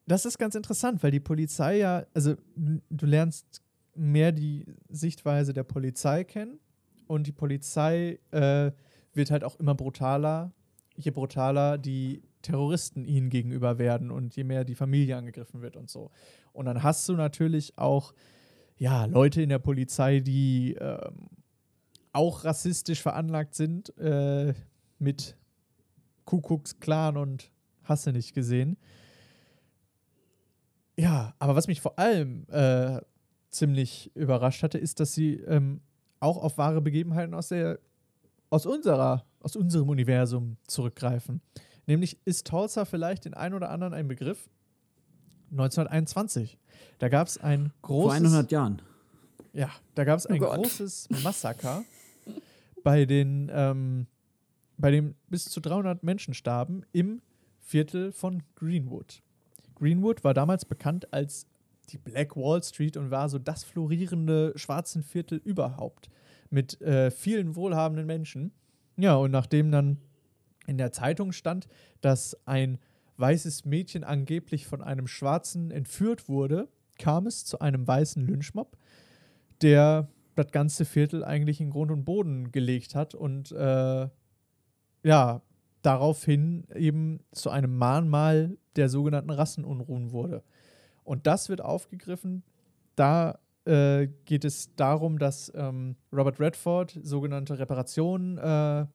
das 0.06 0.26
ist 0.26 0.38
ganz 0.38 0.54
interessant, 0.54 1.02
weil 1.02 1.12
die 1.12 1.20
Polizei 1.20 1.78
ja, 1.78 2.04
also 2.12 2.36
du 2.54 3.06
lernst 3.06 3.62
mehr 3.94 4.32
die 4.32 4.66
Sichtweise 4.90 5.54
der 5.54 5.64
Polizei 5.64 6.24
kennen 6.24 6.58
und 7.06 7.26
die 7.26 7.32
Polizei 7.32 8.18
äh, 8.32 8.70
wird 9.14 9.30
halt 9.30 9.44
auch 9.44 9.58
immer 9.58 9.74
brutaler, 9.74 10.52
je 10.96 11.10
brutaler 11.10 11.78
die 11.78 12.22
Terroristen 12.42 13.04
ihnen 13.04 13.30
gegenüber 13.30 13.78
werden 13.78 14.10
und 14.10 14.36
je 14.36 14.44
mehr 14.44 14.64
die 14.64 14.74
Familie 14.74 15.16
angegriffen 15.16 15.62
wird 15.62 15.76
und 15.76 15.90
so. 15.90 16.10
Und 16.52 16.66
dann 16.66 16.82
hast 16.82 17.08
du 17.08 17.14
natürlich 17.14 17.78
auch 17.78 18.14
ja, 18.76 19.04
Leute 19.04 19.42
in 19.42 19.50
der 19.50 19.58
Polizei, 19.58 20.20
die 20.20 20.74
ähm, 20.80 21.28
auch 22.12 22.44
rassistisch 22.44 23.02
veranlagt 23.02 23.54
sind, 23.54 23.96
äh, 23.98 24.54
mit 24.98 25.36
Kuckucks-Clan 26.24 27.16
und 27.16 27.50
hast 27.84 28.06
du 28.06 28.12
nicht 28.12 28.34
gesehen. 28.34 28.78
Ja, 30.96 31.34
aber 31.38 31.56
was 31.56 31.66
mich 31.66 31.80
vor 31.80 31.98
allem 31.98 32.46
äh, 32.50 33.00
ziemlich 33.50 34.14
überrascht 34.14 34.62
hatte, 34.62 34.78
ist, 34.78 35.00
dass 35.00 35.12
sie 35.12 35.34
ähm, 35.34 35.80
auch 36.18 36.36
auf 36.36 36.58
wahre 36.58 36.80
Begebenheiten 36.80 37.34
aus 37.34 37.48
der 37.48 37.78
aus 38.48 38.66
unserer 38.66 39.24
aus 39.40 39.56
unserem 39.56 39.88
Universum 39.88 40.56
zurückgreifen. 40.66 41.40
Nämlich 41.90 42.18
ist 42.24 42.46
Tulsa 42.46 42.84
vielleicht 42.84 43.24
den 43.24 43.34
ein 43.34 43.52
oder 43.52 43.68
anderen 43.68 43.94
ein 43.94 44.06
Begriff? 44.06 44.48
1921. 45.50 46.56
Da 47.00 47.08
gab 47.08 47.26
es 47.26 47.36
ein 47.36 47.72
großes 47.82 48.18
Vor 48.18 48.26
100 48.28 48.52
Jahren. 48.52 48.82
ja, 49.52 49.70
da 49.96 50.04
gab 50.04 50.16
es 50.16 50.24
ein 50.26 50.38
Gott. 50.38 50.54
großes 50.54 51.08
Massaker, 51.24 51.82
bei, 52.84 53.06
den, 53.06 53.50
ähm, 53.52 54.06
bei 54.78 54.92
dem 54.92 55.16
bis 55.30 55.46
zu 55.46 55.58
300 55.58 56.04
Menschen 56.04 56.32
starben 56.32 56.84
im 56.92 57.22
Viertel 57.58 58.12
von 58.12 58.44
Greenwood. 58.54 59.20
Greenwood 59.74 60.22
war 60.22 60.32
damals 60.32 60.64
bekannt 60.64 61.12
als 61.12 61.48
die 61.88 61.98
Black 61.98 62.36
Wall 62.36 62.62
Street 62.62 62.96
und 62.96 63.10
war 63.10 63.28
so 63.28 63.40
das 63.40 63.64
florierende 63.64 64.52
schwarzen 64.54 65.02
Viertel 65.02 65.40
überhaupt 65.42 66.08
mit 66.50 66.80
äh, 66.82 67.10
vielen 67.10 67.56
wohlhabenden 67.56 68.06
Menschen. 68.06 68.52
Ja, 68.96 69.16
und 69.16 69.32
nachdem 69.32 69.72
dann 69.72 69.98
in 70.70 70.78
der 70.78 70.92
Zeitung 70.92 71.32
stand, 71.32 71.66
dass 72.00 72.38
ein 72.46 72.78
weißes 73.16 73.64
Mädchen 73.66 74.04
angeblich 74.04 74.66
von 74.66 74.80
einem 74.80 75.06
Schwarzen 75.06 75.70
entführt 75.70 76.28
wurde, 76.28 76.68
kam 76.98 77.26
es 77.26 77.44
zu 77.44 77.58
einem 77.58 77.86
weißen 77.86 78.24
Lynchmob, 78.24 78.76
der 79.60 80.08
das 80.36 80.52
ganze 80.52 80.84
Viertel 80.84 81.24
eigentlich 81.24 81.60
in 81.60 81.70
Grund 81.70 81.90
und 81.90 82.04
Boden 82.04 82.52
gelegt 82.52 82.94
hat 82.94 83.14
und 83.14 83.52
äh, 83.52 84.08
ja, 85.02 85.42
daraufhin 85.82 86.66
eben 86.74 87.20
zu 87.32 87.50
einem 87.50 87.76
Mahnmal 87.76 88.56
der 88.76 88.88
sogenannten 88.88 89.30
Rassenunruhen 89.30 90.12
wurde. 90.12 90.44
Und 91.02 91.26
das 91.26 91.48
wird 91.48 91.62
aufgegriffen. 91.62 92.44
Da 92.94 93.38
äh, 93.64 94.08
geht 94.24 94.44
es 94.44 94.74
darum, 94.76 95.18
dass 95.18 95.50
ähm, 95.54 95.96
Robert 96.12 96.38
Redford 96.38 96.98
sogenannte 97.02 97.58
Reparationen 97.58 98.38
äh, 98.38 98.86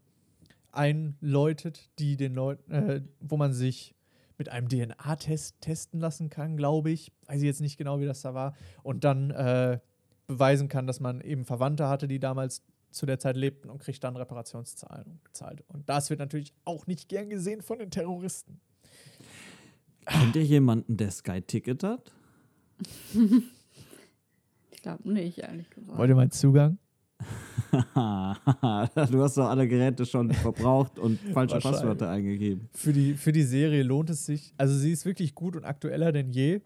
einläutet, 0.76 1.90
die 2.00 2.18
den 2.18 2.34
Leuten, 2.34 2.72
äh, 2.72 3.02
wo 3.20 3.38
man 3.38 3.54
sich 3.54 3.96
mit 4.38 4.50
einem 4.50 4.68
DNA-Test 4.68 5.62
testen 5.62 6.00
lassen 6.00 6.30
kann, 6.30 6.58
glaube 6.58 6.92
ich. 6.92 7.12
Weiß 7.28 7.38
ich 7.38 7.46
jetzt 7.46 7.62
nicht 7.62 7.78
genau, 7.78 8.00
wie 8.00 8.06
das 8.06 8.22
da 8.22 8.34
war. 8.34 8.56
Und 8.84 9.04
dann 9.04 9.32
äh, 9.32 9.80
beweisen 10.28 10.68
kann, 10.68 10.88
dass 10.88 11.00
man 11.00 11.22
eben 11.22 11.46
Verwandte 11.46 11.88
hatte, 11.88 12.08
die 12.08 12.20
damals 12.20 12.64
zu 12.92 13.06
der 13.06 13.20
Zeit 13.20 13.36
lebten 13.36 13.70
und 13.70 13.80
kriegt 13.80 14.04
dann 14.04 14.16
Reparationszahlungen 14.16 15.20
gezahlt. 15.24 15.64
Und 15.68 15.90
das 15.90 16.10
wird 16.10 16.20
natürlich 16.20 16.54
auch 16.64 16.88
nicht 16.88 17.10
gern 17.10 17.30
gesehen 17.30 17.62
von 17.62 17.80
den 17.80 17.92
Terroristen. 17.92 18.62
Kennt 20.06 20.36
ihr 20.36 20.44
jemanden, 20.44 20.98
der 20.98 21.12
Sky 21.12 21.42
Ticket 21.42 21.84
hat? 21.84 22.12
ich 24.72 24.82
glaube 24.82 25.12
nicht, 25.12 25.40
ehrlich 25.40 25.70
gesagt. 25.70 25.98
Wollt 25.98 26.10
ihr 26.10 26.16
meinen 26.16 26.32
Zugang? 26.32 26.78
du 29.12 29.22
hast 29.24 29.38
doch 29.38 29.50
alle 29.50 29.68
Geräte 29.68 30.06
schon 30.06 30.32
verbraucht 30.32 31.00
und 31.00 31.20
falsche. 31.34 31.60
Passwörter 31.60 32.10
eingegeben. 32.10 32.70
Für 32.74 32.94
die, 32.94 33.14
für 33.16 33.32
die 33.32 33.44
Serie 33.44 33.84
lohnt 33.84 34.10
es 34.10 34.26
sich. 34.26 34.54
Also 34.58 34.76
sie 34.76 34.92
ist 34.92 35.06
wirklich 35.06 35.36
gut 35.36 35.56
und 35.56 35.66
aktueller 35.66 36.12
denn 36.12 36.30
je. 36.30 36.62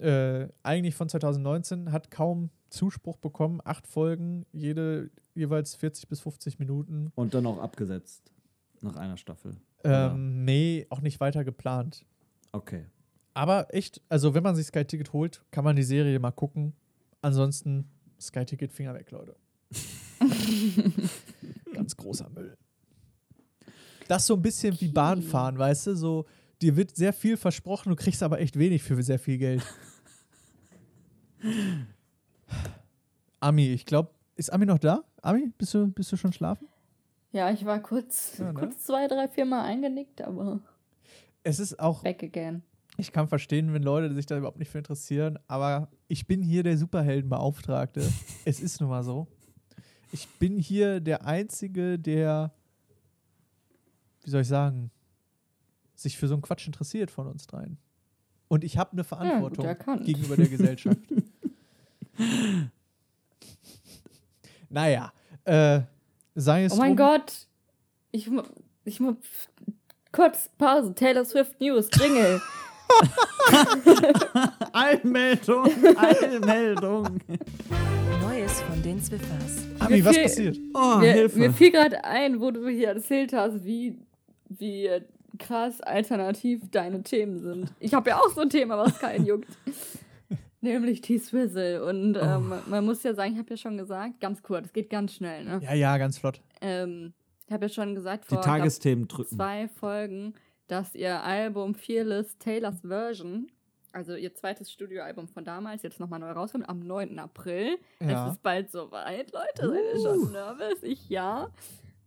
Äh, 0.00 0.48
eigentlich 0.62 0.94
von 0.94 1.08
2019, 1.08 1.92
hat 1.92 2.10
kaum 2.10 2.50
Zuspruch 2.68 3.16
bekommen. 3.16 3.60
Acht 3.64 3.86
Folgen, 3.86 4.44
jede 4.52 5.10
jeweils 5.34 5.74
40 5.74 6.08
bis 6.08 6.20
50 6.20 6.58
Minuten. 6.58 7.12
Und 7.14 7.34
dann 7.34 7.46
auch 7.46 7.58
abgesetzt. 7.58 8.32
Nach 8.80 8.96
einer 8.96 9.16
Staffel. 9.16 9.56
Ja. 9.84 10.12
Ähm, 10.12 10.44
nee, 10.44 10.86
auch 10.90 11.00
nicht 11.00 11.20
weiter 11.20 11.44
geplant. 11.44 12.04
Okay. 12.52 12.86
Aber 13.34 13.72
echt, 13.74 14.00
also 14.08 14.34
wenn 14.34 14.42
man 14.42 14.54
sich 14.54 14.66
Sky 14.66 14.84
Ticket 14.84 15.12
holt, 15.12 15.42
kann 15.50 15.64
man 15.64 15.76
die 15.76 15.82
Serie 15.82 16.18
mal 16.18 16.30
gucken. 16.30 16.74
Ansonsten 17.20 17.88
Sky 18.20 18.44
Ticket 18.44 18.72
Finger 18.72 18.94
weg, 18.94 19.10
Leute. 19.10 19.36
Ganz 21.74 21.96
großer 21.96 22.28
Müll. 22.30 22.56
Das 24.08 24.22
ist 24.22 24.26
so 24.26 24.34
ein 24.34 24.42
bisschen 24.42 24.78
wie 24.80 24.88
Bahnfahren, 24.88 25.58
weißt 25.58 25.88
du? 25.88 25.96
So, 25.96 26.26
dir 26.60 26.76
wird 26.76 26.94
sehr 26.94 27.12
viel 27.12 27.36
versprochen, 27.36 27.90
du 27.90 27.96
kriegst 27.96 28.22
aber 28.22 28.40
echt 28.40 28.58
wenig 28.58 28.82
für 28.82 29.02
sehr 29.02 29.18
viel 29.18 29.38
Geld. 29.38 29.62
Ami, 33.40 33.68
ich 33.68 33.84
glaube, 33.86 34.10
ist 34.36 34.52
Ami 34.52 34.66
noch 34.66 34.78
da? 34.78 35.04
Ami, 35.22 35.50
bist 35.58 35.74
du, 35.74 35.88
bist 35.88 36.10
du 36.12 36.16
schon 36.16 36.32
schlafen? 36.32 36.68
Ja, 37.32 37.50
ich 37.50 37.64
war 37.64 37.80
kurz, 37.82 38.38
Ja, 38.38 38.52
ne? 38.52 38.54
kurz 38.54 38.84
zwei, 38.84 39.08
drei, 39.08 39.28
vier 39.28 39.44
Mal 39.44 39.62
eingenickt, 39.64 40.22
aber 40.22 40.60
Es 41.42 41.58
ist 41.58 41.78
auch, 41.80 42.02
back 42.02 42.22
again. 42.22 42.62
ich 42.96 43.10
kann 43.12 43.28
verstehen, 43.28 43.72
wenn 43.74 43.82
Leute 43.82 44.14
sich 44.14 44.26
da 44.26 44.38
überhaupt 44.38 44.58
nicht 44.58 44.70
für 44.70 44.78
interessieren, 44.78 45.38
aber 45.48 45.88
ich 46.08 46.26
bin 46.26 46.42
hier 46.42 46.62
der 46.62 46.78
Superheldenbeauftragte. 46.78 48.02
es 48.44 48.60
ist 48.60 48.80
nun 48.80 48.90
mal 48.90 49.02
so. 49.02 49.26
Ich 50.12 50.28
bin 50.38 50.58
hier 50.58 51.00
der 51.00 51.26
Einzige, 51.26 51.98
der, 51.98 52.52
wie 54.22 54.30
soll 54.30 54.42
ich 54.42 54.48
sagen, 54.48 54.90
sich 55.94 56.16
für 56.16 56.28
so 56.28 56.34
einen 56.34 56.42
Quatsch 56.42 56.66
interessiert 56.66 57.10
von 57.10 57.26
uns 57.26 57.46
dreien. 57.46 57.78
Und 58.48 58.64
ich 58.64 58.78
habe 58.78 58.92
eine 58.92 59.04
Verantwortung 59.04 59.64
erkannt. 59.64 60.04
gegenüber 60.04 60.36
der 60.36 60.48
Gesellschaft. 60.48 60.98
naja, 64.68 65.12
äh, 65.44 65.80
sei 66.34 66.64
es 66.64 66.72
Oh 66.72 66.76
mein 66.76 66.96
Gott! 66.96 67.48
Ich, 68.12 68.30
ich 68.84 69.00
muss. 69.00 69.16
Kurz 70.12 70.48
Pause. 70.58 70.94
Taylor 70.94 71.24
Swift 71.24 71.60
News. 71.60 71.88
Jingle. 71.98 72.40
Einmeldung, 74.72 75.68
Einmeldung. 75.96 77.20
Neues 78.54 78.60
von 78.68 78.82
den 78.82 79.02
Zwiffers. 79.02 79.66
Ami, 79.80 79.96
Mir 79.96 80.04
was 80.04 80.14
fiel- 80.14 80.22
passiert? 80.22 80.58
Oh, 80.74 80.96
mir, 81.00 81.12
Hilfe. 81.12 81.38
mir 81.40 81.52
fiel 81.52 81.70
gerade 81.72 82.04
ein, 82.04 82.40
wo 82.40 82.50
du 82.52 82.68
hier 82.68 82.88
erzählt 82.88 83.32
hast, 83.32 83.64
wie, 83.64 83.98
wie 84.48 84.88
krass 85.38 85.80
alternativ 85.80 86.60
deine 86.70 87.02
Themen 87.02 87.38
sind. 87.40 87.72
Ich 87.80 87.94
habe 87.94 88.10
ja 88.10 88.18
auch 88.18 88.28
so 88.30 88.42
ein 88.42 88.50
Thema, 88.50 88.78
was 88.78 88.96
keinen 89.00 89.26
juckt. 89.26 89.48
Nämlich 90.60 91.00
T-Swizzle. 91.00 91.84
Und 91.84 92.16
ähm, 92.20 92.52
Oh. 92.52 92.70
man 92.70 92.84
muss 92.84 93.02
ja 93.02 93.14
sagen, 93.14 93.32
ich 93.32 93.38
habe 93.38 93.50
ja 93.50 93.56
schon 93.56 93.76
gesagt, 93.76 94.20
ganz 94.20 94.40
kurz, 94.42 94.66
es 94.66 94.72
geht 94.72 94.88
ganz 94.88 95.14
schnell, 95.14 95.44
ne? 95.44 95.60
Ja, 95.62 95.74
ja, 95.74 95.98
ganz 95.98 96.18
flott. 96.18 96.40
Ähm, 96.60 97.12
ich 97.46 97.52
habe 97.52 97.64
ja 97.64 97.68
schon 97.70 97.94
gesagt, 97.96 98.24
Die 98.24 98.28
vor 98.34 98.42
glaub, 98.42 98.56
Tagesthemen 98.58 99.08
drücken. 99.08 99.34
zwei 99.36 99.66
Folgen, 99.68 100.34
dass 100.68 100.94
ihr 100.94 101.22
Album 101.24 101.74
Fearless 101.74 102.38
Taylors 102.38 102.80
Version, 102.82 103.48
also 103.94 104.14
ihr 104.16 104.34
zweites 104.34 104.70
Studioalbum 104.72 105.28
von 105.28 105.44
damals, 105.44 105.82
jetzt 105.82 106.00
nochmal 106.00 106.20
neu 106.20 106.30
rauskommt, 106.32 106.68
am 106.68 106.80
9. 106.80 107.18
April. 107.18 107.78
Ja. 108.00 108.26
Es 108.26 108.32
ist 108.34 108.42
bald 108.42 108.70
soweit, 108.70 109.32
Leute. 109.32 109.68
Seid 109.68 109.84
ihr 109.94 110.00
schon 110.00 110.32
nervös? 110.32 110.82
Ich 110.82 111.08
ja. 111.08 111.50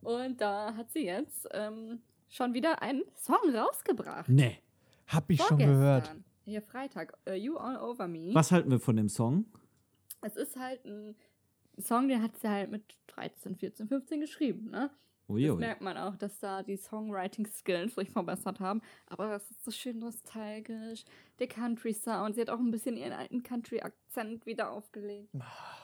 Und 0.02 0.40
da 0.42 0.74
hat 0.76 0.92
sie 0.92 1.06
jetzt 1.06 1.48
ähm, 1.52 2.02
schon 2.30 2.54
wieder 2.54 2.82
einen 2.82 3.04
Song 3.16 3.56
rausgebracht. 3.56 4.30
Nee. 4.30 4.60
Hab 5.08 5.30
ich 5.30 5.40
schon 5.40 5.48
Vorgestern. 5.48 5.74
gehört. 5.80 6.16
Hier 6.46 6.62
Freitag. 6.62 7.18
äh, 7.26 7.36
you 7.36 7.58
All 7.58 7.78
Over 7.78 8.08
Me. 8.08 8.30
Was 8.34 8.52
halten 8.52 8.70
wir 8.70 8.80
von 8.80 8.96
dem 8.96 9.10
Song? 9.10 9.46
Es 10.22 10.36
ist 10.36 10.58
halt 10.58 10.84
ein 10.86 11.16
Song, 11.80 12.08
den 12.08 12.22
hat 12.22 12.38
sie 12.38 12.50
halt 12.50 12.72
mit 12.72 12.84
13, 13.08 13.56
14, 13.56 13.88
15 13.88 14.20
geschrieben, 14.20 14.70
ne? 14.72 14.90
Das 15.28 15.36
Uiui. 15.36 15.58
merkt 15.58 15.82
man 15.82 15.98
auch, 15.98 16.16
dass 16.16 16.40
da 16.40 16.64
die 16.64 16.78
Songwriting-Skills 16.78 17.96
sich 17.96 18.10
verbessert 18.10 18.60
haben. 18.62 18.82
Aber 19.08 19.36
es 19.36 19.52
ist 19.52 19.66
so 19.66 19.72
schön 19.72 20.00
nostalgisch. 20.00 21.04
Der 21.40 21.48
Country-Sound. 21.48 22.36
Sie 22.36 22.42
hat 22.42 22.50
auch 22.50 22.60
ein 22.60 22.72
bisschen 22.72 22.96
ihren 22.96 23.12
alten 23.12 23.44
Country-Akzent 23.44 24.46
wieder 24.46 24.72
aufgelegt. 24.72 25.34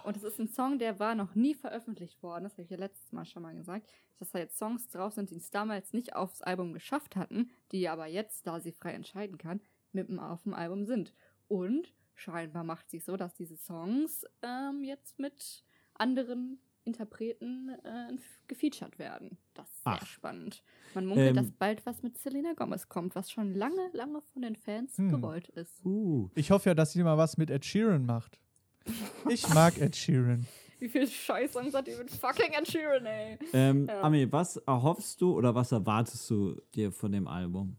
Und 0.06 0.16
es 0.16 0.24
ist 0.24 0.40
ein 0.40 0.48
Song, 0.48 0.80
der 0.80 1.00
war 1.00 1.14
noch 1.16 1.36
nie 1.36 1.56
veröffentlicht 1.56 2.24
worden. 2.24 2.46
Das 2.46 2.54
habe 2.54 2.64
ich 2.64 2.70
ja 2.70 2.78
letztes 2.78 3.12
Mal 3.12 3.26
schon 3.26 3.44
mal 3.44 3.54
gesagt. 3.54 3.90
Dass 4.20 4.32
da 4.32 4.40
jetzt 4.40 4.58
Songs 4.58 4.88
drauf 4.90 5.14
sind, 5.14 5.30
die 5.30 5.38
es 5.38 5.52
damals 5.52 5.92
nicht 5.92 6.16
aufs 6.16 6.42
Album 6.42 6.72
geschafft 6.74 7.18
hatten, 7.18 7.52
die 7.72 7.90
aber 7.90 8.08
jetzt, 8.08 8.48
da 8.48 8.62
sie 8.62 8.72
frei 8.72 8.94
entscheiden 8.94 9.38
kann, 9.38 9.60
mit 9.92 10.08
dem 10.08 10.20
auf 10.20 10.44
dem 10.44 10.54
Album 10.54 10.86
sind. 10.86 11.14
Und 11.50 11.94
scheinbar 12.16 12.64
macht 12.64 12.90
sie 12.90 13.00
so, 13.00 13.18
dass 13.18 13.36
diese 13.36 13.58
Songs 13.58 14.26
ähm, 14.42 14.84
jetzt 14.84 15.20
mit 15.20 15.66
anderen 15.96 16.62
Interpreten 16.86 17.70
äh, 17.84 18.14
gefeatured 18.48 19.00
werden. 19.00 19.38
Das 19.54 19.70
ist 19.70 19.84
sehr 19.84 20.06
spannend. 20.06 20.64
Man 20.94 21.06
munkelt, 21.06 21.30
Ähm. 21.30 21.36
dass 21.36 21.52
bald 21.52 21.86
was 21.86 22.04
mit 22.04 22.18
Selena 22.18 22.54
Gomez 22.54 22.90
kommt, 22.90 23.16
was 23.16 23.32
schon 23.32 23.54
lange, 23.54 23.90
lange 23.94 24.22
von 24.22 24.42
den 24.42 24.56
Fans 24.56 24.98
Hm. 24.98 25.10
gewollt 25.10 25.50
ist. 25.50 25.84
Uh. 25.86 26.30
Ich 26.36 26.52
hoffe 26.52 26.70
ja, 26.70 26.74
dass 26.76 26.92
sie 26.94 27.04
mal 27.04 27.18
was 27.18 27.38
mit 27.38 27.50
Ed 27.50 27.66
Sheeran 27.66 28.06
macht. 28.06 28.40
Ich 29.30 29.48
mag 29.54 29.78
Ed 29.80 29.96
Sheeran. 29.96 30.46
Wie 30.80 30.90
viele 30.90 31.08
Scheiß-Songs 31.08 31.74
hat 31.74 31.88
die 31.88 31.96
mit 31.96 32.12
fucking 32.12 32.52
Ed 32.52 32.68
Sheeran, 32.68 33.06
ey? 33.06 33.38
Ähm, 33.54 33.88
Ja. 33.88 34.02
Ami, 34.02 34.30
was 34.30 34.58
erhoffst 34.58 35.22
du 35.22 35.34
oder 35.38 35.56
was 35.56 35.72
erwartest 35.72 36.30
du 36.30 36.62
dir 36.76 36.92
von 36.92 37.12
dem 37.14 37.26
Album? 37.28 37.78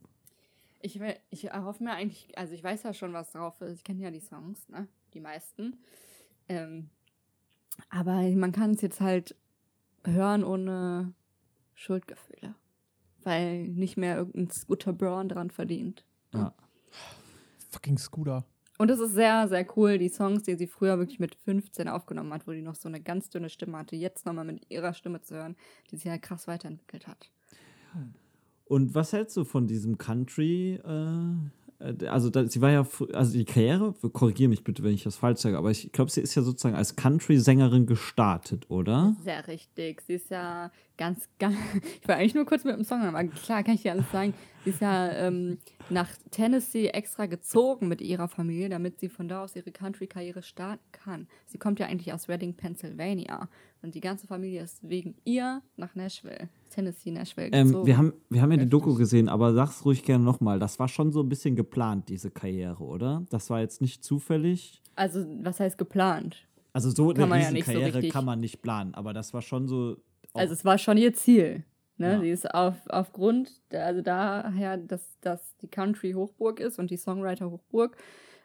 Ich, 0.80 0.98
will- 1.00 1.16
ich 1.30 1.44
erhoffe 1.44 1.84
mir 1.84 1.92
eigentlich, 1.92 2.36
also 2.38 2.54
ich 2.54 2.64
weiß 2.64 2.82
ja 2.84 2.94
schon, 2.94 3.12
was 3.12 3.32
drauf 3.32 3.60
ist. 3.60 3.76
Ich 3.78 3.84
kenne 3.84 4.02
ja 4.02 4.10
die 4.10 4.20
Songs, 4.20 4.66
ne? 4.70 4.88
Die 5.12 5.20
meisten. 5.20 5.76
Ähm, 6.48 6.88
aber 7.90 8.22
man 8.30 8.52
kann 8.52 8.72
es 8.72 8.80
jetzt 8.80 9.00
halt 9.00 9.36
hören 10.04 10.44
ohne 10.44 11.14
Schuldgefühle. 11.74 12.54
Weil 13.22 13.68
nicht 13.68 13.96
mehr 13.96 14.16
irgendein 14.16 14.50
Scooter 14.50 14.92
Braun 14.92 15.28
dran 15.28 15.50
verdient. 15.50 16.04
Ja. 16.34 16.54
Fucking 17.70 17.98
Scooter. 17.98 18.44
Und 18.76 18.90
es 18.90 18.98
ist 18.98 19.12
sehr, 19.12 19.48
sehr 19.48 19.66
cool, 19.76 19.98
die 19.98 20.08
Songs, 20.08 20.42
die 20.42 20.56
sie 20.56 20.66
früher 20.66 20.98
wirklich 20.98 21.20
mit 21.20 21.36
15 21.36 21.88
aufgenommen 21.88 22.32
hat, 22.32 22.46
wo 22.46 22.52
die 22.52 22.60
noch 22.60 22.74
so 22.74 22.88
eine 22.88 23.00
ganz 23.00 23.30
dünne 23.30 23.48
Stimme 23.48 23.78
hatte, 23.78 23.94
jetzt 23.94 24.26
nochmal 24.26 24.44
mit 24.44 24.68
ihrer 24.68 24.94
Stimme 24.94 25.20
zu 25.20 25.36
hören, 25.36 25.56
die 25.90 25.96
sich 25.96 26.06
ja 26.06 26.18
krass 26.18 26.48
weiterentwickelt 26.48 27.06
hat. 27.06 27.30
Und 28.64 28.94
was 28.94 29.12
hältst 29.12 29.36
du 29.36 29.44
von 29.44 29.68
diesem 29.68 29.96
Country? 29.96 30.80
Äh, 30.84 31.63
also, 32.06 32.30
da, 32.30 32.46
sie 32.46 32.60
war 32.60 32.70
ja, 32.70 32.86
also 33.12 33.32
die 33.32 33.44
Karriere, 33.44 33.94
korrigiere 34.12 34.48
mich 34.48 34.64
bitte, 34.64 34.82
wenn 34.82 34.94
ich 34.94 35.04
das 35.04 35.16
falsch 35.16 35.40
sage, 35.40 35.58
aber 35.58 35.70
ich 35.70 35.92
glaube, 35.92 36.10
sie 36.10 36.20
ist 36.20 36.34
ja 36.34 36.42
sozusagen 36.42 36.74
als 36.74 36.96
Country-Sängerin 36.96 37.86
gestartet, 37.86 38.70
oder? 38.70 39.14
Sehr 39.22 39.46
richtig. 39.48 40.02
Sie 40.06 40.14
ist 40.14 40.30
ja 40.30 40.70
ganz, 40.96 41.28
ganz. 41.38 41.56
Ich 42.02 42.08
war 42.08 42.16
eigentlich 42.16 42.34
nur 42.34 42.46
kurz 42.46 42.64
mit 42.64 42.76
dem 42.76 42.84
Song, 42.84 43.02
aber 43.02 43.24
klar 43.24 43.62
kann 43.62 43.74
ich 43.74 43.82
dir 43.82 43.92
alles 43.92 44.10
sagen. 44.10 44.34
Sie 44.64 44.70
ist 44.70 44.80
ja 44.80 45.12
ähm, 45.12 45.58
nach 45.90 46.08
Tennessee 46.30 46.88
extra 46.88 47.26
gezogen 47.26 47.88
mit 47.88 48.00
ihrer 48.00 48.28
Familie, 48.28 48.68
damit 48.70 48.98
sie 48.98 49.08
von 49.08 49.28
da 49.28 49.42
aus 49.42 49.56
ihre 49.56 49.70
Country-Karriere 49.70 50.42
starten 50.42 50.84
kann. 50.92 51.28
Sie 51.46 51.58
kommt 51.58 51.78
ja 51.78 51.86
eigentlich 51.86 52.12
aus 52.12 52.28
Reading, 52.28 52.54
Pennsylvania. 52.54 53.48
Und 53.84 53.94
die 53.94 54.00
ganze 54.00 54.26
Familie 54.26 54.62
ist 54.62 54.78
wegen 54.88 55.14
ihr 55.24 55.60
nach 55.76 55.94
Nashville, 55.94 56.48
Tennessee, 56.70 57.10
Nashville 57.10 57.50
gezogen. 57.50 57.80
Ähm, 57.80 57.86
wir, 57.86 57.98
haben, 57.98 58.14
wir 58.30 58.40
haben 58.40 58.50
ja 58.50 58.56
die. 58.56 58.66
Doku 58.66 58.94
gesehen, 58.94 59.28
aber 59.28 59.52
sag's 59.52 59.84
ruhig 59.84 60.02
gerne 60.02 60.24
nochmal. 60.24 60.58
Das 60.58 60.78
war 60.78 60.88
schon 60.88 61.12
so 61.12 61.20
ein 61.20 61.28
bisschen 61.28 61.54
geplant, 61.54 62.08
diese 62.08 62.30
Karriere, 62.30 62.82
oder? 62.82 63.26
Das 63.28 63.50
war 63.50 63.60
jetzt 63.60 63.82
nicht 63.82 64.02
zufällig. 64.02 64.80
also, 64.96 65.26
was 65.42 65.60
heißt 65.60 65.76
geplant? 65.76 66.48
Also 66.72 66.88
so 66.88 67.08
Kann 67.08 67.24
eine 67.24 67.26
man 67.26 67.40
ja 67.40 67.48
so 67.48 67.54
Riesenkarriere 67.56 68.08
kann 68.08 68.24
man 68.24 68.40
nicht 68.40 68.62
planen, 68.62 68.94
aber 68.94 69.12
das 69.12 69.34
war 69.34 69.42
schon 69.42 69.68
so. 69.68 69.98
Also 70.32 70.54
es 70.54 70.64
war 70.64 70.78
schon 70.78 70.96
ihr 70.96 71.12
Ziel. 71.12 71.64
Ne? 71.98 72.12
Ja. 72.14 72.20
Sie 72.20 72.30
ist 72.30 72.54
auf, 72.54 72.76
aufgrund, 72.88 73.52
also 73.70 74.00
daher, 74.00 74.78
dass, 74.78 75.20
dass 75.20 75.56
die 75.58 75.68
Country 75.68 76.12
Hochburg 76.12 76.58
ist 76.58 76.78
und 76.78 76.90
die 76.90 76.96
Songwriter 76.96 77.50
Hochburg, 77.50 77.98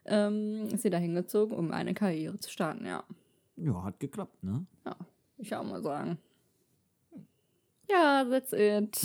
ähm, 0.04 0.66
ist 0.66 0.82
sie 0.82 0.90
da 0.90 0.98
hingezogen, 0.98 1.58
um 1.58 1.72
eine 1.72 1.94
Karriere 1.94 2.38
zu 2.40 2.52
starten, 2.52 2.86
ja. 2.86 3.06
ja, 3.56 3.84
hat 3.86 4.02
geklappt, 4.02 4.44
ne? 4.44 4.66
Ja, 4.86 4.98
ich 5.40 5.56
auch 5.56 5.64
mal 5.64 5.82
sagen. 5.82 6.18
Ja, 7.90 8.24
that's 8.24 8.54
it. 8.54 9.00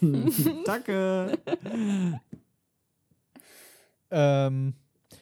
Danke. 0.66 1.38
Ähm, 4.08 4.74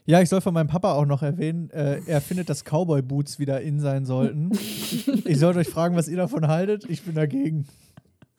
ja, 0.05 0.21
ich 0.21 0.29
soll 0.29 0.43
von 0.43 0.53
meinem 0.53 0.67
Papa 0.67 0.93
auch 0.93 1.07
noch 1.07 1.23
erwähnen, 1.23 1.71
äh, 1.71 2.03
er 2.07 2.21
findet, 2.21 2.51
dass 2.51 2.65
Cowboy-Boots 2.65 3.39
wieder 3.39 3.63
in 3.63 3.81
sein 3.81 4.05
sollten. 4.05 4.51
ich 5.25 5.39
sollte 5.39 5.61
euch 5.61 5.69
fragen, 5.69 5.97
was 5.97 6.09
ihr 6.09 6.19
davon 6.19 6.49
haltet. 6.49 6.85
Ich 6.91 7.03
bin 7.03 7.15
dagegen. 7.15 7.67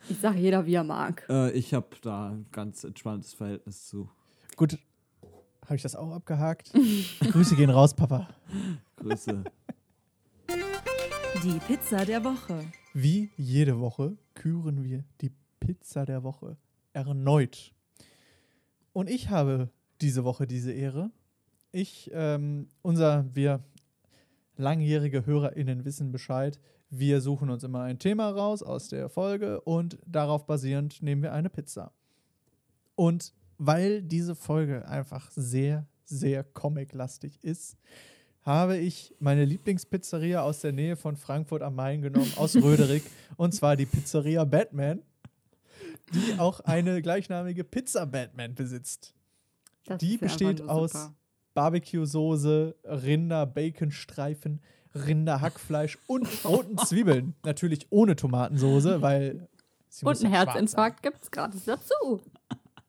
Ich 0.08 0.20
sag 0.20 0.36
jeder, 0.36 0.68
wie 0.68 0.76
er 0.76 0.84
mag. 0.84 1.26
äh, 1.30 1.50
ich 1.52 1.74
habe 1.74 1.88
da 2.04 2.30
ein 2.30 2.46
ganz 2.52 2.84
entspanntes 2.84 3.34
Verhältnis 3.34 3.88
zu. 3.88 4.08
Gut, 4.56 4.78
habe 5.66 5.76
ich 5.76 5.82
das 5.82 5.96
auch 5.96 6.12
abgehakt? 6.12 6.72
Grüße 7.32 7.56
gehen 7.56 7.72
raus, 7.72 7.96
Papa. 7.96 8.30
Grüße. 8.98 9.44
Die 11.44 11.60
Pizza 11.68 12.06
der 12.06 12.24
Woche. 12.24 12.64
Wie 12.94 13.30
jede 13.36 13.80
Woche 13.80 14.18
küren 14.34 14.84
wir 14.84 15.04
die 15.22 15.32
Pizza 15.60 16.06
der 16.06 16.24
Woche 16.24 16.58
erneut. 16.94 17.74
Und 18.94 19.10
ich 19.10 19.30
habe 19.30 19.70
diese 20.02 20.24
Woche 20.24 20.48
diese 20.48 20.72
Ehre. 20.72 21.12
Ich, 21.72 22.10
ähm, 22.14 22.70
unser, 22.82 23.26
wir 23.36 23.64
langjährige 24.56 25.26
HörerInnen 25.26 25.84
wissen 25.84 26.12
Bescheid. 26.12 26.60
Wir 26.90 27.20
suchen 27.22 27.50
uns 27.50 27.64
immer 27.64 27.82
ein 27.82 28.00
Thema 28.00 28.30
raus 28.30 28.64
aus 28.64 28.88
der 28.88 29.10
Folge 29.10 29.62
und 29.62 30.00
darauf 30.06 30.46
basierend 30.46 31.02
nehmen 31.02 31.22
wir 31.22 31.34
eine 31.34 31.50
Pizza. 31.50 31.92
Und 32.96 33.34
weil 33.58 34.02
diese 34.02 34.36
Folge 34.36 34.88
einfach 34.88 35.30
sehr, 35.32 35.86
sehr 36.06 36.44
comic-lastig 36.44 37.44
ist, 37.44 37.78
habe 38.46 38.78
ich 38.78 39.14
meine 39.20 39.44
Lieblingspizzeria 39.44 40.42
aus 40.42 40.62
der 40.62 40.72
Nähe 40.72 40.96
von 40.96 41.16
Frankfurt 41.16 41.64
am 41.64 41.76
Main 41.76 42.02
genommen, 42.02 42.32
aus 42.36 42.56
Röderig, 42.56 43.04
und 43.38 43.54
zwar 43.54 43.76
die 43.76 43.88
Pizzeria 43.88 44.46
Batman. 44.46 45.02
die 46.14 46.40
auch 46.40 46.60
eine 46.62 47.02
gleichnamige 47.02 47.64
Pizza 47.64 48.06
Batman 48.06 48.54
besitzt. 48.54 49.16
Das 49.86 49.98
Die 49.98 50.18
besteht 50.18 50.62
aus. 50.62 51.12
Barbecue-Soße, 51.56 52.76
Rinder-Bacon-Streifen, 52.84 54.62
Rinder-Hackfleisch 54.94 55.98
und 56.06 56.28
roten 56.46 56.78
Zwiebeln. 56.78 57.34
Natürlich 57.44 57.88
ohne 57.90 58.16
Tomatensoße, 58.16 59.02
weil. 59.02 59.48
Und 60.04 60.22
ein 60.22 60.32
ja 60.32 60.42
schwarz 60.42 60.56
Herzinfarkt 60.56 61.02
gibt's 61.02 61.32
gratis 61.32 61.64
dazu. 61.64 62.22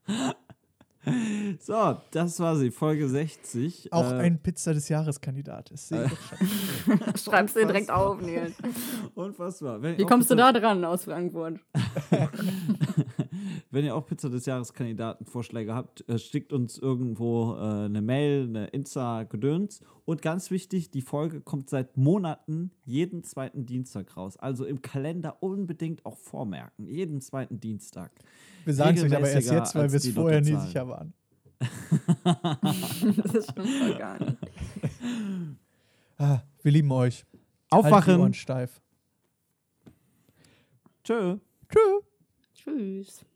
So, 1.61 1.97
das 2.11 2.41
war 2.41 2.57
sie, 2.57 2.71
Folge 2.71 3.09
60. 3.09 3.83
sein. 3.83 3.93
Auch 3.93 4.11
Äh, 4.11 4.23
ein 4.23 4.43
Pizza 4.43 4.75
des 4.75 4.89
Jahres-Kandidat 4.89 5.71
ist. 5.71 5.89
Schon. 5.89 6.11
Schreib's 7.17 7.55
dir 7.55 7.67
direkt 7.67 7.91
auf, 7.91 8.21
Nils. 8.21 8.55
Unfassbar. 9.15 9.81
Wenn 9.81 9.99
Wie 9.99 10.05
kommst 10.05 10.31
du 10.31 10.35
da 10.35 10.53
dran 10.53 10.85
aus 10.85 11.05
Frankfurt? 11.05 11.61
Wenn 13.71 13.85
ihr 13.85 13.95
auch 13.95 14.07
Pizza 14.07 14.31
des 14.31 14.47
Jahreskandidaten 14.47 15.27
Vorschläge 15.27 15.75
habt, 15.75 16.09
äh, 16.09 16.19
schickt 16.19 16.53
uns 16.53 16.79
irgendwo 16.79 17.55
äh, 17.55 17.85
eine 17.85 18.03
Mail, 18.03 18.47
eine 18.49 18.67
Insta-Gedöns. 18.69 19.83
Und 20.05 20.23
ganz 20.23 20.51
wichtig, 20.51 20.91
die 20.91 21.03
Folge 21.03 21.41
kommt 21.41 21.71
seit 21.71 21.97
Monaten 21.97 22.71
jeden 22.85 23.23
zweiten 23.23 23.67
Dienstag 23.67 24.17
raus. 24.17 24.37
Also 24.37 24.65
im 24.65 24.83
Kalender 24.83 25.37
unbedingt 25.41 26.05
auch 26.07 26.17
vormerken. 26.17 26.87
Jeden 26.87 27.21
zweiten 27.21 27.61
Dienstag. 27.61 28.13
Wir 28.67 28.75
sagen 28.75 28.97
es 28.97 29.05
euch 29.05 29.17
aber 29.17 29.31
erst 29.31 29.49
jetzt, 29.51 29.75
weil 29.77 29.93
wir 29.93 29.97
es 29.97 30.09
vorher 30.09 30.41
nie 30.41 30.57
sicher 30.57 30.89
waren. 30.89 31.15
Das 33.33 33.45
stimmt 33.45 33.69
voll 33.69 33.97
gar 33.97 34.19
nicht. 34.19 34.37
Ah, 36.19 36.41
wir 36.63 36.73
lieben 36.73 36.91
euch. 36.93 37.27
Die 37.31 37.39
Aufwachen. 37.77 38.21
Ohren 38.21 38.33
steif. 38.33 38.81
Tschö. 41.05 41.37
Tschüss. 41.69 42.05
Tschüss. 42.55 43.27